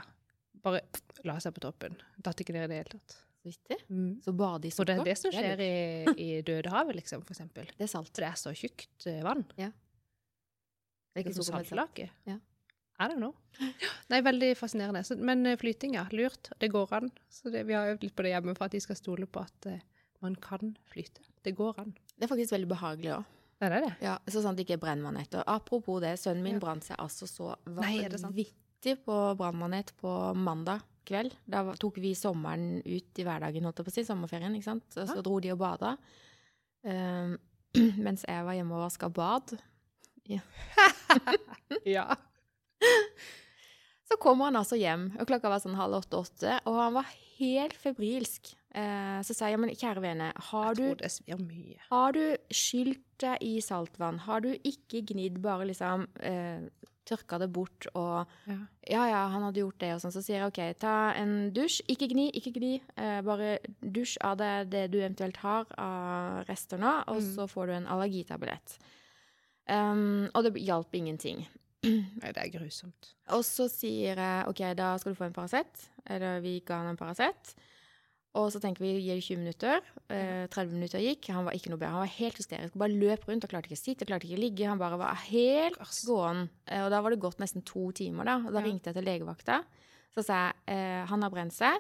bare 0.64 0.82
la 1.28 1.38
seg 1.43 1.55
på 1.55 1.64
toppen. 1.66 1.95
Datt 2.24 2.41
ikke 2.43 2.55
ned 2.55 2.68
i 2.68 2.72
det 2.72 2.82
hele 2.82 2.95
tatt. 2.95 3.18
Så 3.43 3.51
viktig. 3.51 3.78
Mm. 3.89 4.22
Så 4.24 4.34
bade 4.39 4.70
i 4.70 4.72
Og 4.72 4.88
det 4.88 4.95
er 4.95 5.07
det 5.09 5.18
som 5.20 5.34
skjer 5.36 5.64
i, 5.64 5.74
i 6.16 6.30
Dødehavet, 6.47 6.95
liksom, 7.01 7.26
for 7.26 7.36
eksempel. 7.36 7.68
Det 7.76 7.88
er 7.88 7.91
salt. 7.91 8.14
For 8.14 8.24
det 8.24 8.30
er 8.30 8.39
så 8.39 8.55
tjukt 8.55 9.07
vann. 9.26 9.43
Ja. 9.59 9.70
Det 11.14 11.22
er 11.22 11.28
ikke 11.28 11.36
salt. 11.41 11.51
saltlake. 11.51 12.09
Ja. 12.30 12.39
I 12.99 13.07
don't 13.09 13.20
know. 13.20 13.34
Nei, 14.11 14.22
veldig 14.24 14.53
fascinerende. 14.57 15.03
Så, 15.03 15.18
men 15.18 15.45
eh, 15.49 15.57
flyting, 15.59 15.97
ja. 15.97 16.05
Lurt. 16.16 16.53
Det 16.59 16.72
går 16.72 16.93
an. 16.93 17.11
Så 17.30 17.51
det, 17.53 17.66
vi 17.68 17.76
har 17.76 17.91
øvd 17.93 18.07
litt 18.07 18.16
på 18.16 18.26
det 18.26 18.34
hjemme 18.36 18.55
for 18.57 18.70
at 18.70 18.76
de 18.76 18.82
skal 18.84 18.97
stole 18.99 19.28
på 19.28 19.43
at 19.43 19.70
uh, 19.70 19.80
man 20.24 20.38
kan 20.39 20.76
flyte. 20.89 21.26
Det 21.43 21.55
går 21.57 21.82
an. 21.84 21.95
Det 22.16 22.28
er 22.28 22.32
faktisk 22.32 22.55
veldig 22.55 22.70
behagelig 22.72 23.16
òg. 23.18 23.32
Det 23.59 23.70
er 23.70 23.76
det. 23.86 23.91
Ja, 24.03 24.18
så 24.28 24.41
sånn 24.43 24.55
at 24.55 24.59
det 24.59 24.66
ikke 24.68 24.82
brenner 24.82 25.05
man 25.05 25.20
etter. 25.22 25.43
apropos 25.47 26.01
det, 26.03 26.18
sønnen 26.20 26.43
min 26.43 26.57
Ja. 26.57 26.64
brant 26.64 26.84
seg 26.84 26.97
altså 26.99 27.28
så 27.30 27.53
Nei, 27.68 28.01
vanvittig 28.84 29.05
på 29.05 29.36
brannmanet 29.38 29.93
på 29.99 30.34
mandag 30.36 30.81
kveld. 31.05 31.34
Da 31.45 31.75
tok 31.75 31.97
vi 31.97 32.13
sommeren 32.15 32.81
ut 32.86 33.19
i 33.19 33.23
hverdagen, 33.23 33.63
holdt 33.63 33.79
jeg 33.79 33.86
på 33.86 33.91
å 33.91 33.93
si, 33.93 34.03
sommerferien, 34.05 34.55
ikke 34.55 34.71
sant. 34.71 34.97
Og 34.97 35.07
så 35.07 35.21
dro 35.21 35.39
de 35.39 35.51
og 35.53 35.59
bada. 35.59 35.97
Um, 36.84 37.38
mens 38.05 38.23
jeg 38.27 38.43
var 38.43 38.53
hjemme 38.53 38.75
og 38.75 38.86
vaska 38.86 39.09
bad. 39.09 39.55
Ja. 40.27 40.41
Så 44.03 44.17
kommer 44.19 44.45
han 44.45 44.59
altså 44.59 44.75
hjem, 44.75 45.13
og 45.17 45.27
klokka 45.27 45.49
var 45.49 45.61
sånn 45.63 45.79
halv 45.79 45.95
åtte-åtte, 46.03 46.59
og 46.67 46.75
han 46.77 46.93
var 46.93 47.07
helt 47.39 47.73
febrilsk. 47.79 48.51
Eh, 48.75 49.21
så 49.25 49.34
sa 49.34 49.47
jeg, 49.49 49.57
men 49.61 49.71
kjære 49.73 50.03
vene, 50.03 50.27
har 50.51 50.75
du. 50.77 50.84
Har 51.88 52.13
du 52.13 52.36
skylt 52.53 53.01
deg 53.23 53.41
i 53.41 53.55
saltvann? 53.63 54.19
Har 54.27 54.43
du 54.43 54.51
ikke 54.53 55.01
gnidd, 55.07 55.39
bare 55.41 55.65
liksom 55.71 56.05
eh, 56.19 56.67
tørka 57.06 57.38
det 57.39 57.51
bort 57.54 57.88
og 57.95 58.28
Ja. 58.47 58.58
Ja, 58.89 59.04
ja, 59.08 59.22
han 59.32 59.43
hadde 59.43 59.60
gjort 59.62 59.78
det, 59.80 59.93
og 59.95 60.01
sånn. 60.01 60.12
Så 60.12 60.22
sier 60.24 60.39
jeg 60.41 60.47
OK, 60.47 60.80
ta 60.80 61.14
en 61.16 61.51
dusj. 61.56 61.82
Ikke 61.88 62.08
gni, 62.12 62.30
ikke 62.36 62.51
gni. 62.56 62.82
Eh, 62.97 63.22
bare 63.22 63.58
dusj 63.82 64.18
av 64.22 64.38
det, 64.38 64.70
det 64.72 64.91
du 64.91 64.97
eventuelt 64.99 65.38
har 65.38 65.66
av 65.78 66.43
rester 66.49 66.78
nå, 66.78 67.04
og 67.08 67.22
Mm. 67.22 67.30
så 67.36 67.47
får 67.47 67.68
du 67.68 67.74
en 67.74 67.88
allergitablett. 67.88 68.78
Um, 69.70 70.30
og 70.36 70.43
det 70.43 70.54
hjalp 70.60 70.93
ingenting. 70.93 71.45
Nei, 71.84 72.32
det 72.36 72.38
er 72.41 72.51
grusomt. 72.60 73.14
Og 73.32 73.43
så 73.47 73.70
sier 73.72 74.16
jeg 74.20 74.47
OK, 74.49 74.60
da 74.76 74.97
skal 74.99 75.14
du 75.14 75.20
få 75.20 75.26
en 75.30 75.34
Paracet. 75.36 75.88
Eller 76.10 76.41
vi 76.43 76.58
ga 76.66 76.82
han 76.82 76.88
en 76.93 76.97
Paracet. 76.99 77.54
Og 78.36 78.47
så 78.49 78.57
tenker 78.59 78.81
vi 78.81 78.95
gir 78.97 79.13
det 79.19 79.23
20 79.27 79.38
minutter. 79.43 79.81
Eh, 80.09 80.47
30 80.49 80.71
minutter 80.73 80.99
gikk. 81.03 81.27
Han 81.36 81.45
var 81.45 81.53
ikke 81.53 81.69
noe 81.69 81.77
bedre. 81.77 81.91
Han 81.93 82.01
var 82.01 82.13
helt 82.15 82.39
hysterisk. 82.41 82.73
Bare 82.81 82.89
løp 82.97 83.27
rundt 83.29 83.43
og 83.45 83.51
klarte 83.51 83.69
ikke 83.69 83.77
å 83.77 83.84
sitte, 83.84 84.07
klarte 84.09 84.25
ikke 84.25 84.39
å 84.39 84.41
ligge. 84.41 84.65
Han 84.67 84.79
bare 84.81 84.97
var 84.97 85.13
helt 85.29 85.77
gåen. 86.07 86.47
Eh, 86.65 86.81
og 86.81 86.89
da 86.89 87.01
var 87.05 87.13
det 87.13 87.19
gått 87.21 87.38
nesten 87.43 87.61
to 87.63 87.91
timer, 87.91 88.25
da. 88.25 88.38
Og 88.41 88.51
da 88.51 88.59
Ja. 88.59 88.65
ringte 88.65 88.89
jeg 88.89 88.95
til 88.95 89.05
legevakta. 89.05 89.63
Så 90.17 90.23
sa 90.25 90.47
jeg 90.49 90.53
eh, 90.73 91.05
han 91.05 91.21
har 91.21 91.29
brent 91.29 91.53
seg. 91.53 91.77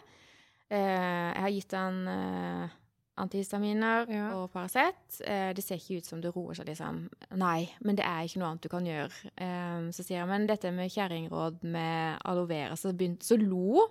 Eh, 0.69 1.33
jeg 1.33 1.41
har 1.41 1.49
gitt 1.49 1.71
han 1.73 2.07
eh, 2.07 2.69
antihistaminer 3.17 4.07
Ja. 4.09 4.29
og 4.37 4.51
Paracet. 4.53 5.21
Eh, 5.25 5.53
det 5.53 5.63
ser 5.63 5.77
ikke 5.77 5.97
ut 5.97 6.05
som 6.05 6.21
det 6.21 6.35
roer 6.35 6.53
seg, 6.53 6.67
liksom. 6.67 7.09
Nei, 7.35 7.69
men 7.81 7.95
det 7.95 8.05
er 8.05 8.23
ikke 8.25 8.39
noe 8.41 8.49
annet 8.53 8.61
du 8.61 8.69
kan 8.69 8.85
gjøre. 8.85 9.89
Så 9.93 10.03
sier 10.05 10.19
jeg, 10.21 10.27
men 10.27 10.47
dette 10.47 10.71
med 10.73 10.89
kjerringråd 10.91 11.63
med 11.63 12.19
aloe 12.25 12.47
vera, 12.47 12.73
så 12.75 12.93
Så 13.21 13.37
lo 13.39 13.87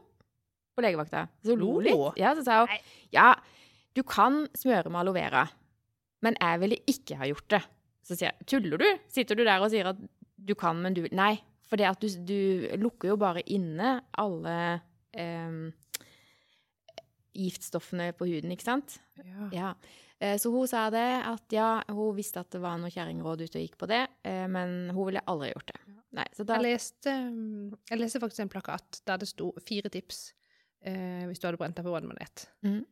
på 0.76 0.82
legevakta. 0.84 1.26
Så 1.44 1.56
lo 1.58 1.74
Lo? 1.80 1.82
litt. 1.84 2.20
Ja, 2.22 2.34
så 2.38 2.44
sa 2.46 2.60
hun 2.64 2.76
ja, 3.12 3.34
du 3.94 4.02
kan 4.08 4.46
smøre 4.56 4.88
med 4.90 5.02
aloe 5.02 5.14
vera, 5.18 5.46
men 6.24 6.36
jeg 6.40 6.60
ville 6.62 6.78
ikke 6.88 7.18
ha 7.20 7.26
gjort 7.28 7.48
det. 7.52 7.62
Så 8.02 8.16
sier 8.16 8.30
jeg, 8.32 8.46
tuller 8.48 8.80
du? 8.80 8.86
Sitter 9.12 9.36
du 9.38 9.44
der 9.44 9.60
og 9.62 9.70
sier 9.70 9.90
at 9.92 9.98
du 10.42 10.54
kan, 10.58 10.80
men 10.82 10.94
du 10.96 11.04
Nei, 11.12 11.36
for 11.68 11.76
det 11.78 11.86
at 11.90 12.00
du, 12.02 12.08
du 12.26 12.76
lukker 12.80 13.12
jo 13.12 13.18
bare 13.20 13.44
inne 13.52 13.98
alle 14.18 14.56
eh, 15.12 15.70
giftstoffene 17.36 18.10
på 18.16 18.26
huden, 18.28 18.52
ikke 18.54 18.66
sant? 18.66 18.98
Ja. 19.22 19.48
Ja. 19.54 19.70
Eh, 20.20 20.36
Så 20.40 20.50
hun 20.54 20.66
sa 20.68 20.86
det, 20.92 21.04
at 21.28 21.54
ja, 21.54 21.82
hun 21.92 22.16
visste 22.16 22.42
at 22.42 22.50
det 22.52 22.60
var 22.62 22.78
noe 22.80 22.92
kjerringråd 22.92 23.44
ute 23.46 23.58
og 23.58 23.64
gikk 23.64 23.78
på 23.80 23.88
det, 23.90 24.04
eh, 24.28 24.44
men 24.48 24.90
hun 24.92 25.08
ville 25.08 25.24
aldri 25.30 25.52
gjort 25.52 25.72
det. 25.72 25.80
Nei, 26.12 26.26
så 26.36 26.44
da 26.44 26.58
Jeg 26.60 26.66
leste, 26.74 27.12
mm, 27.32 27.72
jeg 27.88 27.98
leste 28.02 28.20
faktisk 28.20 28.44
en 28.44 28.50
plakat 28.52 29.00
der 29.08 29.20
det 29.22 29.28
sto 29.30 29.52
fire 29.64 29.88
tips 29.92 30.32
eh, 30.88 31.22
hvis 31.28 31.40
du 31.40 31.46
hadde 31.48 31.60
brent 31.60 31.78
deg 31.78 31.86
på 31.86 31.94
vannmanet. 31.94 32.46
Mm. 32.66 32.82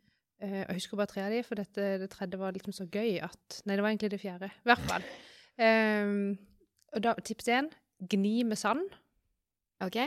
Eh, 0.41 0.61
jeg 0.63 0.79
husker 0.79 1.01
bare 1.01 1.11
tre 1.13 1.27
av 1.27 1.35
de, 1.35 1.43
for 1.47 1.61
dette, 1.61 1.89
det 2.03 2.09
tredje 2.13 2.41
var 2.41 2.57
liksom 2.57 2.75
så 2.77 2.87
gøy 2.89 3.19
at 3.27 3.61
Nei, 3.65 3.77
det 3.77 3.85
var 3.85 3.93
egentlig 3.93 4.13
det 4.15 4.23
fjerde. 4.23 4.53
I 4.63 4.73
hvert 4.73 4.89
fall. 4.93 5.11
Eh, 5.61 6.09
og 6.97 7.03
da, 7.05 7.11
tips 7.21 7.51
én 7.53 7.67
gni 8.09 8.47
med 8.49 8.57
sand. 8.57 8.95
OK? 9.85 9.99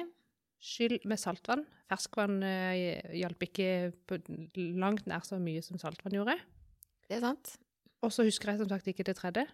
Skyll 0.63 0.95
med 1.05 1.19
saltvann. 1.21 1.61
Ferskvann 1.91 2.39
eh, 2.47 2.95
hjalp 3.19 3.45
ikke 3.45 3.67
på 4.09 4.17
langt 4.81 5.05
nær 5.09 5.25
så 5.27 5.37
mye 5.41 5.61
som 5.61 5.77
saltvann 5.77 6.15
gjorde. 6.15 6.39
Det 7.05 7.19
er 7.19 7.25
sant. 7.25 7.53
Og 8.03 8.11
så 8.11 8.25
husker 8.27 8.51
jeg 8.51 8.63
som 8.63 8.71
sagt 8.71 8.89
ikke 8.89 9.05
det 9.07 9.17
tredje, 9.19 9.45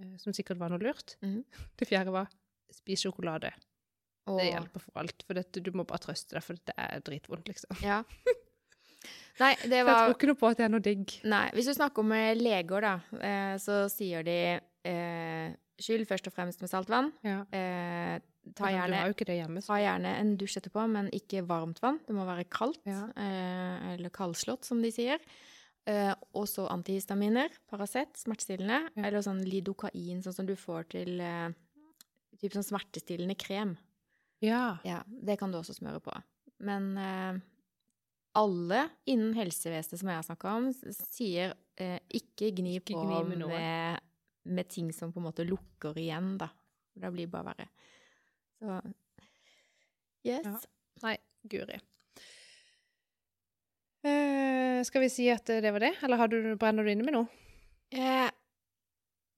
eh, 0.00 0.14
som 0.20 0.36
sikkert 0.36 0.60
var 0.60 0.72
noe 0.72 0.82
lurt. 0.82 1.16
Mm. 1.24 1.42
Det 1.78 1.88
fjerde 1.88 2.14
var 2.14 2.30
spis 2.70 3.04
sjokolade. 3.04 3.52
Og, 4.30 4.38
Det 4.40 4.48
hjelper 4.52 4.80
for 4.84 5.00
alt. 5.02 5.24
For 5.26 5.34
dette, 5.40 5.62
du 5.66 5.70
må 5.76 5.84
bare 5.88 6.02
trøste 6.04 6.36
deg, 6.36 6.44
for 6.46 6.54
det 6.70 6.74
er 6.78 7.02
dritvondt, 7.06 7.50
liksom. 7.50 7.76
Ja. 7.82 8.02
Nei, 9.40 9.54
det 9.62 9.70
Så 9.80 9.88
jeg 9.88 9.96
tror 9.96 10.14
ikke 10.16 10.28
noe 10.28 10.40
på 10.40 10.48
at 10.50 10.58
det 10.60 10.64
er 10.66 10.72
noe 10.74 10.84
digg. 10.84 11.12
Nei, 11.32 11.44
hvis 11.56 11.68
du 11.70 11.72
snakker 11.76 12.04
med 12.04 12.40
leger, 12.42 12.84
da, 12.84 12.94
eh, 13.24 13.54
så 13.62 13.82
sier 13.88 14.26
de 14.26 14.34
eh, 14.84 15.54
skyld 15.80 16.04
først 16.08 16.28
og 16.28 16.34
fremst 16.36 16.60
med 16.60 16.68
saltvann. 16.72 17.08
Ja. 17.24 17.38
Eh, 17.56 18.18
ta, 18.56 18.68
gjerne, 18.68 19.00
hjemme. 19.16 19.62
Ta 19.64 19.78
gjerne 19.80 20.12
en 20.20 20.34
dusj 20.40 20.58
etterpå, 20.60 20.84
men 20.92 21.08
ikke 21.16 21.40
varmt 21.48 21.80
vann. 21.80 22.00
Det 22.06 22.16
må 22.16 22.26
være 22.28 22.44
kaldt, 22.52 22.82
Ja. 22.84 23.06
eh, 23.16 23.94
eller 23.94 24.12
kaldslått, 24.12 24.64
som 24.68 24.82
de 24.82 24.92
sier. 24.92 25.18
Eh, 25.88 26.12
og 26.36 26.44
så 26.46 26.68
antihistaminer, 26.68 27.48
Paracet, 27.70 28.12
smertestillende, 28.20 28.90
Ja. 28.94 29.06
eller 29.06 29.22
sånn 29.24 29.40
lidokain, 29.42 30.20
sånn 30.22 30.34
som 30.34 30.46
du 30.46 30.54
får 30.54 30.90
til 30.90 31.20
eh, 31.20 31.48
typ 32.40 32.52
sånn 32.52 32.68
smertestillende 32.68 33.38
krem. 33.38 33.78
Ja. 34.44 34.78
Ja, 34.86 35.02
det 35.06 35.38
kan 35.40 35.52
du 35.52 35.58
også 35.60 35.76
smøre 35.76 36.00
på. 36.04 36.14
Men 36.64 36.90
eh, 37.00 37.40
alle 38.40 38.84
innen 39.10 39.34
helsevesenet 39.36 40.00
som 40.00 40.10
jeg 40.10 40.20
har 40.20 40.26
snakka 40.26 40.54
om, 40.60 40.70
sier 40.96 41.54
eh, 41.80 41.98
ikke 42.20 42.52
gni 42.56 42.78
Ikke 42.78 42.94
på 42.94 43.04
gni 43.04 43.20
med 43.32 43.46
med, 43.50 44.00
med 44.56 44.68
ting 44.72 44.90
som 44.96 45.12
på 45.12 45.20
en 45.20 45.28
måte 45.28 45.46
lukker 45.48 45.98
igjen, 46.00 46.36
da. 46.40 46.50
Det 47.00 47.12
blir 47.14 47.30
bare 47.32 47.52
verre. 47.52 47.70
Så 48.60 48.80
Yes. 50.20 50.44
Ja. 50.44 50.58
Nei, 51.00 51.14
guri. 51.48 51.78
Eh, 54.04 54.82
skal 54.84 55.00
vi 55.00 55.08
si 55.12 55.30
at 55.32 55.48
det 55.48 55.72
var 55.72 55.80
det, 55.80 55.94
eller 56.04 56.20
har 56.20 56.28
du, 56.28 56.56
brenner 56.60 56.84
du 56.84 56.92
inne 56.92 57.06
med 57.06 57.16
noe? 57.16 57.28
Jeg 57.92 58.30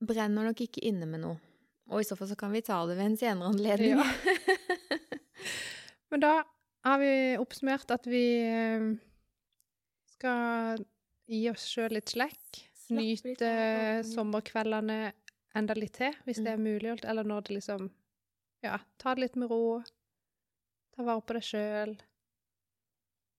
brenner 0.03 0.49
nok 0.49 0.63
ikke 0.65 0.83
inne 0.87 1.07
med 1.07 1.23
noe. 1.23 1.39
Og 1.93 2.03
i 2.03 2.07
så 2.07 2.17
fall 2.19 2.31
så 2.31 2.37
kan 2.39 2.53
vi 2.55 2.63
ta 2.67 2.81
det 2.87 2.97
ved 2.99 3.13
en 3.13 3.17
senere 3.21 3.51
anledning. 3.53 3.99
Ja. 3.99 4.57
Men 6.13 6.21
da 6.21 6.33
har 6.85 6.99
vi 7.01 7.13
oppsummert 7.41 7.91
at 7.95 8.07
vi 8.11 8.25
eh, 8.45 8.85
skal 10.13 10.83
gi 11.31 11.47
oss 11.51 11.65
sjøl 11.71 11.97
litt 11.97 12.13
slekk. 12.13 12.63
Nyte. 12.93 13.49
Mm. 13.49 14.05
sommerkveldene 14.05 14.97
enda 15.57 15.77
litt 15.79 15.95
til, 15.97 16.13
hvis 16.27 16.43
det 16.45 16.53
er 16.53 16.61
mulig. 16.61 16.99
Eller 17.09 17.25
når 17.25 17.49
det 17.49 17.61
liksom 17.61 17.89
Ja, 18.63 18.77
ta 19.01 19.15
det 19.15 19.25
litt 19.25 19.39
med 19.41 19.51
ro. 19.51 19.81
Ta 20.93 21.07
vare 21.07 21.25
på 21.25 21.39
deg 21.39 21.47
sjøl. 21.47 21.97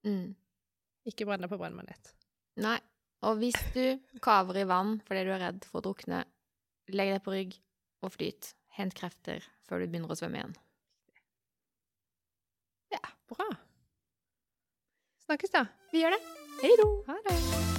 Mm. 0.07 0.33
Ikke 1.07 1.27
brenn 1.29 1.45
deg 1.45 1.51
på 1.53 1.59
brennmanet. 1.61 2.13
Nei. 2.63 2.79
Og 3.23 3.37
hvis 3.39 3.55
du 3.71 4.01
kaver 4.23 4.57
i 4.59 4.65
vann 4.67 4.97
fordi 5.07 5.23
du 5.23 5.31
er 5.31 5.45
redd 5.45 5.63
for 5.69 5.79
å 5.79 5.85
drukne, 5.85 6.25
legg 6.91 7.13
deg 7.13 7.23
på 7.23 7.37
rygg 7.37 7.55
og 8.03 8.17
flyt. 8.17 8.51
Hent 8.75 8.97
krefter 8.97 9.45
før 9.67 9.79
du 9.79 9.87
begynner 9.87 10.11
å 10.11 10.17
svømme 10.17 10.41
igjen. 10.41 10.57
Bra. 13.33 13.49
Snakkes, 15.25 15.49
da. 15.49 15.65
Vi 15.91 16.03
gjør 16.03 16.17
det. 16.17 16.23
Hei 16.61 16.75
då! 16.77 16.89
Ha 17.07 17.21
det. 17.29 17.72